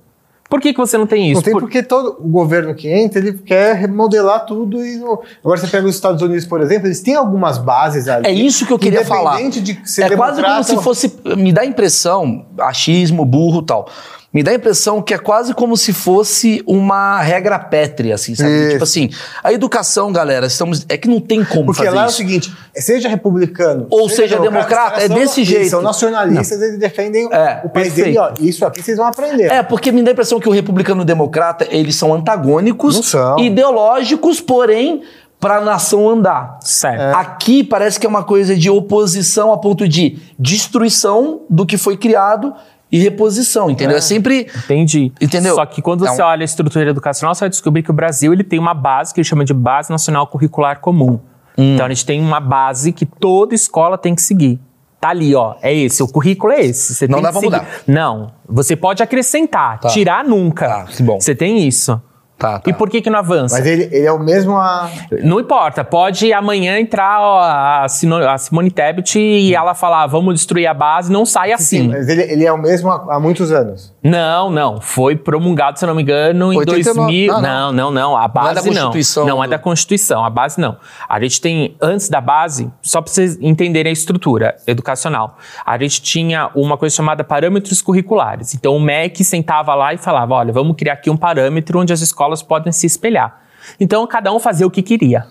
[0.49, 1.35] Por que, que você não tem isso?
[1.35, 5.21] Não tem Por- porque todo o governo que entra, ele quer remodelar tudo e não...
[5.43, 8.27] Agora você pega os Estados Unidos, por exemplo, eles têm algumas bases ali.
[8.27, 9.37] É isso que eu queria falar.
[9.51, 11.13] De ser é quase como se fosse.
[11.37, 13.89] Me dá a impressão, achismo, burro e tal.
[14.37, 18.51] Me dá a impressão que é quase como se fosse uma regra pétrea, assim, sabe?
[18.51, 18.71] Isso.
[18.73, 19.09] Tipo assim,
[19.43, 20.85] a educação, galera, estamos.
[20.91, 22.19] É que não tem como Porque fazer lá é o isso.
[22.19, 25.71] seguinte, seja republicano Ou seja democrata, os caras é desse eles jeito.
[25.71, 28.05] São nacionalistas, eles defendem É, o país perfeito.
[28.05, 28.33] dele, ó.
[28.39, 29.51] Isso aqui vocês vão aprender.
[29.51, 32.97] É, porque me dá a impressão que o republicano e o democrata, eles são antagônicos,
[32.97, 33.39] Não são.
[33.39, 35.03] ideológicos, porém
[35.41, 36.59] para a nação andar.
[36.61, 37.17] Certo.
[37.17, 41.97] Aqui parece que é uma coisa de oposição a ponto de destruição do que foi
[41.97, 42.53] criado
[42.91, 43.97] e reposição, entendeu?
[43.97, 44.47] É, sempre.
[44.65, 45.13] Entendi.
[45.21, 45.55] Entendeu?
[45.57, 48.33] Só que quando você Então- olha a estrutura educacional, você vai descobrir que o Brasil
[48.33, 51.19] ele tem uma base que ele chama de Base Nacional Curricular Comum.
[51.59, 51.75] Hum.
[51.75, 54.61] Então a gente tem uma base que toda escola tem que seguir.
[55.01, 55.55] Tá ali, ó.
[55.63, 56.03] É esse.
[56.03, 56.95] O currículo é esse.
[56.95, 57.57] Você Não tem dá que pra seguir.
[57.57, 57.81] mudar.
[57.87, 58.33] Não.
[58.49, 59.89] Você pode acrescentar, Tá.
[59.89, 60.67] tirar nunca.
[60.69, 61.21] Tá, que bom.
[61.21, 62.01] Você tem isso.
[62.39, 62.71] Tá, tá.
[62.71, 63.57] E por que que não avança?
[63.57, 64.91] Mas ele, ele é o mesmo a.
[65.25, 70.07] Não importa, pode amanhã entrar ó, a, Sino- a Simone Tebet e ela falar, "Ah,
[70.07, 71.89] vamos destruir a base, não sai assim.
[71.89, 73.91] Mas ele, ele é o mesmo há, há muitos anos.
[74.09, 74.81] Não, não.
[74.81, 76.95] Foi promulgado, se eu não me engano, em 89.
[76.95, 77.33] 2000.
[77.33, 77.73] Não, Não, não.
[77.73, 78.17] não, não.
[78.17, 78.73] A base é da não.
[78.73, 79.27] Constituição.
[79.27, 80.25] Não é da Constituição.
[80.25, 80.77] A base não.
[81.09, 86.01] A gente tem, antes da base, só para vocês entenderem a estrutura educacional, a gente
[86.03, 88.55] tinha uma coisa chamada parâmetros curriculares.
[88.55, 92.01] Então o MEC sentava lá e falava: olha, vamos criar aqui um parâmetro onde as
[92.01, 93.43] escolas podem se espelhar.
[93.81, 95.27] Então cada um fazia o que queria.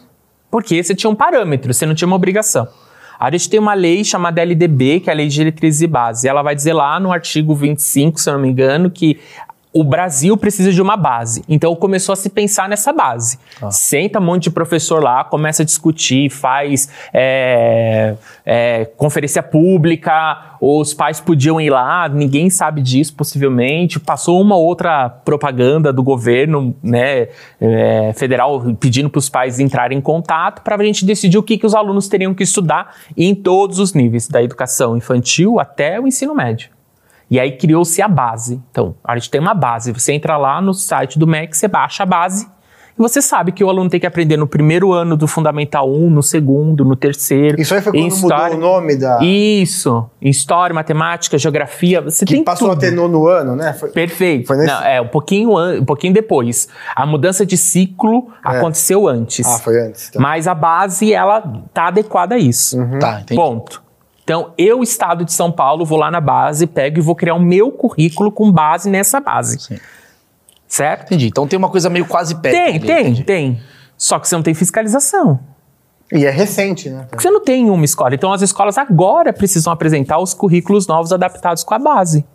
[0.51, 2.67] Porque você tinha um parâmetro, você não tinha uma obrigação.
[3.19, 6.27] A gente tem uma lei chamada LDB, que é a Lei de Diretrizes e Base.
[6.27, 9.19] Ela vai dizer lá no artigo 25, se eu não me engano, que
[9.75, 11.43] o Brasil precisa de uma base.
[11.49, 13.37] Então começou a se pensar nessa base.
[13.69, 18.15] Senta um monte de professor lá, começa a discutir, faz é,
[18.45, 23.99] é, conferência pública, os pais podiam ir lá, ninguém sabe disso possivelmente.
[23.99, 27.27] Passou uma outra propaganda do governo né,
[27.59, 31.57] é, federal pedindo para os pais entrarem em contato para a gente decidir o que,
[31.57, 36.07] que os alunos teriam que estudar em todos os níveis, da educação infantil até o
[36.07, 36.74] ensino médio.
[37.29, 38.61] E aí criou-se a base.
[38.71, 39.91] Então, a gente tem uma base.
[39.91, 42.47] Você entra lá no site do MEC, você baixa a base
[42.97, 46.09] e você sabe que o aluno tem que aprender no primeiro ano do Fundamental 1,
[46.09, 47.59] no segundo, no terceiro.
[47.59, 49.19] Isso aí foi quando mudou o nome da.
[49.21, 50.09] Isso.
[50.21, 52.77] Em história, matemática, geografia, você que tem passou tudo.
[52.77, 53.73] a ter nono ano, né?
[53.73, 54.47] Foi- Perfeito.
[54.47, 56.69] Foi nesse- Não, é, um pouquinho, an- um pouquinho depois.
[56.95, 59.45] A mudança de ciclo aconteceu antes.
[59.45, 60.07] Ah, foi antes.
[60.09, 60.21] Então.
[60.21, 61.41] Mas a base, ela
[61.73, 62.77] tá adequada a isso.
[62.99, 63.35] Tá, entendi.
[63.41, 63.83] Ponto.
[64.25, 67.39] Então, eu, Estado de São Paulo, vou lá na base, pego e vou criar o
[67.39, 69.59] meu currículo com base nessa base.
[69.59, 69.77] Sim.
[70.67, 71.05] Certo?
[71.05, 71.27] Entendi.
[71.27, 72.49] Então tem uma coisa meio quase pé.
[72.49, 73.61] Tem, tem, tem.
[73.95, 75.39] Só que você não tem fiscalização.
[76.11, 77.05] E é recente, né?
[77.07, 78.15] Porque você não tem uma escola.
[78.15, 82.25] Então, as escolas agora precisam apresentar os currículos novos adaptados com a base.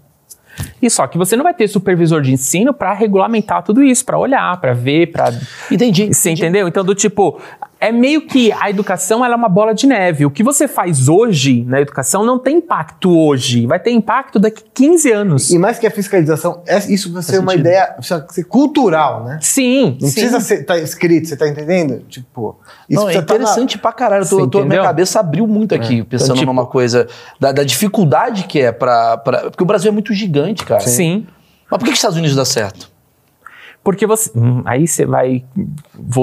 [0.81, 4.19] E só que você não vai ter supervisor de ensino para regulamentar tudo isso, para
[4.19, 5.33] olhar, para ver, para
[5.71, 6.12] Entendi.
[6.12, 6.69] Você entendeu?
[6.69, 7.41] Então, do tipo,
[7.81, 10.27] é meio que a educação ela é uma bola de neve.
[10.27, 13.66] O que você faz hoje na educação não tem impacto hoje.
[13.66, 15.51] Vai ter impacto daqui 15 anos.
[15.51, 17.66] E mais que a fiscalização, é- isso vai ser uma sentido.
[17.66, 17.97] ideia
[18.28, 19.39] ser cultural, né?
[19.40, 20.20] Sim, Não sim.
[20.20, 22.05] precisa estar escrito, você tá entendendo?
[22.09, 22.59] Tipo,
[22.89, 24.28] isso Não, é precisa tá na- interessante pra caralho.
[24.28, 27.09] Tô, tô- minha cabeça abriu muito aqui, pensando tipo- numa coisa
[27.40, 29.39] da, da dificuldade que é pra, pra.
[29.51, 30.81] Porque o Brasil é muito gigante, cara.
[30.81, 31.27] Sim.
[31.70, 32.90] Mas por que, que os Estados Unidos dá certo?
[33.82, 34.31] Porque você.
[34.36, 35.44] hum, Aí você vai.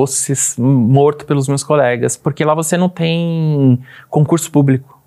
[0.08, 2.16] Ser morto pelos meus colegas.
[2.16, 3.80] Porque lá você não tem
[4.10, 4.98] concurso público.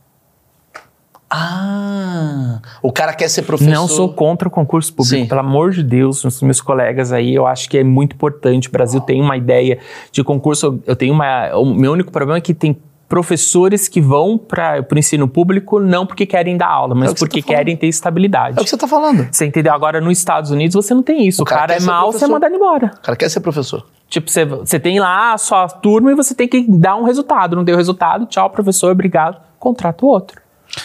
[1.32, 3.70] Ah, o cara quer ser professor.
[3.70, 5.28] Não sou contra o concurso público, Sim.
[5.28, 8.66] pelo amor de Deus, os meus colegas aí, eu acho que é muito importante.
[8.66, 9.78] O Brasil tem uma ideia
[10.10, 10.80] de concurso.
[10.84, 11.54] Eu tenho uma.
[11.56, 12.76] O meu único problema é que tem
[13.10, 17.18] professores que vão para o ensino público não porque querem dar aula, mas É que
[17.18, 18.56] você porque tá querem ter estabilidade.
[18.56, 19.28] É o que você tá falando.
[19.32, 19.74] Você entendeu?
[19.74, 21.42] Agora, nos Estados Unidos, você não tem isso.
[21.42, 22.26] O O cara é mal, professor.
[22.26, 22.92] você manda ele embora.
[22.98, 23.84] O cara quer ser professor.
[24.08, 27.56] Tipo, você, você tem lá a sua turma e você tem que dar um resultado.
[27.56, 29.38] Não deu resultado, tchau, professor, obrigado.
[29.58, 30.40] Contrata o outro.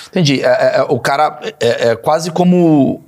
[0.08, 0.42] Entendi.
[0.42, 3.04] É, é, é, o cara é, é quase como.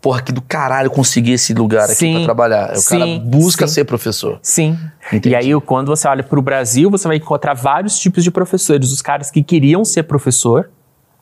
[0.00, 2.76] Porra, que do caralho conseguir esse lugar aqui Sim, pra trabalhar.
[2.76, 3.74] O cara sim, busca sim.
[3.74, 4.38] ser professor.
[4.42, 4.78] Sim.
[5.12, 5.30] Entendi.
[5.30, 8.92] E aí, quando você olha para o Brasil, você vai encontrar vários tipos de professores.
[8.92, 10.70] Os caras que queriam ser professor.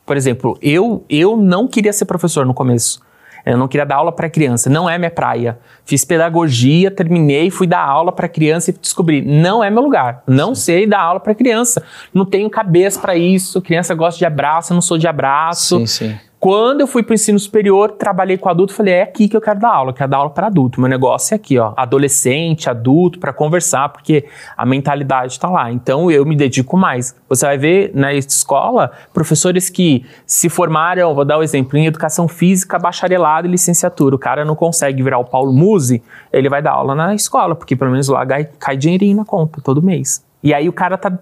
[0.05, 3.01] Por exemplo, eu, eu não queria ser professor no começo.
[3.45, 5.57] Eu não queria dar aula para criança, não é minha praia.
[5.85, 10.23] Fiz pedagogia, terminei, fui dar aula para criança e descobri, não é meu lugar.
[10.27, 11.83] Não sei dar aula para criança.
[12.13, 13.61] Não tenho cabeça para isso.
[13.61, 15.79] Criança gosta de abraço, eu não sou de abraço.
[15.79, 16.17] Sim, sim.
[16.39, 19.41] Quando eu fui para o ensino superior, trabalhei com adulto, falei, é aqui que eu
[19.41, 20.79] quero dar aula, eu quero dar aula para adulto.
[20.79, 24.25] Meu negócio é aqui, ó, adolescente, adulto, para conversar, porque
[24.55, 25.69] a mentalidade está lá.
[25.69, 27.13] Então eu me dedico mais.
[27.27, 32.25] Você vai ver na escola professores que se formaram, vou dar um exemplo, em educação
[32.25, 34.15] física, bacharelado e licenciatura.
[34.15, 36.01] O cara não consegue virar o Paulo Musi,
[36.31, 39.59] ele vai dar aula na escola, porque pelo menos lá cai, cai dinheirinho na conta
[39.61, 40.23] todo mês.
[40.41, 41.19] E aí o cara tá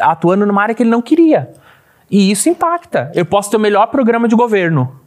[0.00, 1.52] atuando numa área que ele não queria.
[2.10, 3.10] E isso impacta.
[3.14, 5.00] Eu posso ter o melhor programa de governo.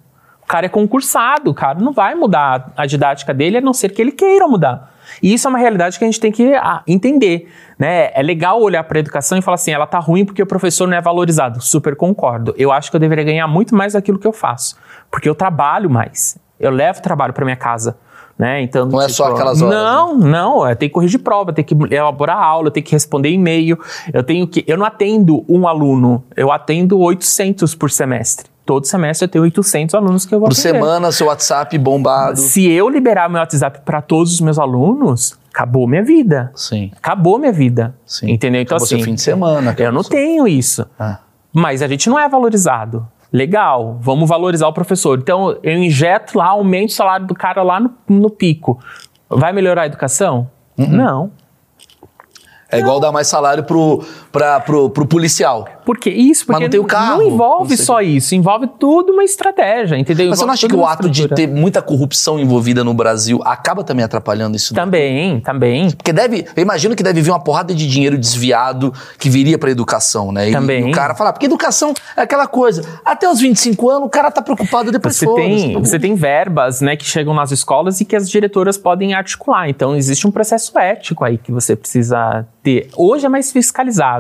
[0.43, 3.89] O cara é concursado, o cara não vai mudar a didática dele, a não ser
[3.89, 4.91] que ele queira mudar.
[5.21, 7.51] E isso é uma realidade que a gente tem que ah, entender.
[7.77, 8.11] Né?
[8.13, 10.88] É legal olhar para a educação e falar assim, ela tá ruim porque o professor
[10.88, 11.61] não é valorizado.
[11.61, 12.53] Super concordo.
[12.57, 14.77] Eu acho que eu deveria ganhar muito mais daquilo que eu faço.
[15.09, 16.38] Porque eu trabalho mais.
[16.59, 17.97] Eu levo trabalho para minha casa.
[18.40, 18.61] Né?
[18.61, 20.70] Então, Não é só aquelas horas, Não, não.
[20.70, 23.78] Eu tenho que corrigir prova, tenho que elaborar aula, eu tenho que responder e-mail.
[24.14, 24.64] Eu tenho que.
[24.66, 28.48] Eu não atendo um aluno, eu atendo 800 por semestre.
[28.66, 30.74] Todo semestre eu tenho 800 alunos que eu vou Por atender.
[30.74, 32.38] semana, seu WhatsApp bombado.
[32.40, 36.52] Se eu liberar meu WhatsApp para todos os meus alunos, acabou minha vida.
[36.56, 36.91] Sim.
[36.95, 37.94] Acabou minha vida.
[38.06, 38.32] Sim.
[38.32, 38.61] Entendeu?
[38.61, 39.76] Então, Acabou seu assim, fim de semana.
[39.78, 40.86] eu não tenho isso.
[40.98, 41.18] Ah.
[41.52, 43.06] Mas a gente não é valorizado.
[43.31, 45.19] Legal, vamos valorizar o professor.
[45.19, 48.80] Então, eu injeto lá, aumento o salário do cara lá no, no pico.
[49.30, 50.49] Vai melhorar a educação?
[50.77, 50.88] Uhum.
[50.88, 51.31] Não.
[52.72, 55.68] É igual dar mais salário pro, pra, pro, pro policial.
[55.85, 59.11] Porque isso, Mas porque não tem o carro, não envolve não só isso, envolve tudo
[59.14, 60.30] uma estratégia, entendeu?
[60.30, 62.93] Mas você não Envolve acha que toda o ato de ter muita corrupção envolvida no
[62.93, 64.73] Brasil acaba também atrapalhando isso?
[64.73, 64.84] daí?
[64.85, 65.91] Também, também.
[65.91, 69.72] Porque deve, eu imagino que deve vir uma porrada de dinheiro desviado que viria pra
[69.72, 70.49] educação, né?
[70.49, 70.88] E, Também.
[70.88, 72.84] E o cara fala, porque educação é aquela coisa.
[73.03, 76.81] Até os 25 anos o cara tá preocupado depois Você tem, não- você tem verbas
[76.81, 79.68] né, que chegam nas escolas e que as diretoras podem articular.
[79.69, 82.89] Então, existe um processo ético aí que você precisa ter.
[82.95, 84.19] Hoje é mais fiscalizado.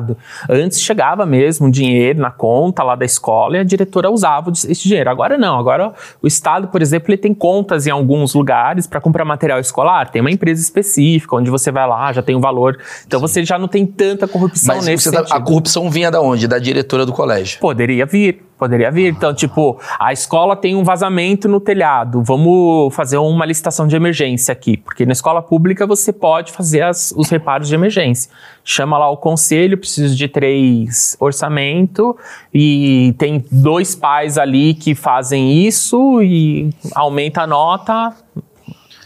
[0.49, 4.87] Antes chegava mesmo um dinheiro na conta lá da escola e a diretora usava esse
[4.87, 5.09] dinheiro.
[5.09, 5.57] Agora não.
[5.59, 10.09] Agora o Estado, por exemplo, ele tem contas em alguns lugares para comprar material escolar.
[10.09, 12.77] Tem uma empresa específica onde você vai lá, já tem o valor.
[13.05, 16.47] Então, você já não tem tanta corrupção Mas nesse tá- a corrupção vinha da onde?
[16.47, 17.59] Da diretora do colégio.
[17.59, 19.07] Poderia vir, poderia vir.
[19.13, 24.51] Então, tipo, a escola tem um vazamento no telhado, vamos fazer uma licitação de emergência
[24.51, 28.29] aqui, porque na escola pública você pode fazer as- os reparos de emergência.
[28.63, 32.15] Chama lá o conselho, preciso de três orçamento
[32.53, 38.13] e tem dois pais ali que fazem isso e aumenta a nota.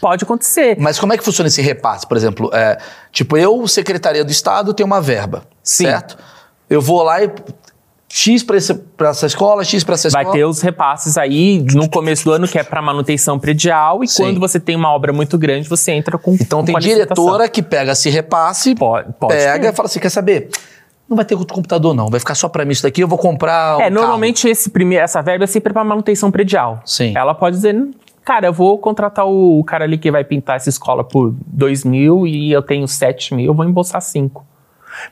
[0.00, 0.76] Pode acontecer.
[0.78, 2.06] Mas como é que funciona esse repasse?
[2.06, 2.76] Por exemplo, é,
[3.10, 5.84] tipo, eu, Secretaria do Estado, tenho uma verba, Sim.
[5.86, 6.18] certo?
[6.68, 7.30] Eu vou lá e
[8.16, 10.38] X pra essa escola, X pra essa Vai escola.
[10.38, 14.22] ter os repasses aí no começo do ano, que é para manutenção predial, e Sim.
[14.22, 17.60] quando você tem uma obra muito grande, você entra com Então com tem diretora que
[17.60, 19.72] pega esse repasse, Pode, pode pega ter.
[19.72, 20.48] e fala assim, quer saber?
[21.08, 23.18] Não vai ter outro computador não, vai ficar só pra mim isso daqui, eu vou
[23.18, 23.94] comprar um É, carro.
[23.94, 26.80] normalmente esse primeiro, essa verba é sempre para manutenção predial.
[26.86, 27.14] Sim.
[27.16, 27.76] Ela pode dizer,
[28.24, 31.82] cara, eu vou contratar o, o cara ali que vai pintar essa escola por 2
[31.84, 34.46] mil e eu tenho 7 mil, eu vou embolsar 5.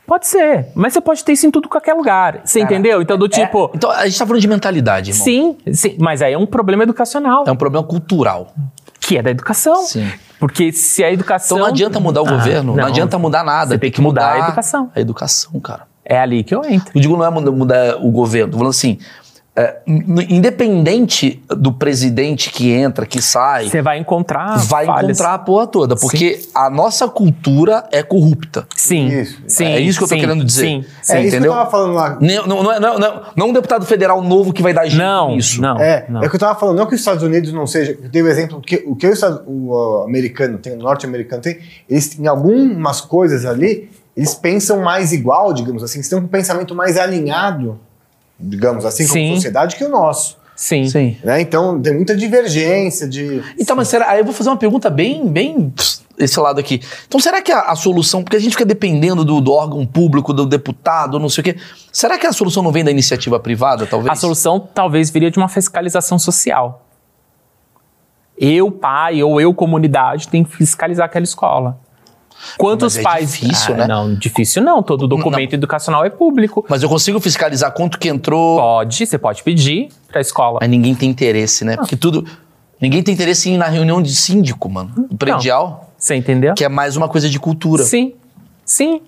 [0.07, 2.41] Pode ser, mas você pode ter isso em tudo qualquer lugar.
[2.43, 3.01] Você entendeu?
[3.01, 3.71] Então, do tipo.
[3.73, 5.23] Então a gente tá falando de mentalidade, irmão.
[5.23, 8.53] Sim, sim, mas aí é um problema educacional, É um problema cultural.
[8.99, 9.75] que é da educação.
[9.85, 10.09] Sim.
[10.39, 11.57] Porque se a educação.
[11.57, 13.71] Então não adianta mudar o Ah, governo, não, adianta mudar nada.
[13.75, 14.91] Você tem que mudar a educação.
[14.95, 15.83] A educação, cara.
[16.05, 16.91] É ali que eu entro.
[16.93, 18.97] Eu digo não é mudar, mudar o governo, tô falando assim,
[19.55, 24.57] é, independente do presidente que entra, que sai, Você vai encontrar.
[24.57, 25.03] vai falhas.
[25.03, 28.67] encontrar a porra toda, porque a nossa cultura é corrupta.
[28.75, 29.07] Sim.
[29.07, 29.37] Isso.
[29.47, 30.65] sim é isso que eu tô sim, querendo dizer.
[30.65, 30.85] Sim.
[31.01, 31.51] Você é isso entendeu?
[31.51, 32.17] que eu tava falando lá.
[32.19, 34.97] Não, não, não, é- não, não, não um deputado federal novo que vai dar jeito
[34.97, 35.61] Não, nisso.
[35.61, 35.79] não.
[35.79, 36.23] É, não.
[36.23, 37.97] é que eu tava falando, não que os Estados Unidos não seja.
[38.01, 41.59] Eu dei o exemplo que o que o, Estado- o, americano tem, o norte-americano tem,
[41.89, 46.73] eles em algumas coisas ali, eles pensam mais igual, digamos assim, eles têm um pensamento
[46.75, 47.79] mais alinhado,
[48.43, 49.25] digamos assim, Sim.
[49.25, 50.37] como sociedade que o nosso.
[50.55, 50.87] Sim.
[50.87, 51.17] Sim.
[51.23, 51.41] Né?
[51.41, 53.41] Então tem muita divergência de.
[53.57, 54.09] Então, mas será.
[54.09, 55.73] Aí eu vou fazer uma pergunta bem, bem.
[56.15, 56.79] Esse lado aqui.
[57.07, 58.23] Então, será que a, a solução.
[58.23, 61.57] Porque a gente fica dependendo do, do órgão público, do deputado, não sei o quê.
[61.91, 64.11] Será que a solução não vem da iniciativa privada, talvez?
[64.11, 66.85] A solução talvez viria de uma fiscalização social.
[68.37, 71.79] Eu, pai, ou eu, comunidade, tem que fiscalizar aquela escola.
[72.57, 73.31] Quantos Mas é pais.
[73.33, 73.87] difícil, Ah, né?
[73.87, 74.81] Não, difícil não.
[74.83, 76.65] Todo documento educacional é público.
[76.69, 78.57] Mas eu consigo fiscalizar quanto que entrou.
[78.59, 80.59] Pode, você pode pedir para a escola.
[80.61, 81.75] Mas ninguém tem interesse, né?
[81.77, 82.25] Porque tudo.
[82.81, 85.07] Ninguém tem interesse em ir na reunião de síndico, mano.
[85.09, 86.53] O predial, Você entendeu?
[86.53, 87.81] que é mais uma coisa de cultura.
[87.83, 88.13] Sim,
[88.65, 89.01] sim.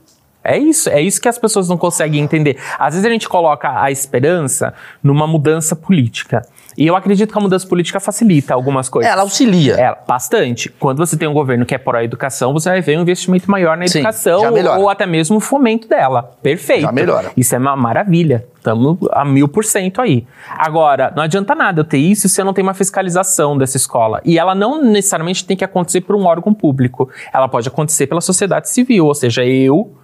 [0.47, 2.57] É isso, é isso que as pessoas não conseguem entender.
[2.77, 6.45] Às vezes a gente coloca a esperança numa mudança política.
[6.77, 9.11] E eu acredito que a mudança política facilita algumas coisas.
[9.11, 9.75] Ela auxilia.
[9.75, 10.69] É, bastante.
[10.69, 13.87] Quando você tem um governo que é pró-educação, você vai ver um investimento maior na
[13.87, 14.41] Sim, educação
[14.79, 16.35] ou até mesmo o fomento dela.
[16.41, 16.81] Perfeito.
[16.81, 17.31] Já melhora.
[17.37, 18.45] Isso é uma maravilha.
[18.57, 20.25] Estamos a mil por cento aí.
[20.49, 24.21] Agora, não adianta nada eu ter isso se eu não tenho uma fiscalização dessa escola.
[24.25, 27.09] E ela não necessariamente tem que acontecer por um órgão público.
[27.31, 29.95] Ela pode acontecer pela sociedade civil, ou seja, eu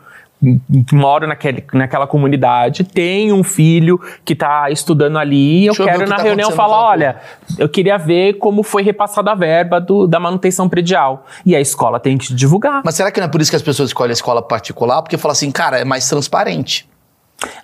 [0.88, 5.86] que moro naquele, naquela comunidade, tenho um filho que está estudando ali, eu Deixa eu
[5.86, 7.16] quero que na tá reunião falar, olha,
[7.60, 11.26] eu queria ver como foi repassada a verba do- da manutenção predial.
[11.46, 12.82] E a escola tem que divulgar.
[12.84, 15.02] Mas será que não é por isso que as pessoas escolhem a escola particular?
[15.04, 16.90] Porque fala assim, cara, é mais transparente.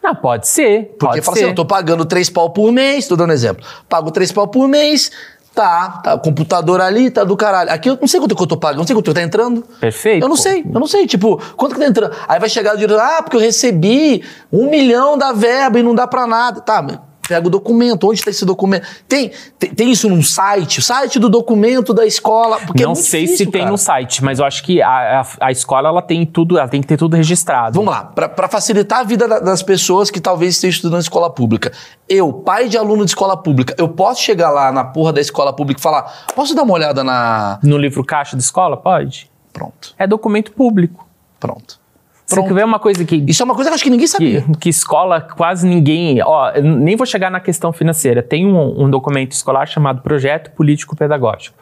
[0.04, 0.96] Não, pode ser.
[1.00, 1.44] Porque pode fala ser.
[1.44, 3.64] assim, eu tô pagando três pau por mês, tô dando exemplo.
[3.88, 5.12] Pago três pau por mês,
[5.58, 7.72] tá, tá, computador ali, tá do caralho.
[7.72, 9.64] Aqui eu não sei quanto que eu tô pagando, não sei quanto que tá entrando.
[9.80, 10.24] Perfeito.
[10.24, 10.42] Eu não pô.
[10.42, 12.16] sei, eu não sei, tipo, quanto que tá entrando?
[12.28, 14.24] Aí vai chegar o dinheiro, ah, porque eu recebi
[14.54, 16.62] um milhão da verba e não dá pra nada.
[16.62, 18.86] Tá, mas pega o documento, onde está esse documento?
[19.08, 20.80] Tem, tem, tem isso num site?
[20.80, 22.60] O site do documento da escola?
[22.66, 23.72] Porque é não muito sei difícil, se tem cara.
[23.72, 26.82] no site, mas eu acho que a, a, a escola ela tem tudo, ela tem
[26.82, 27.76] que ter tudo registrado.
[27.80, 31.30] Vamos lá, para facilitar a vida da- das pessoas que talvez estejam estudando em escola
[31.30, 31.72] pública.
[32.10, 35.52] Eu, pai de aluno de escola pública, eu posso chegar lá na porra da escola
[35.54, 37.60] pública e falar: posso dar uma olhada na.
[37.64, 39.30] No livro caixa da escola, pode?
[39.52, 41.08] Pronto, É documento público.
[41.40, 41.80] pronto.
[42.28, 42.50] Você Pronto.
[42.50, 44.42] quer ver uma coisa que, Isso é uma coisa que acho que ninguém sabia.
[44.42, 46.22] que, que escola quase ninguém.
[46.22, 48.22] Ó, nem vou chegar na questão financeira.
[48.22, 51.56] Tem um, um documento escolar chamado Projeto Político Pedagógico.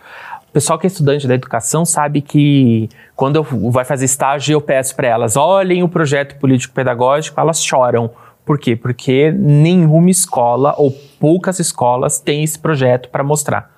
[0.50, 4.62] O pessoal que é estudante da educação sabe que quando eu vai fazer estágio eu
[4.62, 8.10] peço para elas, olhem o projeto político pedagógico, elas choram.
[8.44, 8.76] Por quê?
[8.76, 13.75] Porque nenhuma escola ou poucas escolas têm esse projeto para mostrar.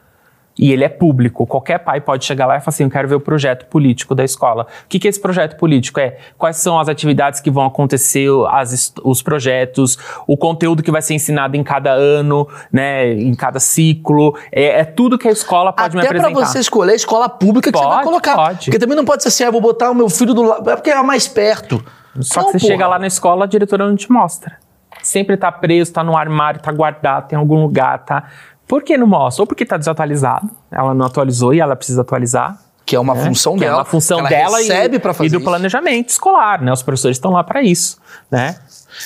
[0.59, 1.45] E ele é público.
[1.45, 4.23] Qualquer pai pode chegar lá e falar assim: Eu quero ver o projeto político da
[4.23, 4.63] escola.
[4.85, 5.99] O que, que é esse projeto político?
[5.99, 11.01] É quais são as atividades que vão acontecer, as os projetos, o conteúdo que vai
[11.01, 14.35] ser ensinado em cada ano, né, em cada ciclo.
[14.51, 16.45] É, é tudo que a escola pode me Até pra apresentar.
[16.47, 18.35] você escolher a escola pública que você vai Pode, colocar.
[18.35, 18.65] pode.
[18.65, 20.69] Porque também não pode ser assim, ah, eu vou botar o meu filho do lado.
[20.69, 21.83] É porque é mais perto.
[22.19, 22.71] Só Não, que você porra.
[22.73, 24.57] chega lá na escola, a diretora não te mostra.
[25.03, 28.23] Sempre tá preso, tá no armário, tá guardado, tem algum lugar, tá.
[28.67, 29.43] Por que não mostra?
[29.43, 32.59] Ou porque tá desatualizado, ela não atualizou e ela precisa atualizar.
[32.85, 33.71] Que é uma função que dela.
[33.71, 35.43] é uma função dela recebe e, fazer e do isso.
[35.45, 36.71] planejamento escolar, né?
[36.71, 37.97] Os professores estão lá para isso,
[38.31, 38.55] né?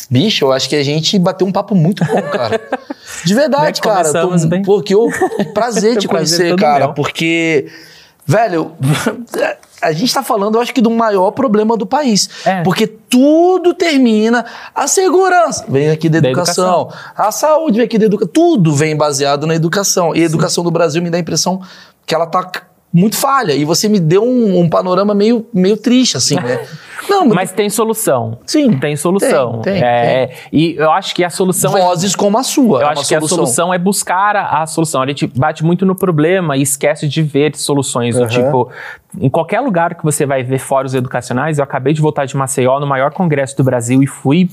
[0.10, 2.62] Bicho, eu acho que a gente bateu um papo muito bom, cara.
[3.26, 4.12] De verdade, Né, cara.
[4.12, 4.62] Tô, bem.
[4.62, 5.08] Pô, que eu,
[5.54, 6.86] prazer te O prazer conhecer, cara.
[6.86, 6.94] meu.
[6.94, 7.70] Porque,
[8.26, 8.72] velho,
[9.82, 12.30] a gente tá falando, eu acho que do maior problema do país.
[12.46, 12.62] É.
[12.62, 14.46] Porque tudo termina.
[14.76, 16.90] A segurança vem aqui da Da educação.
[17.16, 18.32] A saúde vem aqui da educação.
[18.32, 20.16] Tudo vem baseado na educação.
[20.16, 21.62] E a educação do Brasil me dá a impressão
[22.06, 22.50] que ela tá
[22.94, 23.54] muito falha.
[23.54, 26.66] E você me deu um, um panorama meio, meio triste, assim, né?
[27.12, 28.40] Não, Mas tem solução.
[28.46, 29.60] Sim, Tem solução.
[29.62, 32.82] tem, tem, é, E eu acho que a solução é vozes como a sua.
[32.82, 35.02] Eu é acho que a solução é buscar a, a solução.
[35.02, 38.16] A gente bate muito no problema e esquece de ver soluções.
[38.16, 38.28] do Uhum.
[38.28, 38.72] Tipo,
[39.20, 42.80] em qualquer lugar que você vai ver fóruns educacionais, eu acabei de voltar de Maceió,
[42.80, 44.50] no maior congresso do Brasil, e fui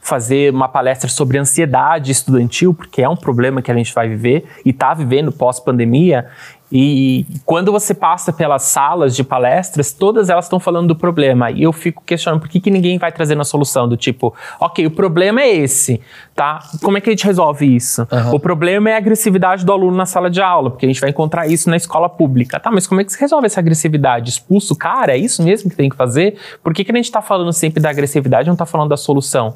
[0.00, 4.44] fazer uma palestra sobre ansiedade estudantil, porque é um problema que a gente vai viver
[4.64, 6.26] e está vivendo pós-pandemia.
[6.74, 11.50] E quando você passa pelas salas de palestras, todas elas estão falando do problema.
[11.50, 14.86] E eu fico questionando por que, que ninguém vai trazendo a solução do tipo, ok,
[14.86, 16.00] o problema é esse,
[16.34, 16.60] tá?
[16.82, 18.08] Como é que a gente resolve isso?
[18.32, 21.10] O problema é a agressividade do aluno na sala de aula, porque a gente vai
[21.10, 22.58] encontrar isso na escola pública.
[22.58, 24.30] Tá, mas como é que se resolve essa agressividade?
[24.30, 25.12] Expulso o cara?
[25.12, 26.38] É isso mesmo que tem que fazer?
[26.62, 28.96] Por que, que a gente tá falando sempre da agressividade e não tá falando da
[28.96, 29.54] solução?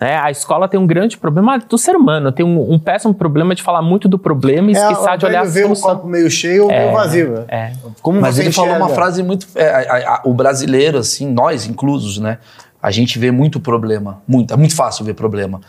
[0.00, 0.16] Né?
[0.18, 3.62] A escola tem um grande problema do ser humano, tem um, um péssimo problema de
[3.62, 5.90] falar muito do problema e É, esquecer de olhar a ver o solução.
[5.96, 7.30] copo meio cheio ou meio vazio.
[7.30, 7.44] né?
[7.48, 7.72] É.
[8.02, 8.94] Como Mas você ele falou uma enxerga?
[8.94, 9.46] frase muito.
[9.54, 12.38] é, a- a- o brasileiro, assim, nós inclusos, né?
[12.82, 14.18] A gente vê muito problema.
[14.28, 14.52] Muito.
[14.52, 15.60] É muito fácil ver problema.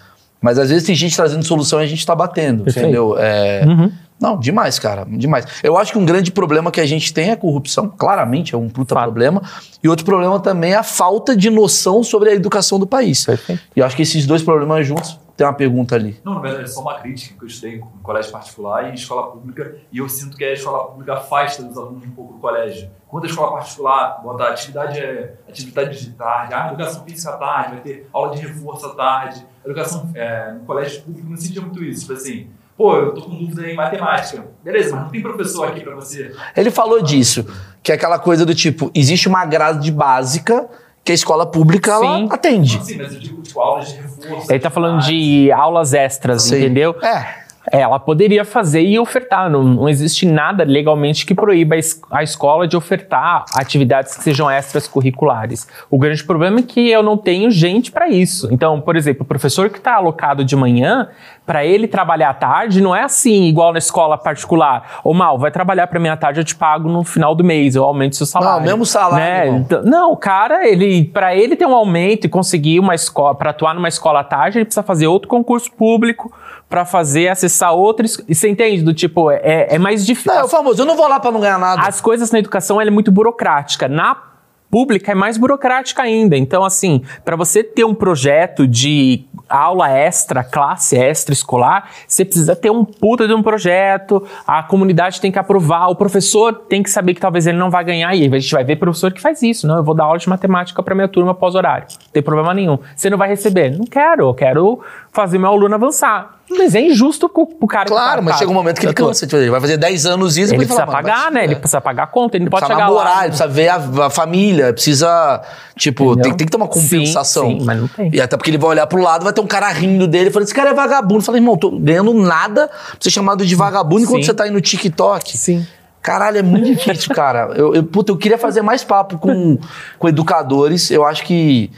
[0.41, 2.85] Mas às vezes tem gente trazendo solução e a gente tá batendo, Perfeito.
[2.85, 3.15] entendeu?
[3.17, 3.91] É, Uhum.
[4.19, 5.05] Não, demais, cara.
[5.07, 5.45] Demais.
[5.63, 7.89] Eu acho que um grande problema que a gente tem é a corrupção.
[7.89, 9.03] Claramente é um puta Fato.
[9.03, 9.41] problema.
[9.83, 13.25] E outro problema também é a falta de noção sobre a educação do país.
[13.25, 13.61] Perfeito.
[13.75, 15.19] E eu acho que esses dois problemas juntos.
[15.37, 16.19] Tem uma pergunta ali.
[16.25, 18.93] Não, na verdade, é só uma crítica que eu estudei em colégio particular e em
[18.95, 22.39] escola pública, e eu sinto que a escola pública afasta os alunos um pouco do
[22.39, 22.89] colégio.
[23.07, 27.73] Quando a escola particular bota atividade, é, atividade de tarde, ah, educação física à tarde,
[27.73, 31.83] vai ter aula de reforço à tarde, educação é, no colégio público não sentia muito
[31.83, 32.01] isso.
[32.01, 32.47] Tipo assim,
[32.77, 34.45] pô, eu tô com dúvida em matemática.
[34.63, 36.31] Beleza, mas não tem professor aqui pra você.
[36.55, 37.45] Ele falou disso,
[37.81, 40.69] que é aquela coisa do tipo, existe uma grade básica
[41.03, 42.27] que a escola pública ela Sim.
[42.29, 42.83] atende.
[42.83, 44.51] Sim, mas eu digo, tipo, aulas de reforço.
[44.51, 46.59] Ele tá falando de aulas extras, Sei.
[46.59, 46.95] entendeu?
[47.01, 47.46] É.
[47.71, 49.49] Ela poderia fazer e ofertar.
[49.49, 54.23] Não, não existe nada legalmente que proíba a, es- a escola de ofertar atividades que
[54.23, 55.67] sejam extras curriculares.
[55.89, 58.47] O grande problema é que eu não tenho gente para isso.
[58.53, 61.09] Então, por exemplo, o professor que está alocado de manhã,
[61.45, 64.99] para ele trabalhar à tarde, não é assim, igual na escola particular.
[65.03, 67.75] Ô, Mal, vai trabalhar para mim à tarde, eu te pago no final do mês,
[67.75, 68.63] eu aumento seu salário.
[68.65, 69.17] mesmo salário,
[69.53, 69.57] Né?
[69.59, 73.49] Então, não, o cara, ele, para ele ter um aumento e conseguir uma escola, para
[73.49, 76.31] atuar numa escola à tarde, ele precisa fazer outro concurso público
[76.69, 78.21] para fazer acessar outros.
[78.27, 78.83] E você entende?
[78.83, 80.33] Do tipo, é, é mais difícil.
[80.33, 81.81] Não, é o famoso, eu não vou lá pra não ganhar nada.
[81.81, 83.87] As coisas na educação ela é muito burocrática.
[83.87, 84.27] Na
[84.69, 86.35] pública é mais burocrática ainda.
[86.35, 92.53] Então, assim, para você ter um projeto de aula extra, classe extra escolar, você precisa
[92.53, 96.89] ter um puta de um projeto, a comunidade tem que aprovar, o professor tem que
[96.89, 99.41] saber que talvez ele não vai ganhar, e a gente vai ver professor que faz
[99.41, 102.53] isso, não, eu vou dar aula de matemática para minha turma pós-horário, não tem problema
[102.53, 102.77] nenhum.
[102.93, 103.69] Você não vai receber?
[103.69, 104.81] Não quero, eu quero
[105.13, 106.36] fazer meu aluno avançar.
[106.49, 108.93] Mas é injusto pro, pro cara Claro, que mas tá- chega um momento que ele
[108.93, 109.43] tá- cansa fazer.
[109.43, 111.43] Ele vai fazer 10 anos isso Ele depois precisa fala, pagar, vai- né?
[111.43, 111.57] Ele é.
[111.57, 113.19] precisa pagar a conta, ele não pode precisa chegar namorar, lá.
[113.23, 115.41] ele precisa ver a, a família, precisa,
[115.75, 117.47] tipo, tem, tem que ter uma compensação.
[117.49, 118.09] Sim, sim, mas não tem.
[118.13, 120.45] E até porque ele vai olhar pro lado, vai ter um cara rindo dele, falando,
[120.45, 121.21] esse cara é vagabundo.
[121.21, 124.27] Falei, irmão, tô ganhando nada pra ser chamado de vagabundo enquanto Sim.
[124.27, 125.37] você tá aí no TikTok.
[125.37, 125.67] Sim.
[126.01, 127.51] Caralho, é muito difícil, cara.
[127.55, 129.57] Eu, eu, puta, eu queria fazer mais papo com,
[129.99, 130.89] com educadores.
[130.89, 131.69] Eu acho que.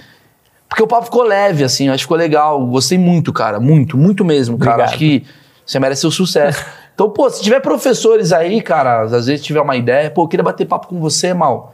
[0.69, 2.63] Porque o papo ficou leve, assim, acho que ficou legal.
[2.67, 3.59] Gostei muito, cara.
[3.59, 4.71] Muito, muito mesmo, cara.
[4.73, 4.89] Obrigado.
[4.89, 5.25] Acho que
[5.65, 6.63] você merece o sucesso.
[6.99, 10.43] Então, pô, se tiver professores aí, cara, às vezes tiver uma ideia, pô, eu queria
[10.43, 11.73] bater papo com você, mal.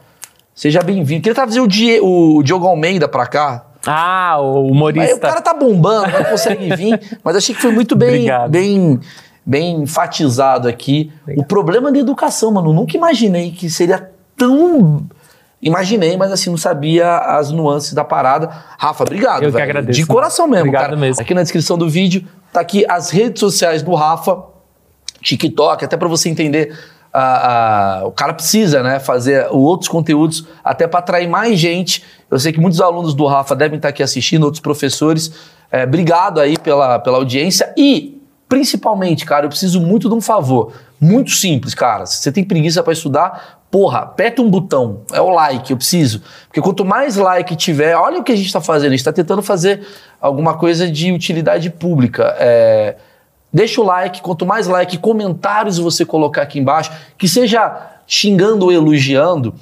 [0.53, 1.23] Seja bem-vindo.
[1.23, 3.65] Queria trazer o, Die, o Diogo Almeida pra cá.
[3.87, 5.15] Ah, o Aí humorista.
[5.15, 8.51] o cara tá bombando, não consegue vir, mas achei que foi muito bem, Obrigado.
[8.51, 8.99] bem,
[9.43, 11.11] bem enfatizado aqui.
[11.35, 12.69] O problema da educação, mano.
[12.69, 15.07] Eu nunca imaginei que seria tão.
[15.61, 18.49] Imaginei, mas assim, não sabia as nuances da parada.
[18.77, 19.43] Rafa, obrigado.
[19.43, 19.63] Eu que velho.
[19.63, 20.95] agradeço, De coração mesmo, Obrigado cara.
[20.97, 21.21] mesmo.
[21.21, 22.23] Aqui na descrição do vídeo
[22.53, 24.43] tá aqui as redes sociais do Rafa,
[25.21, 26.77] TikTok, até pra você entender.
[27.13, 32.03] ah, ah, o cara precisa, né, fazer outros conteúdos até pra atrair mais gente.
[32.29, 35.31] Eu sei que muitos alunos do Rafa devem estar aqui assistindo, outros professores.
[35.71, 40.73] É, obrigado aí pela, pela audiência e, principalmente, cara, eu preciso muito de um favor.
[40.99, 42.05] Muito simples, cara.
[42.05, 45.01] Se você tem preguiça pra estudar, porra, aperta um botão.
[45.11, 46.21] É o like, eu preciso.
[46.47, 48.93] Porque quanto mais like tiver, olha o que a gente tá fazendo.
[48.93, 49.85] A gente tá tentando fazer
[50.21, 52.37] alguma coisa de utilidade pública.
[52.39, 52.95] É,
[53.51, 58.71] Deixa o like, quanto mais like, comentários você colocar aqui embaixo, que seja xingando ou
[58.71, 59.53] elogiando,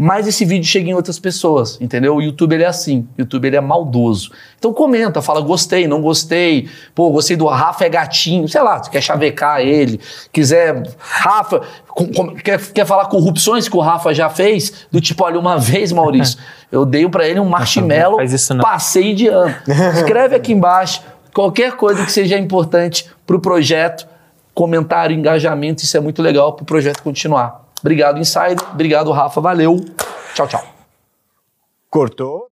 [0.00, 2.14] mais esse vídeo chega em outras pessoas, entendeu?
[2.14, 4.30] O YouTube ele é assim, o YouTube ele é maldoso.
[4.56, 9.00] Então comenta, fala gostei, não gostei, pô, gostei do Rafa é gatinho, sei lá, quer
[9.02, 9.98] chavecar ele,
[10.32, 15.24] quiser, Rafa, com- com- quer, quer falar corrupções que o Rafa já fez, do tipo,
[15.24, 16.38] olha, uma vez, Maurício,
[16.70, 18.20] eu dei pra ele um marshmallow,
[18.62, 19.52] passei de ano.
[19.96, 21.02] Escreve aqui embaixo
[21.34, 24.06] qualquer coisa que seja importante para o projeto,
[24.54, 27.66] comentário, engajamento, isso é muito legal para o projeto continuar.
[27.80, 28.62] Obrigado, Insider.
[28.72, 29.40] Obrigado, Rafa.
[29.40, 29.76] Valeu.
[30.34, 30.64] Tchau, tchau.
[31.90, 32.48] Cortou.